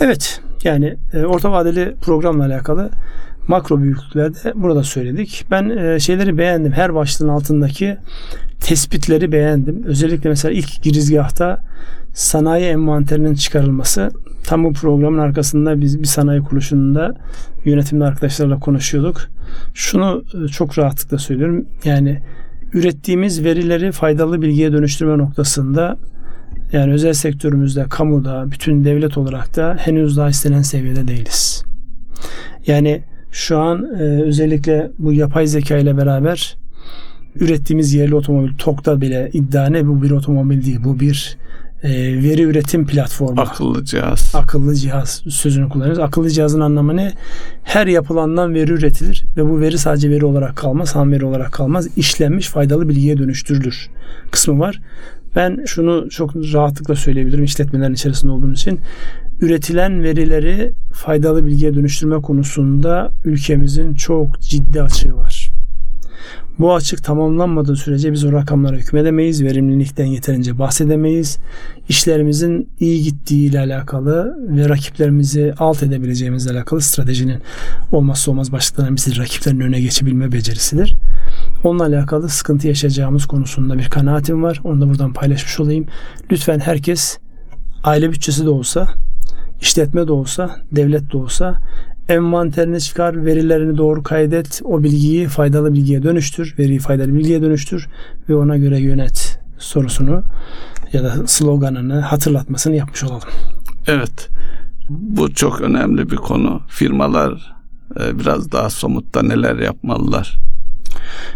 Evet 0.00 0.40
yani 0.64 0.96
e, 1.12 1.24
orta 1.24 1.52
vadeli 1.52 1.94
programla 2.02 2.44
alakalı 2.44 2.90
makro 3.48 3.82
büyüklüklerde 3.82 4.52
burada 4.54 4.82
söyledik. 4.82 5.44
Ben 5.50 5.68
e, 5.68 6.00
şeyleri 6.00 6.38
beğendim. 6.38 6.72
Her 6.72 6.94
başlığın 6.94 7.28
altındaki 7.28 7.96
tespitleri 8.60 9.32
beğendim. 9.32 9.82
Özellikle 9.84 10.28
mesela 10.28 10.54
ilk 10.54 10.82
girizgahta 10.82 11.60
sanayi 12.14 12.64
envanterinin 12.64 13.34
çıkarılması 13.34 14.10
tam 14.44 14.64
bu 14.64 14.72
programın 14.72 15.18
arkasında 15.18 15.80
biz 15.80 16.00
bir 16.00 16.06
sanayi 16.06 16.40
kuruluşunda 16.40 17.14
yönetimli 17.64 18.04
arkadaşlarla 18.04 18.58
konuşuyorduk. 18.58 19.20
Şunu 19.74 20.24
e, 20.44 20.48
çok 20.48 20.78
rahatlıkla 20.78 21.18
söylüyorum. 21.18 21.66
Yani 21.84 22.22
ürettiğimiz 22.72 23.44
verileri 23.44 23.92
faydalı 23.92 24.42
bilgiye 24.42 24.72
dönüştürme 24.72 25.18
noktasında 25.18 25.96
yani 26.72 26.92
özel 26.92 27.12
sektörümüzde, 27.12 27.84
kamuda, 27.90 28.50
bütün 28.50 28.84
devlet 28.84 29.18
olarak 29.18 29.56
da 29.56 29.76
henüz 29.80 30.16
daha 30.16 30.28
istenen 30.28 30.62
seviyede 30.62 31.08
değiliz. 31.08 31.64
Yani 32.66 33.02
şu 33.38 33.58
an 33.58 33.84
e, 34.00 34.02
özellikle 34.02 34.90
bu 34.98 35.12
yapay 35.12 35.46
zeka 35.46 35.76
ile 35.76 35.96
beraber 35.96 36.56
ürettiğimiz 37.34 37.94
yerli 37.94 38.14
otomobil 38.14 38.54
TOK'ta 38.58 39.00
bile 39.00 39.30
iddia 39.32 39.66
ne 39.66 39.86
bu 39.86 40.02
bir 40.02 40.10
otomobil 40.10 40.64
değil 40.64 40.78
bu 40.84 41.00
bir 41.00 41.38
e, 41.82 41.90
veri 42.22 42.42
üretim 42.42 42.86
platformu. 42.86 43.40
Akıllı 43.40 43.84
cihaz. 43.84 44.32
Akıllı 44.34 44.74
cihaz 44.74 45.22
sözünü 45.28 45.68
kullanıyoruz. 45.68 45.98
Akıllı 45.98 46.30
cihazın 46.30 46.60
anlamı 46.60 46.96
ne? 46.96 47.12
Her 47.62 47.86
yapılandan 47.86 48.54
veri 48.54 48.72
üretilir 48.72 49.24
ve 49.36 49.48
bu 49.48 49.60
veri 49.60 49.78
sadece 49.78 50.10
veri 50.10 50.24
olarak 50.24 50.56
kalmaz, 50.56 50.94
ham 50.94 51.12
veri 51.12 51.24
olarak 51.24 51.52
kalmaz. 51.52 51.88
İşlenmiş 51.96 52.48
faydalı 52.48 52.88
bilgiye 52.88 53.18
dönüştürülür 53.18 53.90
kısmı 54.30 54.58
var. 54.58 54.80
Ben 55.36 55.64
şunu 55.66 56.10
çok 56.10 56.36
rahatlıkla 56.36 56.94
söyleyebilirim 56.94 57.44
işletmelerin 57.44 57.94
içerisinde 57.94 58.32
olduğum 58.32 58.52
için. 58.52 58.80
Üretilen 59.40 60.02
verileri 60.02 60.72
faydalı 60.92 61.46
bilgiye 61.46 61.74
dönüştürme 61.74 62.20
konusunda 62.20 63.12
ülkemizin 63.24 63.94
çok 63.94 64.40
ciddi 64.40 64.82
açığı 64.82 65.16
var. 65.16 65.50
Bu 66.58 66.74
açık 66.74 67.04
tamamlanmadığı 67.04 67.76
sürece 67.76 68.12
biz 68.12 68.24
o 68.24 68.32
rakamlara 68.32 68.76
hükmedemeyiz. 68.76 69.44
Verimlilikten 69.44 70.06
yeterince 70.06 70.58
bahsedemeyiz. 70.58 71.38
İşlerimizin 71.88 72.68
iyi 72.80 73.02
gittiği 73.02 73.48
ile 73.48 73.60
alakalı 73.60 74.36
ve 74.48 74.68
rakiplerimizi 74.68 75.54
alt 75.58 75.82
edebileceğimizle 75.82 76.50
alakalı 76.50 76.80
stratejinin 76.80 77.38
olmazsa 77.92 78.30
olmaz 78.30 78.52
başlıklarından 78.52 78.96
birisi 78.96 79.18
rakiplerin 79.18 79.60
önüne 79.60 79.80
geçebilme 79.80 80.32
becerisidir. 80.32 80.94
Onunla 81.64 81.84
alakalı 81.84 82.28
sıkıntı 82.28 82.68
yaşayacağımız 82.68 83.26
konusunda 83.26 83.78
bir 83.78 83.88
kanaatim 83.88 84.42
var. 84.42 84.60
Onu 84.64 84.80
da 84.80 84.88
buradan 84.88 85.12
paylaşmış 85.12 85.60
olayım. 85.60 85.86
Lütfen 86.32 86.58
herkes 86.58 87.18
aile 87.84 88.12
bütçesi 88.12 88.44
de 88.44 88.50
olsa, 88.50 88.88
işletme 89.60 90.06
de 90.08 90.12
olsa, 90.12 90.56
devlet 90.72 91.12
de 91.12 91.16
olsa 91.16 91.58
envanterini 92.08 92.80
çıkar, 92.80 93.26
verilerini 93.26 93.78
doğru 93.78 94.02
kaydet, 94.02 94.60
o 94.64 94.82
bilgiyi 94.82 95.26
faydalı 95.26 95.72
bilgiye 95.72 96.02
dönüştür, 96.02 96.54
veriyi 96.58 96.78
faydalı 96.78 97.14
bilgiye 97.14 97.42
dönüştür 97.42 97.88
ve 98.28 98.36
ona 98.36 98.56
göre 98.56 98.80
yönet 98.80 99.40
sorusunu 99.58 100.22
ya 100.92 101.04
da 101.04 101.26
sloganını 101.26 102.00
hatırlatmasını 102.00 102.76
yapmış 102.76 103.04
olalım. 103.04 103.28
Evet. 103.86 104.28
Bu 104.88 105.34
çok 105.34 105.60
önemli 105.60 106.10
bir 106.10 106.16
konu. 106.16 106.60
Firmalar 106.68 107.54
e, 108.00 108.18
biraz 108.18 108.52
daha 108.52 108.70
somutta 108.70 109.22
neler 109.22 109.56
yapmalılar? 109.56 110.38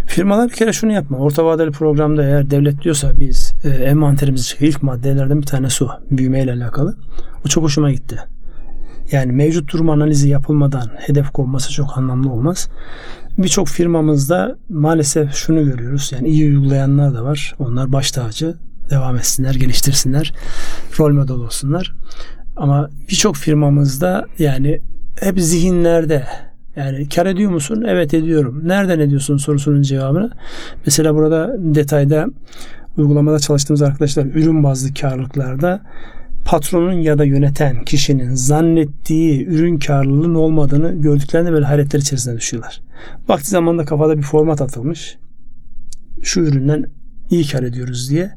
Firmalar 0.06 0.48
bir 0.48 0.54
kere 0.54 0.72
şunu 0.72 0.92
yapma. 0.92 1.18
Orta 1.18 1.44
vadeli 1.44 1.70
programda 1.70 2.24
eğer 2.24 2.50
devlet 2.50 2.82
diyorsa 2.82 3.20
biz 3.20 3.54
e, 3.64 3.68
envanterimizi 3.68 4.48
çıkıyor. 4.48 4.72
ilk 4.72 4.82
maddelerden 4.82 5.40
bir 5.40 5.46
tanesi 5.46 5.84
o. 5.84 5.88
Büyümeyle 6.10 6.52
alakalı. 6.52 6.96
O 7.46 7.48
çok 7.48 7.64
hoşuma 7.64 7.92
gitti. 7.92 8.18
Yani 9.12 9.32
mevcut 9.32 9.72
durum 9.72 9.90
analizi 9.90 10.28
yapılmadan 10.28 10.90
hedef 10.98 11.30
konması 11.30 11.72
çok 11.72 11.98
anlamlı 11.98 12.30
olmaz. 12.30 12.68
Birçok 13.38 13.68
firmamızda 13.68 14.56
maalesef 14.68 15.34
şunu 15.34 15.64
görüyoruz. 15.64 16.12
Yani 16.12 16.28
iyi 16.28 16.44
uygulayanlar 16.46 17.14
da 17.14 17.24
var. 17.24 17.54
Onlar 17.58 17.92
baş 17.92 18.10
tacı. 18.10 18.54
Devam 18.90 19.16
etsinler, 19.16 19.54
geliştirsinler. 19.54 20.34
Rol 20.98 21.12
model 21.12 21.36
olsunlar. 21.36 21.94
Ama 22.56 22.90
birçok 23.10 23.36
firmamızda 23.36 24.26
yani 24.38 24.80
hep 25.20 25.40
zihinlerde 25.40 26.26
yani 26.76 27.08
kar 27.08 27.26
ediyor 27.26 27.50
musun? 27.50 27.84
Evet 27.86 28.14
ediyorum. 28.14 28.60
Nereden 28.64 28.98
ediyorsun 28.98 29.36
sorusunun 29.36 29.82
cevabını. 29.82 30.30
Mesela 30.86 31.14
burada 31.14 31.56
detayda 31.58 32.26
uygulamada 32.96 33.38
çalıştığımız 33.38 33.82
arkadaşlar 33.82 34.24
ürün 34.24 34.64
bazlı 34.64 34.94
karlılıklarda 34.94 35.80
patronun 36.44 36.92
ya 36.92 37.18
da 37.18 37.24
yöneten 37.24 37.84
kişinin 37.84 38.34
zannettiği 38.34 39.46
ürün 39.46 39.78
karlılığının 39.78 40.34
olmadığını 40.34 41.02
gördüklerinde 41.02 41.52
böyle 41.52 41.64
hayretler 41.64 41.98
içerisine 41.98 42.36
düşüyorlar. 42.36 42.80
Vakti 43.28 43.50
zamanında 43.50 43.84
kafada 43.84 44.18
bir 44.18 44.22
format 44.22 44.60
atılmış. 44.60 45.16
Şu 46.22 46.40
üründen 46.40 46.84
iyi 47.30 47.46
kar 47.46 47.62
ediyoruz 47.62 48.10
diye. 48.10 48.30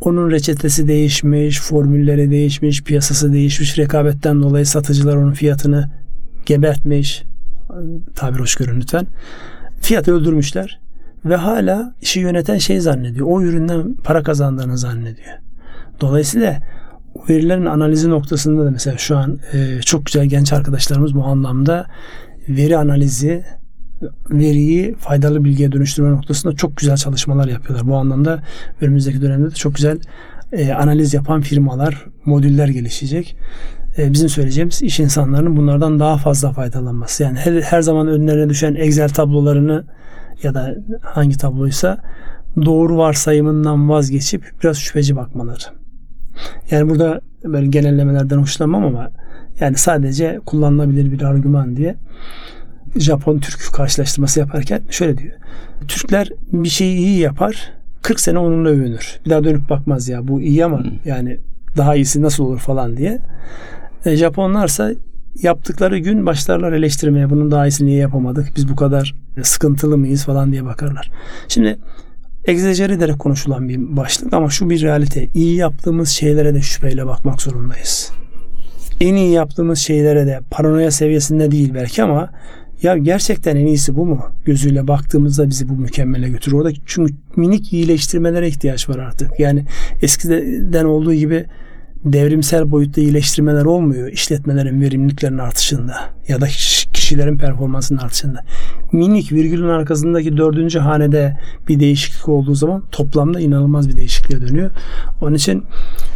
Onun 0.00 0.30
reçetesi 0.30 0.88
değişmiş, 0.88 1.60
formülleri 1.60 2.30
değişmiş, 2.30 2.82
piyasası 2.82 3.32
değişmiş. 3.32 3.78
Rekabetten 3.78 4.42
dolayı 4.42 4.66
satıcılar 4.66 5.16
onun 5.16 5.32
fiyatını 5.32 5.90
gebertmiş. 6.46 7.24
Tabir 8.14 8.40
hoş 8.40 8.54
görün 8.54 8.80
lütfen. 8.80 9.06
Fiyatı 9.80 10.14
öldürmüşler. 10.14 10.80
Ve 11.24 11.36
hala 11.36 11.94
işi 12.00 12.20
yöneten 12.20 12.58
şey 12.58 12.80
zannediyor. 12.80 13.26
O 13.30 13.42
üründen 13.42 13.94
para 13.94 14.22
kazandığını 14.22 14.78
zannediyor. 14.78 15.36
Dolayısıyla 16.00 16.62
verilerin 17.28 17.66
analizi 17.66 18.10
noktasında 18.10 18.64
da 18.64 18.70
mesela 18.70 18.98
şu 18.98 19.16
an 19.16 19.38
e, 19.52 19.80
çok 19.80 20.06
güzel 20.06 20.26
genç 20.26 20.52
arkadaşlarımız 20.52 21.14
bu 21.14 21.24
anlamda 21.24 21.86
veri 22.48 22.76
analizi 22.76 23.44
veriyi 24.30 24.94
faydalı 24.94 25.44
bilgiye 25.44 25.72
dönüştürme 25.72 26.10
noktasında 26.10 26.52
çok 26.52 26.76
güzel 26.76 26.96
çalışmalar 26.96 27.48
yapıyorlar. 27.48 27.88
Bu 27.88 27.96
anlamda 27.96 28.42
önümüzdeki 28.80 29.22
dönemde 29.22 29.50
de 29.50 29.54
çok 29.54 29.74
güzel 29.74 29.98
e, 30.52 30.72
analiz 30.72 31.14
yapan 31.14 31.40
firmalar, 31.40 32.06
modüller 32.24 32.68
gelişecek. 32.68 33.36
E, 33.98 34.12
bizim 34.12 34.28
söyleyeceğimiz 34.28 34.82
iş 34.82 35.00
insanlarının 35.00 35.56
bunlardan 35.56 36.00
daha 36.00 36.16
fazla 36.16 36.52
faydalanması. 36.52 37.22
Yani 37.22 37.38
her, 37.38 37.62
her 37.62 37.82
zaman 37.82 38.08
önlerine 38.08 38.48
düşen 38.48 38.74
Excel 38.74 39.08
tablolarını 39.08 39.84
ya 40.42 40.54
da 40.54 40.76
hangi 41.02 41.36
tabloysa 41.36 41.98
doğru 42.64 42.98
varsayımından 42.98 43.88
vazgeçip 43.88 44.52
biraz 44.62 44.76
şüpheci 44.76 45.16
bakmaları. 45.16 45.64
Yani 46.70 46.90
burada 46.90 47.20
böyle 47.44 47.66
genellemelerden 47.66 48.38
hoşlanmam 48.38 48.84
ama 48.84 49.10
yani 49.60 49.76
sadece 49.76 50.40
kullanılabilir 50.46 51.12
bir 51.12 51.22
argüman 51.22 51.76
diye 51.76 51.94
Japon 52.96 53.38
Türk 53.38 53.74
karşılaştırması 53.74 54.40
yaparken 54.40 54.82
şöyle 54.90 55.18
diyor. 55.18 55.34
Türkler 55.88 56.28
bir 56.52 56.68
şeyi 56.68 56.96
iyi 56.96 57.18
yapar 57.18 57.72
40 58.02 58.20
sene 58.20 58.38
onunla 58.38 58.68
övünür. 58.68 59.20
Bir 59.24 59.30
daha 59.30 59.44
dönüp 59.44 59.70
bakmaz 59.70 60.08
ya 60.08 60.28
bu 60.28 60.40
iyi 60.40 60.64
ama 60.64 60.82
yani 61.04 61.38
daha 61.76 61.94
iyisi 61.94 62.22
nasıl 62.22 62.44
olur 62.44 62.58
falan 62.58 62.96
diye. 62.96 63.20
E, 64.04 64.16
Japonlarsa 64.16 64.92
yaptıkları 65.42 65.98
gün 65.98 66.26
başlarlar 66.26 66.72
eleştirmeye. 66.72 67.30
Bunun 67.30 67.50
daha 67.50 67.66
iyisini 67.66 67.88
niye 67.88 67.98
yapamadık? 67.98 68.52
Biz 68.56 68.68
bu 68.68 68.76
kadar 68.76 69.14
sıkıntılı 69.42 69.98
mıyız 69.98 70.24
falan 70.24 70.52
diye 70.52 70.64
bakarlar. 70.64 71.10
Şimdi 71.48 71.78
egzajere 72.44 72.92
ederek 72.92 73.18
konuşulan 73.18 73.68
bir 73.68 73.96
başlık 73.96 74.32
ama 74.32 74.50
şu 74.50 74.70
bir 74.70 74.82
realite. 74.82 75.28
İyi 75.34 75.56
yaptığımız 75.56 76.08
şeylere 76.08 76.54
de 76.54 76.60
şüpheyle 76.60 77.06
bakmak 77.06 77.42
zorundayız. 77.42 78.10
En 79.00 79.14
iyi 79.14 79.32
yaptığımız 79.32 79.78
şeylere 79.78 80.26
de 80.26 80.40
paranoya 80.50 80.90
seviyesinde 80.90 81.50
değil 81.50 81.74
belki 81.74 82.02
ama 82.02 82.30
ya 82.82 82.96
gerçekten 82.98 83.56
en 83.56 83.66
iyisi 83.66 83.96
bu 83.96 84.06
mu? 84.06 84.26
Gözüyle 84.44 84.88
baktığımızda 84.88 85.48
bizi 85.48 85.68
bu 85.68 85.72
mükemmele 85.72 86.28
götürür. 86.28 86.56
Orada 86.56 86.70
çünkü 86.86 87.14
minik 87.36 87.72
iyileştirmelere 87.72 88.48
ihtiyaç 88.48 88.88
var 88.88 88.98
artık. 88.98 89.40
Yani 89.40 89.64
eskiden 90.02 90.84
olduğu 90.84 91.14
gibi 91.14 91.46
devrimsel 92.04 92.70
boyutta 92.70 93.00
iyileştirmeler 93.00 93.64
olmuyor 93.64 94.08
işletmelerin 94.08 94.80
verimliliklerinin 94.80 95.38
artışında 95.38 95.94
ya 96.28 96.40
da 96.40 96.46
kişilerin 96.92 97.38
performansının 97.38 97.98
artışında. 97.98 98.44
Minik 98.92 99.32
virgülün 99.32 99.68
arkasındaki 99.68 100.36
dördüncü 100.36 100.78
hanede 100.78 101.38
bir 101.68 101.80
değişiklik 101.80 102.28
olduğu 102.28 102.54
zaman 102.54 102.82
toplamda 102.92 103.40
inanılmaz 103.40 103.88
bir 103.88 103.96
değişikliğe 103.96 104.40
dönüyor. 104.40 104.70
Onun 105.20 105.34
için 105.34 105.64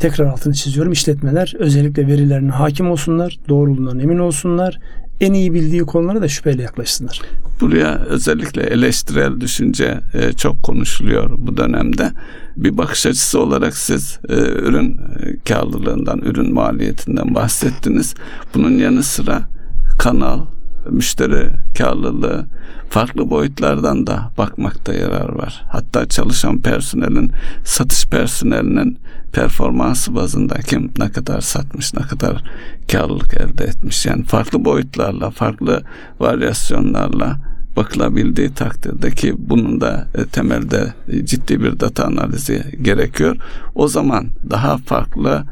tekrar 0.01 0.25
altını 0.25 0.55
çiziyorum. 0.55 0.93
İşletmeler 0.93 1.55
özellikle 1.59 2.07
verilerine 2.07 2.51
hakim 2.51 2.91
olsunlar, 2.91 3.39
doğruluğundan 3.49 3.99
emin 3.99 4.19
olsunlar, 4.19 4.79
en 5.21 5.33
iyi 5.33 5.55
bildiği 5.55 5.83
konulara 5.83 6.23
da 6.23 6.29
şüpheyle 6.29 6.63
yaklaşsınlar. 6.63 7.21
Buraya 7.63 7.99
özellikle 7.99 8.63
eleştirel 8.63 9.41
düşünce 9.41 10.01
e, 10.15 10.33
çok 10.33 10.63
konuşuluyor 10.63 11.31
bu 11.39 11.57
dönemde. 11.57 12.13
Bir 12.57 12.79
bakış 12.79 13.07
açısı 13.07 13.41
olarak 13.41 13.77
siz 13.77 14.19
e, 14.29 14.35
ürün 14.35 15.01
karlılığından, 15.49 16.19
ürün 16.19 16.55
maliyetinden 16.55 17.35
bahsettiniz. 17.35 18.15
Bunun 18.55 18.71
yanı 18.71 19.03
sıra 19.03 19.43
kanal, 19.99 20.41
müşteri 20.91 21.51
karlılığı 21.79 22.47
farklı 22.91 23.31
boyutlardan 23.31 24.07
da 24.07 24.31
bakmakta 24.39 24.95
yarar 24.95 25.29
var. 25.29 25.65
Hatta 25.69 26.09
çalışan 26.09 26.61
personelin, 26.61 27.33
satış 27.65 28.07
personelinin 28.07 28.99
performansı 29.33 30.15
bazında 30.15 30.55
kim 30.55 30.91
ne 30.99 31.13
kadar 31.13 31.41
satmış, 31.41 31.95
ne 31.95 32.03
kadar 32.03 32.45
karlılık 32.93 33.35
elde 33.35 33.65
etmiş. 33.65 34.07
Yani 34.07 34.25
farklı 34.25 34.65
boyutlarla, 34.65 35.31
farklı 35.31 35.83
varyasyonlarla 36.21 37.52
bakılabildiği 37.77 38.55
takdirde 38.55 39.11
ki 39.11 39.35
bunun 39.39 39.81
da 39.81 40.09
e, 40.15 40.25
temelde 40.25 40.95
ciddi 41.25 41.61
bir 41.61 41.81
data 41.81 42.05
analizi 42.05 42.63
gerekiyor. 42.83 43.37
O 43.75 43.89
zaman 43.89 44.27
daha 44.51 44.77
farklı 44.77 45.45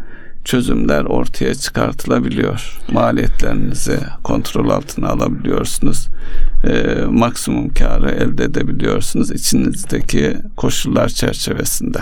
çözümler 0.45 1.05
ortaya 1.05 1.55
çıkartılabiliyor. 1.55 2.81
Maliyetlerinizi 2.93 3.99
kontrol 4.25 4.71
altına 4.71 5.09
alabiliyorsunuz. 5.09 6.09
E, 6.65 6.95
maksimum 7.11 7.69
karı 7.69 8.11
elde 8.11 8.45
edebiliyorsunuz 8.45 9.31
içinizdeki 9.31 10.37
koşullar 10.57 11.09
çerçevesinde. 11.09 11.99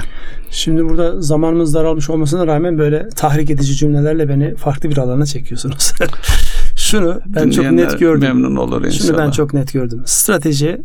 Şimdi 0.50 0.84
burada 0.84 1.20
zamanımız 1.20 1.74
daralmış 1.74 2.10
olmasına 2.10 2.46
rağmen 2.46 2.78
böyle 2.78 3.08
tahrik 3.08 3.50
edici 3.50 3.76
cümlelerle 3.76 4.28
beni 4.28 4.54
farklı 4.54 4.90
bir 4.90 4.96
alana 4.96 5.26
çekiyorsunuz. 5.26 5.92
Şunu 6.90 7.20
ben 7.26 7.50
çok 7.50 7.70
net 7.70 7.98
gördüm. 7.98 8.28
Memnun 8.28 8.56
olur 8.56 8.84
inşallah. 8.84 9.08
Şunu 9.08 9.18
ben 9.18 9.30
çok 9.30 9.54
net 9.54 9.72
gördüm. 9.72 10.02
Strateji 10.06 10.82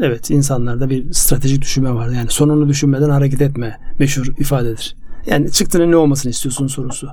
evet 0.00 0.30
insanlarda 0.30 0.90
bir 0.90 1.12
stratejik 1.12 1.62
düşünme 1.62 1.94
var. 1.94 2.08
Yani 2.08 2.26
sonunu 2.30 2.68
düşünmeden 2.68 3.10
hareket 3.10 3.42
etme 3.42 3.78
meşhur 3.98 4.26
ifadedir. 4.38 4.96
Yani 5.26 5.52
çıktığında 5.52 5.86
ne 5.86 5.96
olmasını 5.96 6.30
istiyorsun 6.30 6.66
sorusu. 6.66 7.08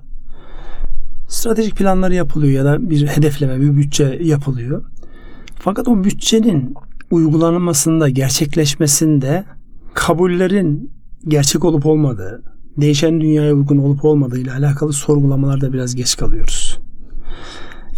Stratejik 1.28 1.76
planları 1.76 2.16
yapılıyor 2.16 2.54
ya 2.54 2.66
da 2.66 2.90
bir 2.90 3.08
hedefleme, 3.08 3.62
bir 3.62 3.78
bütçe 3.78 4.20
yapılıyor. 4.22 4.84
Fakat 5.60 5.88
o 5.88 6.04
bütçenin 6.04 6.74
uygulanmasında, 7.12 8.10
gerçekleşmesinde 8.10 9.44
kabullerin 9.94 10.92
gerçek 11.28 11.66
olup 11.66 11.86
olmadığı, 11.86 12.44
değişen 12.78 13.22
dünyaya 13.22 13.54
uygun 13.54 13.78
olup 13.78 14.06
olmadığı 14.06 14.40
ile 14.40 14.52
alakalı 14.52 14.94
sorgulamalarda 14.94 15.74
biraz 15.74 15.96
geç 15.96 16.18
kalıyoruz. 16.18 16.80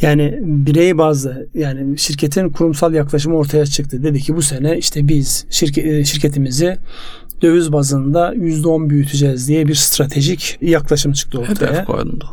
Yani 0.03 0.39
birey 0.41 0.97
bazı 0.97 1.47
yani 1.53 1.97
şirketin 1.97 2.49
kurumsal 2.49 2.93
yaklaşımı 2.93 3.37
ortaya 3.37 3.65
çıktı. 3.65 4.03
Dedi 4.03 4.19
ki 4.19 4.35
bu 4.35 4.41
sene 4.41 4.77
işte 4.77 5.07
biz 5.07 5.45
şirket, 5.49 5.85
e, 5.85 6.05
şirketimizi 6.05 6.77
döviz 7.41 7.71
bazında 7.71 8.33
%10 8.33 8.89
büyüteceğiz 8.89 9.47
diye 9.47 9.67
bir 9.67 9.75
stratejik 9.75 10.57
yaklaşım 10.61 11.13
çıktı 11.13 11.39
ortaya. 11.39 11.71
Hedef 11.71 11.85
koyuldu. 11.85 12.25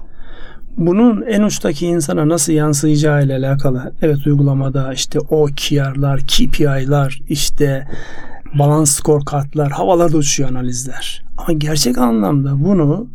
Bunun 0.76 1.22
en 1.22 1.42
uçtaki 1.42 1.86
insana 1.86 2.28
nasıl 2.28 2.52
yansıyacağı 2.52 3.24
ile 3.24 3.34
alakalı 3.34 3.92
evet 4.02 4.26
uygulamada 4.26 4.92
işte 4.92 5.20
o 5.20 5.46
KR'lar, 5.46 6.20
KPI'lar, 6.20 7.20
işte 7.28 7.88
balans 8.58 8.90
scorecard'lar 8.90 9.70
havalarda 9.70 10.16
uçuyor 10.16 10.50
analizler. 10.50 11.24
Ama 11.38 11.52
gerçek 11.52 11.98
anlamda 11.98 12.64
bunu 12.64 13.08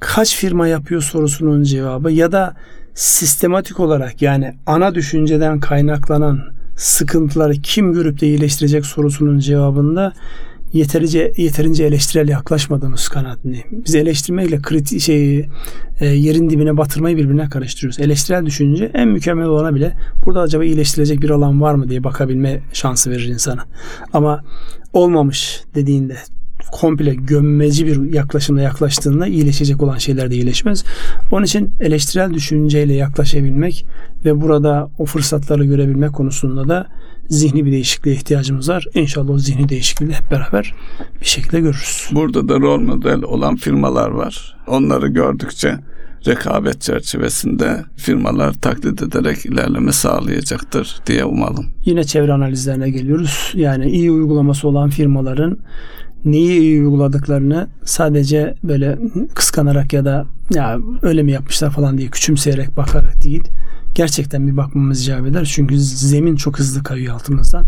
kaç 0.00 0.36
firma 0.36 0.68
yapıyor 0.68 1.02
sorusunun 1.02 1.62
cevabı 1.62 2.12
ya 2.12 2.32
da 2.32 2.54
sistematik 2.98 3.80
olarak 3.80 4.22
yani 4.22 4.54
ana 4.66 4.94
düşünceden 4.94 5.60
kaynaklanan 5.60 6.40
sıkıntıları 6.76 7.52
kim 7.52 7.92
görüp 7.92 8.20
de 8.20 8.26
iyileştirecek 8.26 8.86
sorusunun 8.86 9.38
cevabında 9.38 10.12
yeterince 10.72 11.32
yeterince 11.36 11.84
eleştirel 11.84 12.28
yaklaşmadığımız 12.28 13.08
kanaatindeyim. 13.08 13.66
Biz 13.86 13.94
eleştirmeyle 13.94 14.62
kritik 14.62 15.00
şeyi 15.00 15.48
e, 16.00 16.06
yerin 16.06 16.50
dibine 16.50 16.76
batırmayı 16.76 17.16
birbirine 17.16 17.48
karıştırıyoruz. 17.48 18.00
Eleştirel 18.00 18.46
düşünce 18.46 18.90
en 18.94 19.08
mükemmel 19.08 19.46
olana 19.46 19.74
bile 19.74 19.96
burada 20.26 20.40
acaba 20.40 20.64
iyileştirilecek 20.64 21.22
bir 21.22 21.30
alan 21.30 21.60
var 21.60 21.74
mı 21.74 21.88
diye 21.88 22.04
bakabilme 22.04 22.60
şansı 22.72 23.10
verir 23.10 23.28
insana. 23.28 23.64
Ama 24.12 24.44
olmamış 24.92 25.62
dediğinde 25.74 26.16
komple 26.72 27.14
gömmeci 27.14 27.86
bir 27.86 28.12
yaklaşımla 28.12 28.62
yaklaştığında 28.62 29.26
iyileşecek 29.26 29.82
olan 29.82 29.98
şeyler 29.98 30.30
de 30.30 30.34
iyileşmez. 30.34 30.84
Onun 31.32 31.44
için 31.44 31.70
eleştirel 31.80 32.34
düşünceyle 32.34 32.94
yaklaşabilmek 32.94 33.86
ve 34.24 34.40
burada 34.40 34.90
o 34.98 35.04
fırsatları 35.04 35.64
görebilmek 35.64 36.12
konusunda 36.12 36.68
da 36.68 36.86
zihni 37.28 37.64
bir 37.64 37.72
değişikliğe 37.72 38.16
ihtiyacımız 38.16 38.68
var. 38.68 38.86
İnşallah 38.94 39.30
o 39.30 39.38
zihni 39.38 39.68
değişikliği 39.68 40.12
hep 40.12 40.30
beraber 40.30 40.74
bir 41.20 41.26
şekilde 41.26 41.60
görürüz. 41.60 42.08
Burada 42.12 42.48
da 42.48 42.60
rol 42.60 42.80
model 42.80 43.22
olan 43.22 43.56
firmalar 43.56 44.08
var. 44.08 44.56
Onları 44.66 45.08
gördükçe 45.08 45.78
rekabet 46.26 46.80
çerçevesinde 46.80 47.84
firmalar 47.96 48.52
taklit 48.52 49.02
ederek 49.02 49.46
ilerleme 49.46 49.92
sağlayacaktır 49.92 50.96
diye 51.06 51.24
umalım. 51.24 51.66
Yine 51.84 52.04
çevre 52.04 52.32
analizlerine 52.32 52.90
geliyoruz. 52.90 53.52
Yani 53.54 53.90
iyi 53.90 54.10
uygulaması 54.10 54.68
olan 54.68 54.90
firmaların 54.90 55.58
neyi 56.32 56.60
iyi 56.60 56.80
uyguladıklarını 56.80 57.68
sadece 57.84 58.54
böyle 58.64 58.98
kıskanarak 59.34 59.92
ya 59.92 60.04
da 60.04 60.26
ya 60.54 60.78
öyle 61.02 61.22
mi 61.22 61.32
yapmışlar 61.32 61.70
falan 61.70 61.98
diye 61.98 62.08
küçümseyerek 62.08 62.76
bakarak 62.76 63.24
değil 63.24 63.42
gerçekten 63.98 64.46
bir 64.46 64.56
bakmamız 64.56 65.02
icap 65.02 65.26
eder. 65.26 65.44
Çünkü 65.44 65.80
zemin 65.80 66.36
çok 66.36 66.58
hızlı 66.58 66.82
kayıyor 66.82 67.14
altımızdan. 67.14 67.66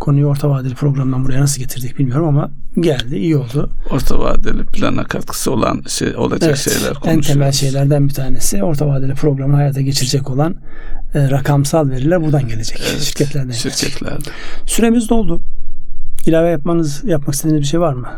Konuyu 0.00 0.26
orta 0.26 0.50
vadeli 0.50 0.74
programdan 0.74 1.24
buraya 1.24 1.40
nasıl 1.40 1.60
getirdik 1.60 1.98
bilmiyorum 1.98 2.28
ama 2.28 2.50
geldi 2.80 3.16
iyi 3.16 3.36
oldu. 3.36 3.70
Orta 3.90 4.18
vadeli 4.18 4.64
plana 4.64 5.04
katkısı 5.04 5.52
olan 5.52 5.82
şey 5.88 6.16
olacak 6.16 6.42
evet, 6.42 6.58
şeyler 6.58 6.94
konuşuyoruz. 6.94 7.28
En 7.30 7.32
temel 7.32 7.52
şeylerden 7.52 8.08
bir 8.08 8.14
tanesi 8.14 8.62
orta 8.62 8.86
vadeli 8.86 9.14
programı 9.14 9.56
hayata 9.56 9.80
geçirecek 9.80 10.30
olan 10.30 10.56
e, 11.14 11.30
rakamsal 11.30 11.90
veriler 11.90 12.22
buradan 12.22 12.48
gelecek. 12.48 12.82
Evet, 12.90 13.02
şirketlerden. 13.02 13.52
Şirketlerde. 13.52 14.14
Gelecek. 14.14 14.32
Süremiz 14.66 15.08
doldu. 15.08 15.40
İlave 16.26 16.50
yapmanız 16.50 17.04
yapmak 17.04 17.34
istediğiniz 17.34 17.62
bir 17.62 17.66
şey 17.66 17.80
var 17.80 17.92
mı? 17.92 18.08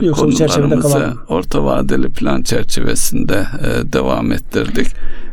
Yoksa 0.00 0.26
bu 0.26 0.32
çerçevede 0.32 0.78
kalalım. 0.78 1.18
Orta 1.28 1.64
vadeli 1.64 2.08
plan 2.08 2.42
çerçevesinde 2.42 3.46
e, 3.60 3.92
devam 3.92 4.32
ettirdik. 4.32 4.86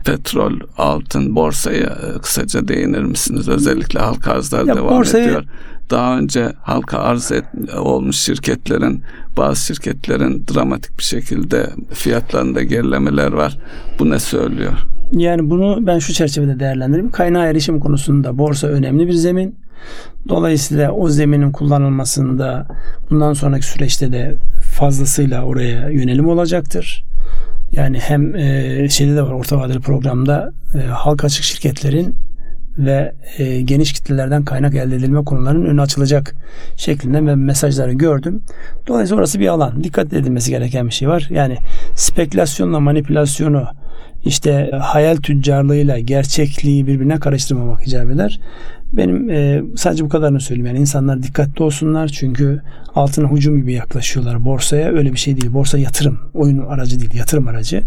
Petrol, 0.05 0.53
altın, 0.77 1.35
borsaya 1.35 1.87
e, 1.87 2.19
kısaca 2.21 2.67
değinir 2.67 3.03
misiniz? 3.03 3.49
Özellikle 3.49 3.99
halka 3.99 4.31
arzlar 4.31 4.65
ya 4.65 4.75
devam 4.75 4.97
borsaya... 4.97 5.25
ediyor. 5.25 5.43
Daha 5.89 6.17
önce 6.17 6.53
halka 6.61 6.99
arz 6.99 7.31
et, 7.31 7.45
olmuş 7.77 8.17
şirketlerin, 8.17 9.03
bazı 9.37 9.65
şirketlerin 9.65 10.45
dramatik 10.53 10.97
bir 10.97 11.03
şekilde 11.03 11.69
fiyatlarında 11.93 12.63
gerilemeler 12.63 13.31
var. 13.31 13.57
Bu 13.99 14.09
ne 14.09 14.19
söylüyor? 14.19 14.73
Yani 15.11 15.49
bunu 15.49 15.87
ben 15.87 15.99
şu 15.99 16.13
çerçevede 16.13 16.59
değerlendiririm. 16.59 17.11
Kaynağı 17.11 17.45
erişim 17.45 17.79
konusunda 17.79 18.37
borsa 18.37 18.67
önemli 18.67 19.07
bir 19.07 19.13
zemin. 19.13 19.55
Dolayısıyla 20.29 20.91
o 20.91 21.09
zeminin 21.09 21.51
kullanılmasında 21.51 22.67
bundan 23.09 23.33
sonraki 23.33 23.65
süreçte 23.65 24.11
de 24.11 24.35
fazlasıyla 24.77 25.43
oraya 25.43 25.89
yönelim 25.89 26.27
olacaktır. 26.27 27.03
Yani 27.71 27.99
hem 27.99 28.35
e, 28.35 28.89
şeyde 28.89 29.15
de 29.15 29.23
var 29.23 29.31
orta 29.31 29.57
vadeli 29.57 29.79
programda 29.79 30.51
e, 30.75 30.87
halka 30.87 31.27
açık 31.27 31.43
şirketlerin 31.43 32.15
ve 32.77 33.13
e, 33.37 33.61
geniş 33.61 33.93
kitlelerden 33.93 34.45
kaynak 34.45 34.75
elde 34.75 34.95
edilme 34.95 35.23
konularının 35.23 35.65
önü 35.65 35.81
açılacak 35.81 36.35
şeklinde 36.77 37.25
ve 37.25 37.35
mesajları 37.35 37.93
gördüm. 37.93 38.41
Dolayısıyla 38.87 39.19
orası 39.19 39.39
bir 39.39 39.47
alan. 39.47 39.83
Dikkat 39.83 40.13
edilmesi 40.13 40.51
gereken 40.51 40.87
bir 40.87 40.93
şey 40.93 41.07
var. 41.07 41.27
Yani 41.31 41.57
spekülasyonla 41.95 42.79
manipülasyonu 42.79 43.67
işte 44.25 44.71
hayal 44.81 45.15
tüccarlığıyla 45.15 45.99
gerçekliği 45.99 46.87
birbirine 46.87 47.19
karıştırmamak 47.19 47.87
icap 47.87 48.11
eder. 48.11 48.39
Benim 48.97 49.29
e, 49.29 49.63
sadece 49.75 50.05
bu 50.05 50.09
kadarını 50.09 50.39
söyleyeyim. 50.39 50.65
Yani 50.65 50.79
insanlar 50.79 51.23
dikkatli 51.23 51.63
olsunlar 51.63 52.07
çünkü 52.07 52.61
altına 52.95 53.31
hücum 53.31 53.57
gibi 53.57 53.73
yaklaşıyorlar 53.73 54.45
borsaya. 54.45 54.91
Öyle 54.91 55.13
bir 55.13 55.17
şey 55.17 55.41
değil. 55.41 55.53
Borsa 55.53 55.77
yatırım. 55.77 56.19
Oyun 56.33 56.57
aracı 56.57 56.99
değil. 56.99 57.13
Yatırım 57.13 57.47
aracı. 57.47 57.83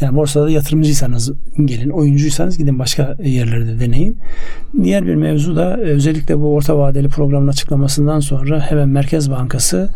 Yani 0.00 0.16
borsada 0.16 0.50
yatırımcıysanız 0.50 1.32
gelin. 1.64 1.90
Oyuncuysanız 1.90 2.58
gidin 2.58 2.78
başka 2.78 3.16
yerlerde 3.24 3.80
deneyin. 3.80 4.16
Diğer 4.82 5.06
bir 5.06 5.14
mevzu 5.14 5.56
da 5.56 5.76
e, 5.76 5.80
özellikle 5.80 6.38
bu 6.38 6.54
orta 6.54 6.78
vadeli 6.78 7.08
programın 7.08 7.48
açıklamasından 7.48 8.20
sonra 8.20 8.60
hemen 8.60 8.88
Merkez 8.88 9.30
Bankası 9.30 9.88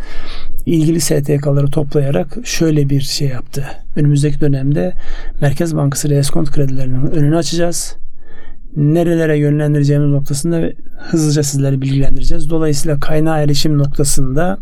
ilgili 0.67 1.01
STK'ları 1.01 1.67
toplayarak 1.67 2.39
şöyle 2.45 2.91
bir 2.91 3.01
şey 3.01 3.29
yaptı. 3.29 3.65
Önümüzdeki 3.97 4.41
dönemde 4.41 4.93
Merkez 5.41 5.77
Bankası 5.77 6.09
reskont 6.11 6.51
kredilerinin 6.51 7.11
önünü 7.11 7.37
açacağız 7.37 7.97
nerelere 8.77 9.39
yönlendireceğimiz 9.39 10.11
noktasında 10.11 10.71
hızlıca 10.99 11.43
sizleri 11.43 11.83
bilgilendireceğiz. 11.83 12.51
Dolayısıyla 12.51 13.01
kaynağı 13.01 13.45
erişim 13.45 13.79
noktasında 13.79 14.59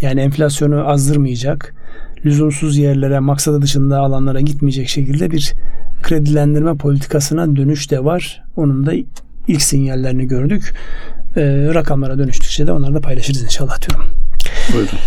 yani 0.00 0.20
enflasyonu 0.20 0.88
azdırmayacak, 0.88 1.74
lüzumsuz 2.24 2.76
yerlere, 2.76 3.18
maksadı 3.18 3.62
dışında 3.62 3.98
alanlara 3.98 4.40
gitmeyecek 4.40 4.88
şekilde 4.88 5.30
bir 5.30 5.52
kredilendirme 6.02 6.76
politikasına 6.76 7.56
dönüş 7.56 7.90
de 7.90 8.04
var. 8.04 8.42
Onun 8.56 8.86
da 8.86 8.92
ilk 9.48 9.62
sinyallerini 9.62 10.26
gördük. 10.26 10.74
Ee, 11.36 11.74
rakamlara 11.74 12.18
dönüştükçe 12.18 12.66
de 12.66 12.72
onları 12.72 12.94
da 12.94 13.00
paylaşırız 13.00 13.42
inşallah 13.42 13.88
diyorum. 13.88 14.06
Buyurun. 14.72 14.98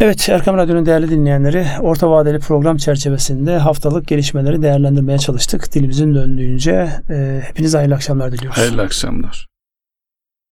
Evet 0.00 0.28
Erkam 0.28 0.56
Radyo'nun 0.56 0.86
değerli 0.86 1.10
dinleyenleri 1.10 1.66
orta 1.80 2.10
vadeli 2.10 2.38
program 2.38 2.76
çerçevesinde 2.76 3.58
haftalık 3.58 4.08
gelişmeleri 4.08 4.62
değerlendirmeye 4.62 5.18
çalıştık. 5.18 5.74
Dilimizin 5.74 6.14
döndüğünce 6.14 6.88
e, 7.10 7.40
hepinize 7.44 7.78
hayırlı 7.78 7.94
akşamlar 7.94 8.32
diliyoruz. 8.32 8.58
Hayırlı 8.58 8.82
akşamlar. 8.82 9.46